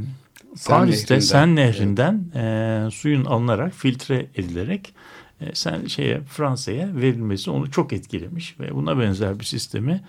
Sen 0.55 0.79
Paris'te 0.79 1.15
Nehri'nden, 1.15 1.27
Sen 1.27 1.57
Nehri'nden 1.57 2.31
e, 2.35 2.91
suyun 2.91 3.25
alınarak 3.25 3.75
filtre 3.75 4.27
edilerek 4.35 4.95
e, 5.41 5.55
sen 5.55 5.87
şeye 5.87 6.21
Fransa'ya 6.21 6.97
verilmesi 6.97 7.51
onu 7.51 7.71
çok 7.71 7.93
etkilemiş 7.93 8.61
ve 8.61 8.75
buna 8.75 8.99
benzer 8.99 9.39
bir 9.39 9.45
sistemi 9.45 10.05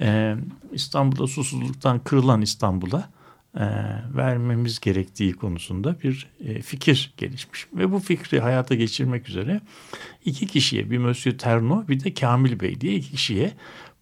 e, 0.00 0.36
İstanbul'da 0.72 1.26
susuzluktan 1.26 1.98
kırılan 1.98 2.42
İstanbul'a 2.42 3.10
e, 3.56 3.64
vermemiz 4.16 4.80
gerektiği 4.80 5.32
konusunda 5.32 5.96
bir 6.02 6.28
e, 6.44 6.62
fikir 6.62 7.12
gelişmiş. 7.16 7.66
Ve 7.72 7.92
bu 7.92 7.98
fikri 7.98 8.40
hayata 8.40 8.74
geçirmek 8.74 9.28
üzere 9.28 9.60
iki 10.24 10.46
kişiye 10.46 10.90
bir 10.90 10.98
Monsieur 10.98 11.38
Terno 11.38 11.88
bir 11.88 12.04
de 12.04 12.14
Kamil 12.14 12.60
Bey 12.60 12.80
diye 12.80 12.94
iki 12.94 13.10
kişiye 13.10 13.52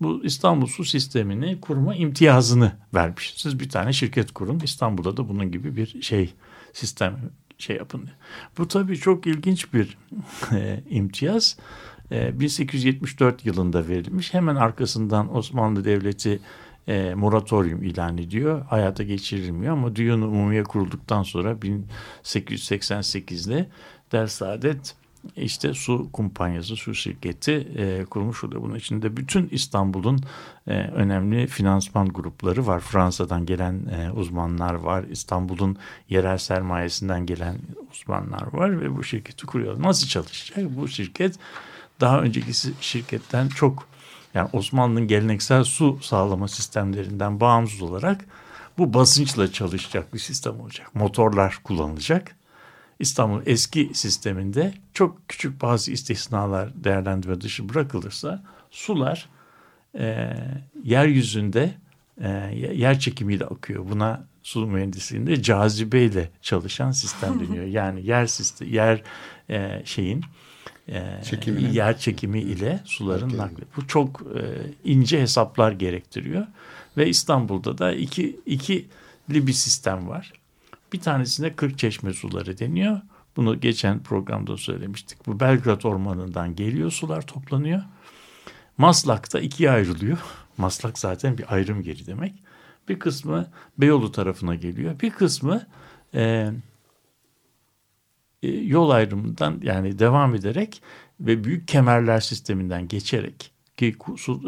bu 0.01 0.25
İstanbul 0.25 0.67
su 0.67 0.85
sistemini 0.85 1.61
kurma 1.61 1.95
imtiyazını 1.95 2.73
vermiş. 2.95 3.35
Siz 3.37 3.61
bir 3.61 3.69
tane 3.69 3.93
şirket 3.93 4.33
kurun 4.33 4.61
İstanbul'da 4.61 5.17
da 5.17 5.29
bunun 5.29 5.53
gibi 5.53 5.77
bir 5.77 6.03
şey 6.03 6.35
sistem 6.73 7.31
şey 7.59 7.77
yapın. 7.77 8.09
Bu 8.59 8.69
tabii 8.69 8.97
çok 8.97 9.27
ilginç 9.27 9.75
bir 9.75 9.99
e, 10.53 10.83
imtiyaz. 10.91 11.57
E, 12.13 12.41
1874 12.41 13.47
yılında 13.47 13.89
verilmiş. 13.89 14.35
Hemen 14.35 14.57
arkasından 14.57 15.37
Osmanlı 15.37 15.85
Devleti 15.85 16.41
e, 16.89 17.15
moratorium 17.15 17.83
ilan 17.83 18.19
ediyor. 18.19 18.67
Hayata 18.67 19.03
geçirilmiyor 19.03 19.73
ama 19.73 19.97
Düğün 19.97 20.23
Umumiye 20.23 20.65
kurulduktan 20.65 21.23
sonra 21.23 21.53
1888'de 21.53 23.69
Dersaadet 24.13 24.97
işte 25.37 25.75
su 25.75 26.09
kumpanyası, 26.13 26.77
su 26.77 26.95
şirketi 26.95 27.53
e, 27.53 28.05
kurmuş 28.05 28.45
oluyor. 28.45 28.63
Bunun 28.63 28.75
içinde 28.75 29.17
bütün 29.17 29.49
İstanbul'un 29.53 30.21
e, 30.67 30.73
önemli 30.73 31.47
finansman 31.47 32.09
grupları 32.09 32.67
var. 32.67 32.81
Fransa'dan 32.81 33.47
gelen 33.47 33.87
e, 33.87 34.11
uzmanlar 34.11 34.75
var. 34.75 35.05
İstanbul'un 35.11 35.77
yerel 36.09 36.39
sermayesinden 36.39 37.27
gelen 37.27 37.57
uzmanlar 37.93 38.53
var 38.53 38.81
ve 38.81 38.97
bu 38.97 39.05
şirketi 39.05 39.47
kuruyor. 39.47 39.83
Nasıl 39.83 40.07
çalışacak? 40.07 40.59
Bu 40.77 40.89
şirket 40.89 41.39
daha 42.01 42.21
önceki 42.21 42.53
şirketten 42.81 43.49
çok 43.49 43.87
yani 44.35 44.49
Osmanlı'nın 44.53 45.09
geleneksel 45.09 45.65
su 45.65 45.99
sağlama 46.03 46.49
sistemlerinden 46.49 47.41
bağımsız 47.41 47.83
olarak 47.83 48.25
bu 48.79 48.95
basınçla 48.95 49.53
çalışacak 49.53 50.15
bir 50.15 50.19
sistem 50.19 50.61
olacak. 50.61 50.95
Motorlar 50.95 51.61
kullanılacak. 51.65 52.37
İstanbul 53.01 53.43
eski 53.47 53.91
sisteminde 53.93 54.75
çok 54.95 55.29
küçük 55.29 55.63
bazı 55.63 55.93
istisnalar 55.93 56.85
değerlendirme 56.85 57.41
dışı 57.41 57.69
bırakılırsa 57.69 58.43
sular 58.71 59.29
e, 59.99 60.33
yeryüzünde 60.85 61.75
e, 62.21 62.29
yer 62.75 62.99
çekimiyle 62.99 63.45
akıyor. 63.45 63.91
Buna 63.91 64.27
su 64.43 64.67
mühendisliğinde 64.67 65.43
cazibeyle 65.43 66.31
çalışan 66.43 66.91
sistem 66.91 67.41
deniyor. 67.41 67.65
Yani 67.65 68.07
yer 68.07 68.27
sistem, 68.27 68.69
yer 68.69 69.03
e, 69.51 69.83
şeyin 69.85 70.25
e, 70.89 71.21
yer 71.73 71.99
çekimi 71.99 72.41
ile 72.41 72.81
suların 72.85 73.39
nakli. 73.39 73.65
Bu 73.77 73.87
çok 73.87 74.23
e, 74.23 74.43
ince 74.85 75.21
hesaplar 75.21 75.73
gerektiriyor 75.73 76.47
ve 76.97 77.09
İstanbul'da 77.09 77.79
da 77.79 77.93
iki 77.93 78.41
ikili 78.47 79.47
bir 79.47 79.53
sistem 79.53 80.09
var. 80.09 80.40
Bir 80.93 81.01
tanesine 81.01 81.57
kırk 81.57 81.79
çeşme 81.79 82.13
suları 82.13 82.59
deniyor. 82.59 83.01
Bunu 83.37 83.61
geçen 83.61 84.03
programda 84.03 84.57
söylemiştik. 84.57 85.27
Bu 85.27 85.41
Belgrad 85.41 85.83
Ormanı'ndan 85.83 86.57
geliyor 86.57 86.91
sular 86.91 87.27
toplanıyor. 87.27 87.83
Maslak'ta 88.79 89.41
ikiye 89.41 89.71
ayrılıyor. 89.71 90.19
Maslak 90.57 90.99
zaten 90.99 91.39
bir 91.39 91.55
ayrım 91.55 91.81
yeri 91.81 92.07
demek. 92.07 92.35
Bir 92.89 92.99
kısmı 92.99 93.47
Beyoğlu 93.79 94.13
tarafına 94.13 94.55
geliyor. 94.55 95.01
Bir 95.01 95.11
kısmı 95.11 95.67
e, 96.15 96.53
e, 98.43 98.49
yol 98.49 98.91
ayrımından 98.91 99.61
yani 99.63 99.99
devam 99.99 100.35
ederek 100.35 100.83
ve 101.21 101.45
büyük 101.45 101.69
kemerler 101.69 102.21
sisteminden 102.21 102.89
geçerek 102.89 103.53
ki 103.77 103.97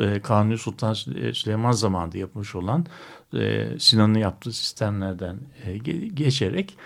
e, 0.02 0.20
Kanuni 0.20 0.58
Sultan 0.58 0.92
Sü- 0.92 1.34
Süleyman 1.34 1.72
zamanında 1.72 2.18
yapmış 2.18 2.54
olan 2.54 2.86
e, 3.34 3.68
Sinan'ın 3.78 4.18
yaptığı 4.18 4.52
sistemlerden 4.52 5.38
e, 5.64 5.76
ge- 5.76 6.06
geçerek 6.14 6.76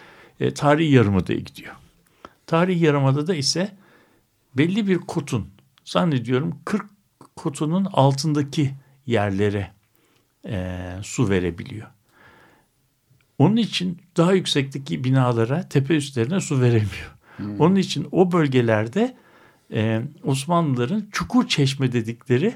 e, 0.40 0.54
tarihi 0.54 0.92
yarımada'ya 0.94 1.38
gidiyor. 1.38 1.74
Tarihi 2.46 2.84
yarımada 2.84 3.26
da 3.26 3.34
ise 3.34 3.76
belli 4.56 4.86
bir 4.88 4.98
kotun 4.98 5.48
zannediyorum 5.84 6.58
40 6.64 6.86
kotunun 7.36 7.84
altındaki 7.92 8.74
yerlere 9.06 9.72
e, 10.48 10.82
su 11.02 11.30
verebiliyor. 11.30 11.86
Onun 13.38 13.56
için 13.56 13.98
daha 14.16 14.32
yüksekteki 14.32 15.04
binalara, 15.04 15.68
tepe 15.68 15.96
üstlerine 15.96 16.40
su 16.40 16.60
veremiyor. 16.60 17.16
Onun 17.58 17.76
için 17.76 18.08
o 18.12 18.32
bölgelerde 18.32 19.16
e, 19.72 20.02
Osmanlıların 20.24 21.08
çukur 21.12 21.48
çeşme 21.48 21.92
dedikleri 21.92 22.54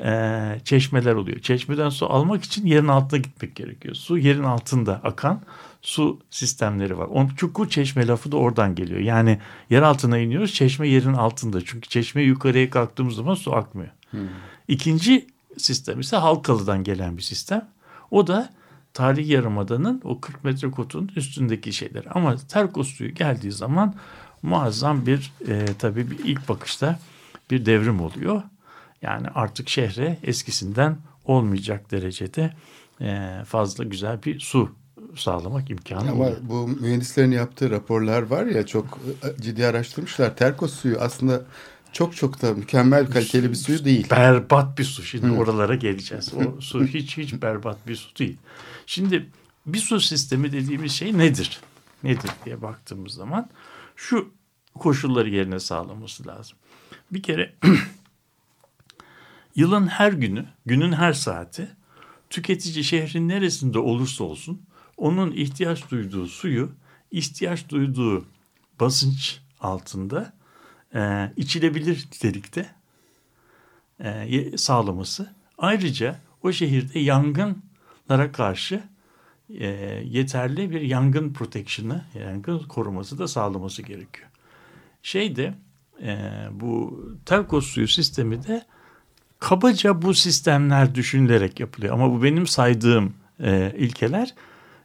e, 0.00 0.60
çeşmeler 0.64 1.14
oluyor. 1.14 1.38
Çeşmeden 1.40 1.88
su 1.88 2.06
almak 2.06 2.44
için 2.44 2.66
yerin 2.66 2.88
altına 2.88 3.20
gitmek 3.20 3.56
gerekiyor. 3.56 3.94
Su 3.94 4.18
yerin 4.18 4.42
altında 4.42 5.00
akan 5.04 5.40
su 5.82 6.20
sistemleri 6.30 6.98
var. 6.98 7.06
On, 7.06 7.28
çukur 7.28 7.68
çeşme 7.68 8.06
lafı 8.06 8.32
da 8.32 8.36
oradan 8.36 8.74
geliyor. 8.74 9.00
Yani 9.00 9.38
yer 9.70 9.82
altına 9.82 10.18
iniyoruz 10.18 10.54
çeşme 10.54 10.88
yerin 10.88 11.12
altında. 11.12 11.64
Çünkü 11.64 11.88
çeşme 11.88 12.22
yukarıya 12.22 12.70
kalktığımız 12.70 13.14
zaman 13.14 13.34
su 13.34 13.54
akmıyor. 13.54 13.90
İkinci 14.68 15.26
sistem 15.58 16.00
ise 16.00 16.16
Halkalı'dan 16.16 16.84
gelen 16.84 17.16
bir 17.16 17.22
sistem. 17.22 17.68
O 18.10 18.26
da 18.26 18.50
Tarih 18.94 19.28
Yarımada'nın 19.28 20.00
o 20.04 20.20
40 20.20 20.44
metre 20.44 20.70
kotun 20.70 21.10
üstündeki 21.16 21.72
şeyler. 21.72 22.04
Ama 22.10 22.36
Terkos 22.36 22.88
suyu 22.88 23.14
geldiği 23.14 23.52
zaman 23.52 23.94
muazzam 24.42 25.06
bir 25.06 25.32
e, 25.48 25.66
tabii 25.78 26.10
bir 26.10 26.18
ilk 26.18 26.48
bakışta 26.48 26.98
bir 27.50 27.66
devrim 27.66 28.00
oluyor. 28.00 28.42
Yani 29.02 29.28
artık 29.28 29.68
şehre 29.68 30.18
eskisinden 30.22 30.98
olmayacak 31.24 31.90
derecede 31.90 32.52
e, 33.00 33.28
fazla 33.46 33.84
güzel 33.84 34.22
bir 34.22 34.40
su 34.40 34.74
sağlamak 35.16 35.70
imkanı 35.70 36.10
Ama 36.10 36.24
oluyor. 36.24 36.36
bu 36.42 36.68
mühendislerin 36.68 37.30
yaptığı 37.30 37.70
raporlar 37.70 38.22
var 38.22 38.46
ya 38.46 38.66
çok 38.66 38.98
e, 39.22 39.42
ciddi 39.42 39.66
araştırmışlar. 39.66 40.36
Terkos 40.36 40.74
suyu 40.74 40.98
aslında 41.00 41.42
çok 41.92 42.16
çok 42.16 42.42
da 42.42 42.54
mükemmel 42.54 43.06
kaliteli 43.10 43.50
bir 43.50 43.54
suyu 43.54 43.84
değil. 43.84 44.10
Berbat 44.10 44.78
bir 44.78 44.84
su. 44.84 45.02
Şimdi 45.02 45.26
Hı. 45.26 45.32
oralara 45.32 45.74
geleceğiz. 45.74 46.34
O 46.34 46.60
su 46.60 46.84
hiç 46.84 47.18
hiç 47.18 47.42
berbat 47.42 47.88
bir 47.88 47.96
su 47.96 48.16
değil. 48.16 48.36
Şimdi 48.86 49.30
bir 49.66 49.78
su 49.78 50.00
sistemi 50.00 50.52
dediğimiz 50.52 50.92
şey 50.92 51.18
nedir? 51.18 51.60
Nedir 52.02 52.30
diye 52.44 52.62
baktığımız 52.62 53.12
zaman 53.12 53.50
şu 53.96 54.30
koşulları 54.78 55.28
yerine 55.30 55.60
sağlaması 55.60 56.26
lazım. 56.26 56.58
Bir 57.10 57.22
kere 57.22 57.54
yılın 59.54 59.86
her 59.86 60.12
günü, 60.12 60.46
günün 60.66 60.92
her 60.92 61.12
saati 61.12 61.68
tüketici 62.30 62.84
şehrin 62.84 63.28
neresinde 63.28 63.78
olursa 63.78 64.24
olsun 64.24 64.62
onun 64.96 65.32
ihtiyaç 65.32 65.90
duyduğu 65.90 66.26
suyu 66.26 66.72
ihtiyaç 67.10 67.68
duyduğu 67.68 68.24
basınç 68.80 69.40
altında 69.60 70.32
e, 70.94 71.32
içilebilir 71.36 71.96
nitelikte 71.96 72.70
e, 74.00 74.56
sağlaması. 74.56 75.32
Ayrıca 75.58 76.20
o 76.42 76.52
şehirde 76.52 76.98
yangınlara 76.98 78.32
karşı 78.32 78.82
e, 79.48 79.66
yeterli 80.04 80.70
bir 80.70 80.80
yangın 80.80 81.32
protection'ı, 81.32 82.04
yangın 82.14 82.58
koruması 82.58 83.18
da 83.18 83.28
sağlaması 83.28 83.82
gerekiyor. 83.82 84.28
Şeyde 85.02 85.54
e, 86.02 86.18
bu 86.52 87.02
Telkos 87.26 87.66
suyu 87.66 87.88
sistemi 87.88 88.46
de 88.46 88.66
kabaca 89.42 90.02
bu 90.02 90.14
sistemler 90.14 90.94
düşünülerek 90.94 91.60
yapılıyor. 91.60 91.94
Ama 91.94 92.12
bu 92.12 92.22
benim 92.22 92.46
saydığım 92.46 93.14
e, 93.40 93.72
ilkeler 93.76 94.34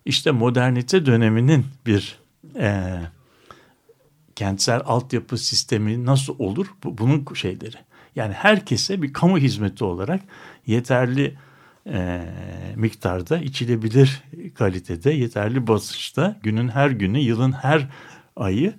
işte 0.05 0.31
modernite 0.31 1.05
döneminin 1.05 1.65
bir 1.85 2.19
e, 2.59 2.99
kentsel 4.35 4.81
altyapı 4.85 5.37
sistemi 5.37 6.05
nasıl 6.05 6.35
olur? 6.39 6.67
Bu, 6.83 6.97
bunun 6.97 7.33
şeyleri. 7.33 7.75
Yani 8.15 8.33
herkese 8.33 9.01
bir 9.01 9.13
kamu 9.13 9.37
hizmeti 9.37 9.83
olarak 9.83 10.21
yeterli 10.67 11.37
e, 11.87 12.21
miktarda 12.75 13.37
içilebilir 13.37 14.23
kalitede, 14.55 15.11
yeterli 15.11 15.67
basınçta 15.67 16.39
günün 16.43 16.67
her 16.67 16.89
günü, 16.89 17.19
yılın 17.19 17.51
her 17.51 17.87
ayı 18.35 18.73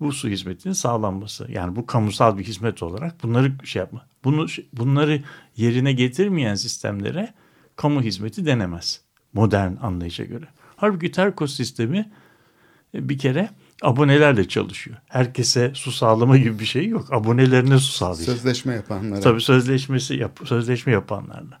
bu 0.00 0.12
su 0.12 0.28
hizmetinin 0.28 0.74
sağlanması. 0.74 1.46
Yani 1.52 1.76
bu 1.76 1.86
kamusal 1.86 2.38
bir 2.38 2.44
hizmet 2.44 2.82
olarak 2.82 3.22
bunları 3.22 3.52
şey 3.64 3.80
yapma. 3.80 4.06
Bunu 4.24 4.46
bunları 4.72 5.22
yerine 5.56 5.92
getirmeyen 5.92 6.54
sistemlere 6.54 7.34
kamu 7.76 8.02
hizmeti 8.02 8.46
denemez. 8.46 9.00
Modern 9.32 9.76
anlayışa 9.82 10.24
göre. 10.24 10.44
Halbuki 10.76 11.12
Terkos 11.12 11.56
sistemi 11.56 12.10
e, 12.94 13.08
bir 13.08 13.18
kere 13.18 13.50
abonelerle 13.82 14.48
çalışıyor. 14.48 14.96
Herkese 15.06 15.72
su 15.74 15.92
sağlama 15.92 16.36
gibi 16.36 16.58
bir 16.58 16.64
şey 16.64 16.88
yok. 16.88 17.12
Abonelerine 17.12 17.78
su 17.78 17.92
sağlıyor. 17.92 18.26
Sözleşme 18.26 18.74
yapanlara. 18.74 19.20
Tabii 19.20 19.40
sözleşmesi 19.40 20.14
yap, 20.14 20.40
sözleşme 20.44 20.92
yapanlarla. 20.92 21.60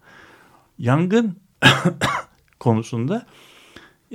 Yangın 0.78 1.36
konusunda 2.60 3.26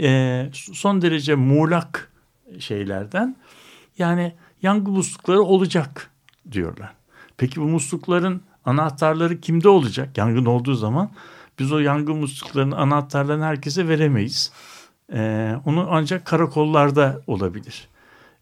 e, 0.01 0.49
son 0.53 1.01
derece 1.01 1.35
muğlak 1.35 2.11
şeylerden 2.59 3.35
yani 3.97 4.33
yangın 4.61 4.93
muslukları 4.93 5.41
olacak 5.41 6.11
diyorlar. 6.51 6.93
Peki 7.37 7.61
bu 7.61 7.65
muslukların 7.65 8.41
anahtarları 8.65 9.41
kimde 9.41 9.69
olacak? 9.69 10.17
Yangın 10.17 10.45
olduğu 10.45 10.73
zaman 10.73 11.11
biz 11.59 11.71
o 11.71 11.79
yangın 11.79 12.17
musluklarının 12.17 12.75
anahtarlarını 12.75 13.43
herkese 13.43 13.87
veremeyiz. 13.87 14.51
E, 15.13 15.53
onu 15.65 15.87
ancak 15.89 16.25
karakollarda 16.25 17.21
olabilir. 17.27 17.87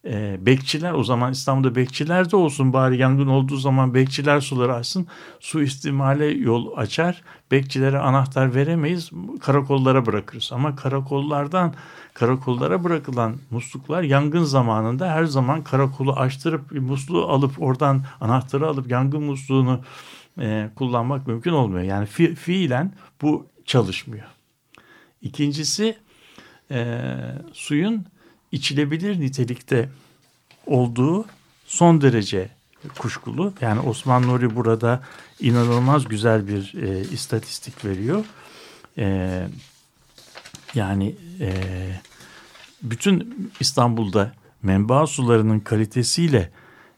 E, 0.06 0.46
bekçiler 0.46 0.94
o 0.94 1.04
zaman 1.04 1.32
İstanbul'da 1.32 1.76
bekçiler 1.76 2.32
de 2.32 2.36
olsun 2.36 2.74
bari 2.74 2.98
yangın 2.98 3.28
olduğu 3.28 3.58
zaman 3.58 3.94
bekçiler 3.94 4.42
suları 4.42 4.74
açsın. 4.74 5.08
Su 5.40 5.62
istimale 5.62 6.26
yol 6.26 6.78
açar. 6.78 7.22
Bekçilere 7.52 8.00
anahtar 8.00 8.56
veremeyiz. 8.56 9.12
Karakollara 9.42 10.06
bırakırız. 10.06 10.50
Ama 10.54 10.76
karakollardan 10.76 11.74
karakollara 12.20 12.84
bırakılan 12.84 13.38
musluklar 13.52 14.04
yangın 14.04 14.44
zamanında 14.44 15.12
her 15.12 15.26
zaman 15.26 15.64
karakolu 15.64 16.14
açtırıp 16.14 16.72
musluğu 16.72 17.28
alıp 17.28 17.62
oradan 17.62 18.04
anahtarı 18.22 18.68
alıp 18.68 18.92
yangın 18.92 19.24
musluğunu 19.24 19.82
e, 20.40 20.70
kullanmak 20.76 21.28
mümkün 21.28 21.52
olmuyor. 21.52 21.84
Yani 21.84 22.06
fi, 22.06 22.36
fiilen 22.36 22.94
bu 23.22 23.48
çalışmıyor. 23.66 24.26
İkincisi 25.22 25.98
e, 26.72 26.98
suyun 27.54 28.06
içilebilir 28.52 29.20
nitelikte 29.20 29.90
olduğu 30.66 31.26
son 31.66 32.02
derece 32.02 32.50
kuşkulu. 32.98 33.54
Yani 33.62 33.80
Osman 33.80 34.28
Nuri 34.28 34.56
burada 34.56 35.04
inanılmaz 35.40 36.08
güzel 36.08 36.48
bir 36.48 36.74
e, 36.74 37.02
istatistik 37.02 37.86
veriyor. 37.86 38.26
E, 38.98 39.48
yani 40.76 41.16
e, 41.40 41.52
bütün 42.84 43.52
İstanbul'da 43.60 44.34
menba 44.64 45.08
sularının 45.08 45.60
kalitesiyle 45.60 46.52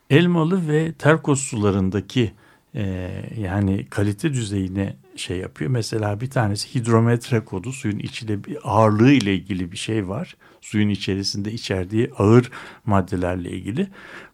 Elmalı 0.09 0.67
ve 0.67 0.93
Terkos 0.93 1.41
sularındaki 1.41 2.31
e, 2.75 3.11
yani 3.37 3.87
kalite 3.89 4.33
düzeyine 4.33 4.95
şey 5.15 5.37
yapıyor. 5.37 5.71
Mesela 5.71 6.21
bir 6.21 6.29
tanesi 6.29 6.75
hidrometre 6.75 7.45
kodu 7.45 7.71
suyun 7.71 7.99
içinde 7.99 8.43
bir 8.43 8.57
ağırlığı 8.63 9.11
ile 9.11 9.35
ilgili 9.35 9.71
bir 9.71 9.77
şey 9.77 10.07
var. 10.07 10.37
Suyun 10.61 10.89
içerisinde 10.89 11.51
içerdiği 11.51 12.11
ağır 12.17 12.51
maddelerle 12.85 13.51
ilgili. 13.51 13.87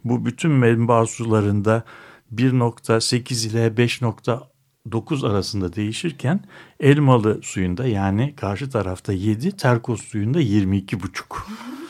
Bu 0.03 0.25
bütün 0.25 0.51
menba 0.51 1.05
sularında 1.05 1.83
1.8 2.35 3.47
ile 3.47 3.77
5.9 4.91 5.27
arasında 5.27 5.75
değişirken 5.75 6.39
elmalı 6.79 7.39
suyunda 7.43 7.87
yani 7.87 8.33
karşı 8.35 8.69
tarafta 8.69 9.13
7, 9.13 9.51
terkos 9.51 10.01
suyunda 10.01 10.41
22,5. 10.41 10.97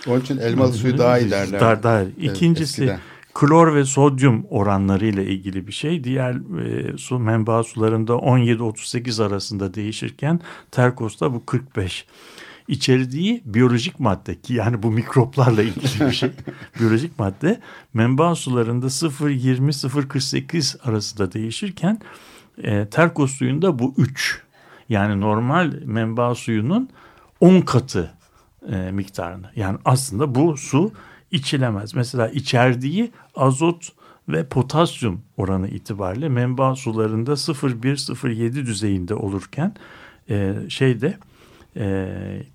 Onun 0.08 0.22
için 0.22 0.38
elmalı 0.38 0.74
suyu 0.74 0.98
daha 0.98 1.20
iyi 1.20 1.32
derler. 1.32 1.60
Daha, 1.60 1.84
daha. 1.84 2.04
İkincisi 2.04 2.82
eskiden. 2.82 3.00
klor 3.34 3.76
ve 3.76 3.86
sodyum 3.86 4.46
oranları 4.50 5.06
ile 5.06 5.26
ilgili 5.26 5.68
bir 5.68 5.72
şey. 5.72 6.04
Diğer 6.04 6.60
e, 6.62 6.98
su 6.98 7.20
menba 7.20 7.64
sularında 7.64 8.14
17-38 8.14 9.24
arasında 9.24 9.74
değişirken 9.74 10.40
terkosta 10.72 11.34
bu 11.34 11.46
45. 11.46 12.06
İçerdiği 12.68 13.42
biyolojik 13.46 14.00
madde 14.00 14.42
ki 14.42 14.54
yani 14.54 14.84
bu 14.84 14.92
mikroplarla 14.92 15.64
ilgili 15.64 16.08
bir 16.08 16.12
şey. 16.12 16.30
biyolojik 16.80 17.20
madde 17.20 17.60
menba 17.94 18.36
sularında 18.36 18.86
0-20-0-48 18.86 20.82
arasında 20.82 21.32
değişirken 21.32 22.00
e, 22.64 22.90
terkos 22.90 23.32
suyunda 23.32 23.80
bu 23.80 23.94
3. 23.98 24.42
Yani 24.90 25.22
normal 25.22 25.74
menba 25.86 26.36
suyunun 26.36 26.90
10 27.40 27.62
katı 27.62 28.14
e, 28.72 28.92
miktarını. 28.92 29.48
Yani 29.56 29.78
aslında 29.86 30.36
bu 30.36 30.58
su 30.58 30.92
içilemez. 31.32 31.96
Mesela 31.96 32.28
içerdiği 32.28 33.12
azot 33.36 33.92
ve 34.30 34.48
potasyum 34.48 35.22
oranı 35.38 35.68
itibariyle 35.68 36.30
menba 36.30 36.76
sularında 36.76 37.32
0,1-0,7 37.32 38.54
düzeyinde 38.54 39.16
olurken 39.16 39.76
e, 40.30 40.56
şeyde 40.70 41.18
e, 41.78 42.08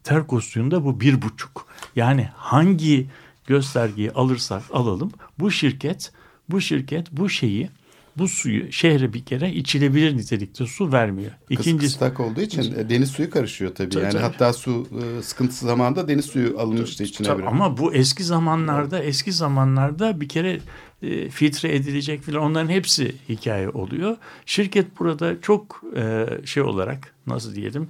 terkos 0.04 0.44
suyunda 0.44 0.84
bu 0.84 1.00
bir 1.00 1.22
buçuk. 1.22 1.66
Yani 1.96 2.28
hangi 2.36 3.06
göstergeyi 3.46 4.12
alırsak 4.12 4.62
alalım 4.72 5.12
bu 5.38 5.50
şirket 5.50 6.12
bu 6.48 6.60
şirket 6.60 7.12
bu 7.12 7.28
şeyi 7.28 7.70
bu 8.18 8.28
suyu 8.28 8.72
şehre 8.72 9.12
bir 9.12 9.24
kere 9.24 9.52
içilebilir 9.52 10.16
nitelikte 10.16 10.66
su 10.66 10.92
vermiyor. 10.92 11.32
İkincisi 11.50 11.92
kıstak 11.92 12.20
olduğu 12.20 12.40
için 12.40 12.74
e, 12.78 12.90
deniz 12.90 13.10
suyu 13.10 13.30
karışıyor 13.30 13.74
tabii. 13.74 13.88
Tabii, 13.88 14.04
yani 14.04 14.12
tabii. 14.12 14.22
hatta 14.22 14.52
su 14.52 14.86
e, 15.02 15.22
sıkıntısı 15.22 15.66
zamanında 15.66 16.08
deniz 16.08 16.24
suyu 16.24 16.58
alınmıştı 16.58 17.04
içine. 17.04 17.26
Tabii 17.26 17.46
ama 17.46 17.78
bu 17.78 17.94
eski 17.94 18.24
zamanlarda 18.24 19.02
eski 19.02 19.32
zamanlarda 19.32 20.20
bir 20.20 20.28
kere 20.28 20.60
e, 21.02 21.30
filtre 21.30 21.74
edilecek 21.74 22.22
filan 22.22 22.42
onların 22.42 22.68
hepsi 22.68 23.14
hikaye 23.28 23.68
oluyor. 23.68 24.16
Şirket 24.46 24.98
burada 24.98 25.40
çok 25.40 25.82
e, 25.96 26.26
şey 26.44 26.62
olarak 26.62 27.14
nasıl 27.26 27.54
diyelim 27.54 27.88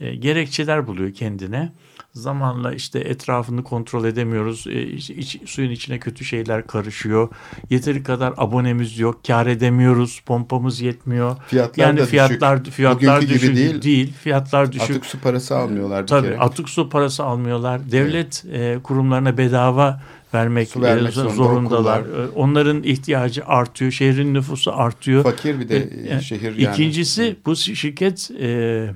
e, 0.00 0.14
gerekçeler 0.14 0.86
buluyor 0.86 1.12
kendine. 1.14 1.72
Zamanla 2.12 2.72
işte 2.74 2.98
etrafını 2.98 3.64
kontrol 3.64 4.04
edemiyoruz. 4.04 4.66
E, 4.68 4.82
iç- 4.82 5.40
suyun 5.46 5.70
içine 5.70 5.98
kötü 5.98 6.24
şeyler 6.24 6.66
karışıyor. 6.66 7.28
Yeteri 7.70 8.02
kadar 8.02 8.34
abonemiz 8.36 8.98
yok. 8.98 9.24
Kar 9.26 9.46
edemiyoruz. 9.46 10.20
Pompamız 10.26 10.80
yetmiyor. 10.80 11.36
Fiyatlar 11.46 11.84
yani 11.86 12.00
da 12.00 12.06
fiyatlar 12.06 12.64
düşük. 12.64 12.76
fiyatlar 12.76 13.16
Bugünkü 13.22 13.26
gibi 13.44 13.54
düşük 13.56 13.82
değil. 13.82 14.12
Fiyatlar 14.12 14.72
düşük. 14.72 14.90
Atık 14.90 15.06
su 15.06 15.20
parası 15.20 15.56
almıyorlar 15.56 16.02
bir 16.02 16.06
Tabii 16.06 16.26
kere. 16.26 16.38
atık 16.38 16.68
su 16.68 16.88
parası 16.88 17.24
almıyorlar. 17.24 17.90
Devlet 17.90 18.44
e, 18.52 18.78
kurumlarına 18.82 19.38
bedava 19.38 20.00
vermek, 20.34 20.68
Su 20.68 20.82
vermek 20.82 21.08
e, 21.08 21.12
zorunda 21.12 21.34
zorundalar. 21.34 22.00
okullar. 22.00 22.24
E, 22.24 22.28
Onların 22.28 22.82
ihtiyacı 22.82 23.44
artıyor. 23.46 23.90
Şehrin 23.92 24.34
nüfusu 24.34 24.72
artıyor. 24.72 25.22
Fakir 25.22 25.60
bir 25.60 25.68
de 25.68 25.76
E, 26.08 26.16
e, 26.16 26.20
şehir 26.20 26.56
yani. 26.56 26.74
İkincisi 26.74 27.36
bu 27.46 27.56
şirket 27.56 28.30
e, 28.40 28.90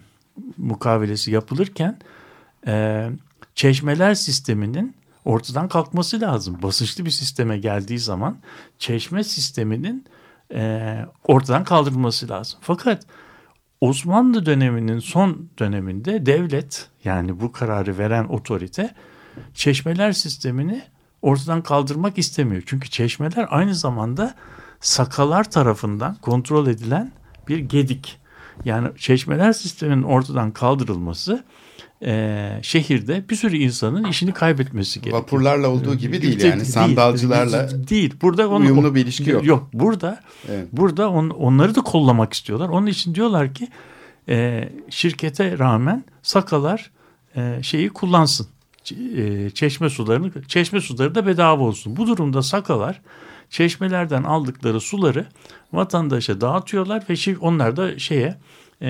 mukavelesi 0.58 1.30
yapılırken 1.30 1.98
e, 2.66 3.06
çeşmeler 3.54 4.14
sisteminin 4.14 4.94
ortadan 5.24 5.68
kalkması 5.68 6.20
lazım. 6.20 6.58
Basınçlı 6.62 7.04
bir 7.04 7.10
sisteme 7.10 7.58
geldiği 7.58 7.98
zaman 7.98 8.36
çeşme 8.78 9.24
sisteminin 9.24 10.04
e, 10.54 10.98
ortadan 11.24 11.64
kaldırılması 11.64 12.28
lazım. 12.28 12.58
Fakat 12.62 13.06
Osmanlı 13.80 14.46
döneminin 14.46 14.98
son 14.98 15.48
döneminde 15.58 16.26
devlet 16.26 16.88
yani 17.04 17.40
bu 17.40 17.52
kararı 17.52 17.98
veren 17.98 18.24
otorite 18.24 18.94
çeşmeler 19.54 20.12
sistemini 20.12 20.82
ortadan 21.22 21.62
kaldırmak 21.62 22.18
istemiyor. 22.18 22.62
Çünkü 22.66 22.90
çeşmeler 22.90 23.46
aynı 23.50 23.74
zamanda 23.74 24.34
sakalar 24.80 25.50
tarafından 25.50 26.14
kontrol 26.14 26.66
edilen 26.66 27.12
bir 27.48 27.58
gedik. 27.58 28.20
Yani 28.64 28.88
çeşmeler 28.98 29.52
sisteminin 29.52 30.02
ortadan 30.02 30.50
kaldırılması 30.50 31.44
e, 32.04 32.58
şehirde 32.62 33.24
bir 33.30 33.36
sürü 33.36 33.56
insanın 33.56 34.04
işini 34.04 34.32
kaybetmesi 34.32 35.00
gerekiyor. 35.00 35.22
Vapurlarla 35.22 35.68
olduğu 35.68 35.94
gibi 35.94 36.22
değil 36.22 36.40
Değil, 36.40 36.52
yani. 36.52 36.64
Sandalcılarla 36.64 37.70
değil, 37.70 37.88
değil. 37.88 38.14
Burada 38.22 38.48
onu, 38.48 38.64
uyumlu 38.64 38.94
bir 38.94 39.00
ilişki 39.00 39.30
yok. 39.30 39.46
Yok. 39.46 39.68
Burada 39.72 40.20
Evet. 40.48 40.68
burada 40.72 41.10
on, 41.10 41.30
onları 41.30 41.74
da 41.74 41.80
kollamak 41.80 42.32
istiyorlar. 42.32 42.68
Onun 42.68 42.86
için 42.86 43.14
diyorlar 43.14 43.54
ki 43.54 43.68
e, 44.28 44.68
şirkete 44.90 45.58
rağmen 45.58 46.04
sakalar 46.22 46.90
e, 47.36 47.62
şeyi 47.62 47.88
kullansın. 47.88 48.46
E, 49.16 49.50
çeşme 49.50 49.90
sularını 49.90 50.30
çeşme 50.48 50.80
suları 50.80 51.14
da 51.14 51.26
bedava 51.26 51.62
olsun. 51.62 51.96
Bu 51.96 52.06
durumda 52.06 52.42
sakalar 52.42 53.00
çeşmelerden 53.50 54.22
aldıkları 54.22 54.80
suları 54.80 55.26
vatandaşa 55.72 56.40
dağıtıyorlar 56.40 57.04
ve 57.10 57.36
onlar 57.40 57.76
da 57.76 57.98
şeye 57.98 58.38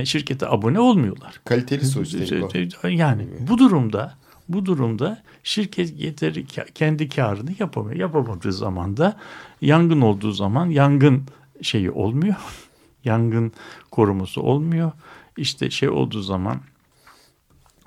şirkete 0.04 0.48
abone 0.48 0.80
olmuyorlar. 0.80 1.40
kaliteli 1.44 1.84
su 1.84 2.00
üstelik 2.00 2.84
o. 2.84 2.88
Yani 2.88 3.26
bu 3.48 3.58
durumda 3.58 4.14
bu 4.48 4.66
durumda 4.66 5.22
şirket 5.44 6.00
yeteri 6.00 6.46
kendi 6.74 7.08
karını 7.08 7.50
yapamıyor. 7.58 7.96
Yapamadığı 8.00 8.52
zaman 8.52 8.96
da 8.96 9.16
yangın 9.60 10.00
olduğu 10.00 10.32
zaman 10.32 10.66
yangın 10.66 11.22
şeyi 11.62 11.90
olmuyor. 11.90 12.36
yangın 13.04 13.52
koruması 13.90 14.40
olmuyor. 14.40 14.92
İşte 15.36 15.70
şey 15.70 15.88
olduğu 15.88 16.22
zaman 16.22 16.60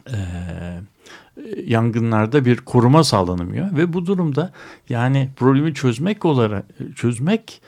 eee, 0.09 0.81
yangınlarda 1.65 2.45
bir 2.45 2.57
koruma 2.57 3.03
sağlanamıyor 3.03 3.77
ve 3.77 3.93
bu 3.93 4.05
durumda 4.05 4.53
yani 4.89 5.29
problemi 5.35 5.73
çözmek 5.73 6.25
olarak 6.25 6.65
çözmek 6.95 7.61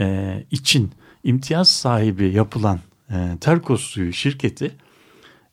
eee, 0.00 0.46
için 0.50 0.90
imtiyaz 1.24 1.68
sahibi 1.68 2.32
yapılan 2.32 2.78
eee 3.10 3.38
Terkos 3.40 3.80
Suyu 3.82 4.12
şirketi 4.12 4.70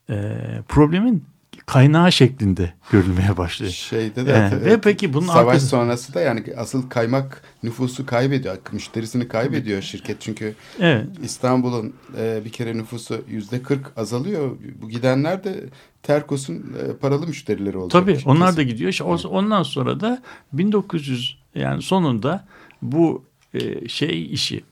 eee, 0.10 0.62
problemin 0.68 1.26
kaynağı 1.66 2.12
şeklinde 2.12 2.74
görülmeye 2.92 3.38
başlıyor. 3.38 3.72
Şeyde 3.72 4.26
de 4.26 4.32
Ee, 4.32 4.66
ve 4.66 4.82
peki 4.82 5.14
bunun 5.14 5.28
savaş 5.28 5.56
arkası- 5.56 5.68
sonrası 5.68 6.14
da 6.14 6.22
yani 6.22 6.44
asıl 6.58 6.90
kaymak 6.90 7.44
nüfusu 7.64 8.06
kaybediyor. 8.06 8.58
Müşterisini 8.72 9.28
kaybediyor 9.28 9.82
şirket 9.82 10.22
çünkü 10.22 10.56
Evet. 10.80 11.06
İstanbul'un 11.24 11.94
e, 12.18 12.42
bir 12.46 12.50
kere 12.52 12.78
nüfusu 12.78 13.22
yüzde 13.28 13.62
40 13.64 13.98
azalıyor. 13.98 14.58
Bu 14.82 14.90
gidenler 14.90 15.44
de 15.44 15.64
Terkos'un 16.04 16.56
e, 16.56 16.94
paralı 17.02 17.28
müşterileri 17.28 17.78
olacak. 17.78 18.02
Tabii 18.02 18.14
kesin. 18.14 18.30
onlar 18.30 18.58
da 18.58 18.64
gidiyor. 18.64 18.90
İşte 18.92 19.04
o- 19.04 19.28
Ondan 19.30 19.64
sonra 19.64 20.00
da 20.00 20.22
1900 20.54 21.38
yani 21.56 21.82
sonunda 21.82 22.46
bu 22.82 23.24
e, 23.54 23.88
şey 23.88 24.34
işi 24.34 24.64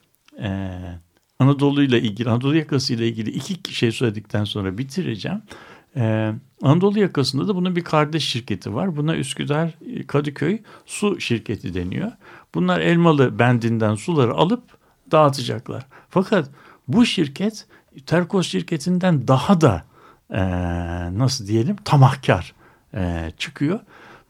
e, 0.44 0.80
Anadolu 1.40 1.84
ile 1.84 2.02
ilgili 2.02 2.30
Anadolu 2.30 2.56
yakası 2.56 2.94
ile 2.94 3.08
ilgili 3.08 3.30
iki 3.30 3.76
şey 3.76 3.92
söyledikten 3.92 4.44
sonra 4.44 4.78
bitireceğim. 4.78 5.42
E, 5.96 6.34
Anadolu 6.62 7.00
yakasında 7.00 7.48
da 7.48 7.56
bunun 7.56 7.76
bir 7.76 7.84
kardeş 7.84 8.26
şirketi 8.26 8.76
var. 8.76 8.98
Buna 8.98 9.16
Üsküdar 9.16 9.76
e, 9.96 10.08
Kadıköy 10.08 10.60
Su 10.86 11.20
Şirketi 11.20 11.74
deniyor. 11.74 12.12
Bunlar 12.56 12.80
Elmalı 12.80 13.40
bendinden 13.40 13.96
suları 13.96 14.34
alıp 14.34 14.64
dağıtacaklar. 15.12 15.86
Fakat 16.10 16.50
bu 16.88 17.06
şirket 17.06 17.66
Terkos 18.06 18.48
şirketinden 18.48 19.28
daha 19.28 19.62
da 19.62 19.84
e, 20.30 20.40
nasıl 21.18 21.48
diyelim 21.48 21.76
tamahkar 21.86 22.54
e, 22.94 23.32
çıkıyor. 23.38 23.80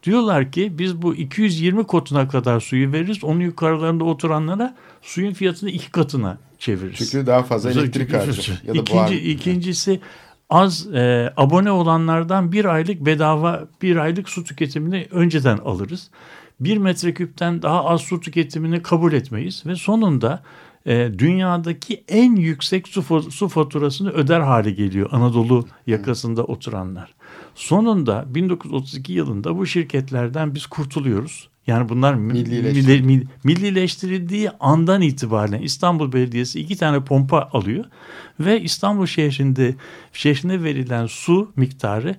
Diyorlar 0.02 0.52
ki 0.52 0.78
biz 0.78 1.02
bu 1.02 1.14
220 1.14 1.86
kotuna 1.86 2.28
kadar 2.28 2.60
suyu 2.60 2.92
veririz. 2.92 3.24
Onun 3.24 3.40
yukarılarında 3.40 4.04
oturanlara 4.04 4.76
suyun 5.02 5.32
fiyatını 5.32 5.70
iki 5.70 5.90
katına 5.90 6.38
çeviririz. 6.58 7.10
Çünkü 7.10 7.26
daha 7.26 7.42
fazla 7.42 7.70
elektrik. 7.70 8.12
Ya 8.12 8.20
da 8.20 8.78
İkinci, 8.78 8.92
buhar. 8.92 9.12
ikincisi 9.12 10.00
az 10.50 10.94
e, 10.94 11.32
abone 11.36 11.70
olanlardan 11.70 12.52
bir 12.52 12.64
aylık 12.64 13.06
bedava 13.06 13.68
bir 13.82 13.96
aylık 13.96 14.28
su 14.28 14.44
tüketimini 14.44 15.06
önceden 15.10 15.58
alırız. 15.58 16.10
Bir 16.60 16.76
metreküpten 16.76 17.62
daha 17.62 17.84
az 17.84 18.00
su 18.00 18.20
tüketimini 18.20 18.82
kabul 18.82 19.12
etmeyiz 19.12 19.66
ve 19.66 19.76
sonunda 19.76 20.42
e, 20.86 21.18
dünyadaki 21.18 22.04
en 22.08 22.36
yüksek 22.36 22.88
su, 22.88 23.22
su 23.30 23.48
faturasını 23.48 24.10
öder 24.10 24.40
hale 24.40 24.70
geliyor 24.70 25.08
Anadolu 25.12 25.66
yakasında 25.86 26.44
oturanlar. 26.44 27.14
Sonunda 27.54 28.24
1932 28.28 29.12
yılında 29.12 29.58
bu 29.58 29.66
şirketlerden 29.66 30.54
biz 30.54 30.66
kurtuluyoruz. 30.66 31.48
Yani 31.68 31.88
bunlar 31.88 32.14
mi- 32.14 32.32
Millileştirildi. 32.32 32.90
milli- 32.90 33.02
mil- 33.06 33.26
millileştirildiği 33.44 34.50
andan 34.60 35.02
itibaren 35.02 35.62
İstanbul 35.62 36.12
Belediyesi 36.12 36.60
iki 36.60 36.76
tane 36.76 37.04
pompa 37.04 37.48
alıyor 37.52 37.84
ve 38.40 38.60
İstanbul 38.60 39.06
şehrinde 39.06 39.74
şehrine 40.12 40.62
verilen 40.62 41.06
su 41.06 41.52
miktarı 41.56 42.16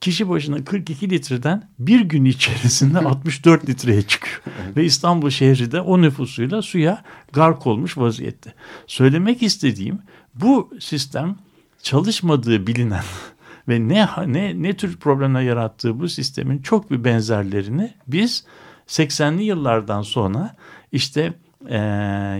kişi 0.00 0.28
başına 0.28 0.64
42 0.64 1.10
litreden 1.10 1.68
bir 1.78 2.00
gün 2.00 2.24
içerisinde 2.24 2.98
64 3.08 3.68
litreye 3.68 4.02
çıkıyor. 4.02 4.40
Ve 4.76 4.84
İstanbul 4.84 5.30
şehri 5.30 5.72
de 5.72 5.80
o 5.80 6.02
nüfusuyla 6.02 6.62
suya 6.62 7.02
gark 7.32 7.66
olmuş 7.66 7.98
vaziyette. 7.98 8.52
Söylemek 8.86 9.42
istediğim 9.42 9.98
bu 10.34 10.70
sistem 10.80 11.36
çalışmadığı 11.82 12.66
bilinen 12.66 13.02
ve 13.68 13.88
ne 13.88 14.08
ne 14.26 14.62
ne 14.62 14.72
tür 14.76 14.96
problemler 14.96 15.42
yarattığı 15.42 16.00
bu 16.00 16.08
sistemin 16.08 16.62
çok 16.62 16.90
bir 16.90 17.04
benzerlerini 17.04 17.94
biz 18.06 18.44
80'li 18.86 19.42
yıllardan 19.42 20.02
sonra 20.02 20.56
işte 20.92 21.32
e, 21.68 21.78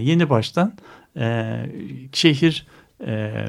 yeni 0.01 0.31
baştan 0.31 0.73
e, 1.17 1.57
şehir 2.13 2.67
e, 3.07 3.45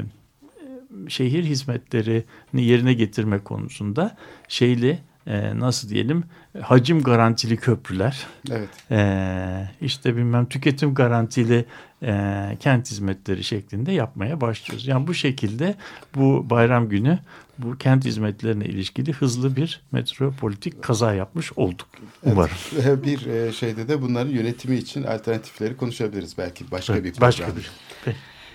şehir 1.08 1.43
hizmetlerini 1.43 2.24
yerine 2.64 2.93
getirme 2.93 3.39
konusunda 3.39 4.18
şeyli 4.48 5.00
e, 5.28 5.60
nasıl 5.60 5.89
diyelim 5.89 6.24
hacim 6.62 7.03
garantili 7.03 7.58
köprüler 7.58 8.28
Evet. 8.51 8.70
e, 8.91 9.70
işte 9.82 10.16
bilmem 10.18 10.45
tüketim 10.45 10.93
garantili 10.93 11.66
e, 12.03 12.58
kent 12.60 12.91
hizmetleri 12.91 13.43
şeklinde 13.43 13.91
yapmaya 13.91 14.41
başlıyoruz. 14.41 14.88
Yani 14.88 15.08
bu 15.08 15.14
şekilde 15.14 15.76
bu 16.16 16.49
bayram 16.49 16.89
günü 16.89 17.20
bu 17.58 17.78
kent 17.78 18.05
hizmetlerine 18.05 18.66
ilişkili 18.66 19.14
hızlı 19.14 19.55
bir 19.55 19.82
metropolitik 19.91 20.84
kaza 20.84 21.14
yapmış 21.14 21.53
olduk 21.53 21.88
umarım. 22.24 22.55
Evet. 22.86 23.03
Bir 23.05 23.26
e, 23.26 23.51
şeyde 23.51 23.88
de 23.88 24.01
bunların 24.01 24.32
yönetimi 24.32 24.76
için 24.76 25.03
alternatifleri 25.03 25.78
konuşabiliriz 25.78 26.38
belki 26.38 26.72
başka 26.72 26.95
bir 26.95 27.03
Evet, 27.03 27.22
başka 27.22 27.47
bir. 27.55 27.72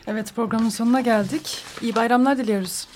Evet 0.07 0.32
programın 0.36 0.68
sonuna 0.68 1.00
geldik. 1.00 1.64
İyi 1.82 1.94
bayramlar 1.94 2.38
diliyoruz. 2.38 2.86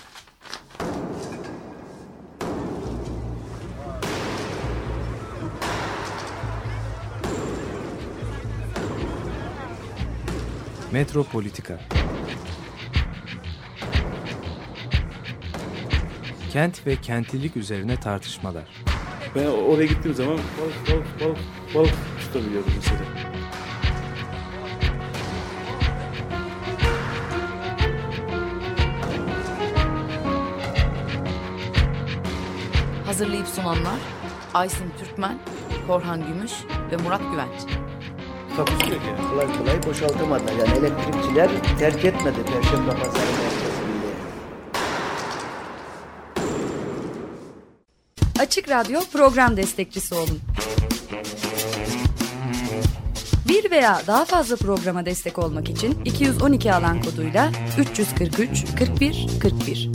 Metropolitika 10.93 11.78
Kent 16.53 16.87
ve 16.87 16.97
kentlilik 16.97 17.57
üzerine 17.57 17.97
tartışmalar. 18.01 18.64
Ben 19.34 19.47
oraya 19.47 19.87
gittiğim 19.87 20.14
zaman 20.14 20.34
balık 20.37 20.91
balık 20.91 21.20
balık 21.20 21.39
balık 21.74 21.95
tutabiliyordum 22.20 22.72
mesela. 22.76 23.01
Hazırlayıp 33.07 33.47
sunanlar 33.47 34.01
Aysin 34.55 34.93
Türkmen, 34.99 35.39
Korhan 35.87 36.26
Gümüş 36.26 36.53
ve 36.93 36.97
Murat 36.97 37.22
Güvenç. 37.32 37.86
Takusuyor 38.57 39.01
yani. 39.03 39.31
Kolay 39.31 39.59
kolay 39.59 39.83
boşaltamadılar. 39.87 40.53
Yani 40.53 40.79
elektrikçiler 40.79 41.51
terk 41.79 42.05
etmedi 42.05 42.37
Perşembe 42.47 42.91
Pazarı 42.91 43.13
merkezini. 43.13 43.87
Açık 48.41 48.69
Radyo 48.69 49.01
program 49.13 49.57
destekçisi 49.57 50.15
olun. 50.15 50.41
Bir 53.49 53.71
veya 53.71 54.03
daha 54.07 54.25
fazla 54.25 54.57
programa 54.57 55.07
destek 55.07 55.39
olmak 55.39 55.71
için 55.71 56.05
212 56.05 56.75
alan 56.75 57.03
koduyla 57.03 57.51
343 57.79 58.65
41 58.79 59.27
41. 59.43 59.91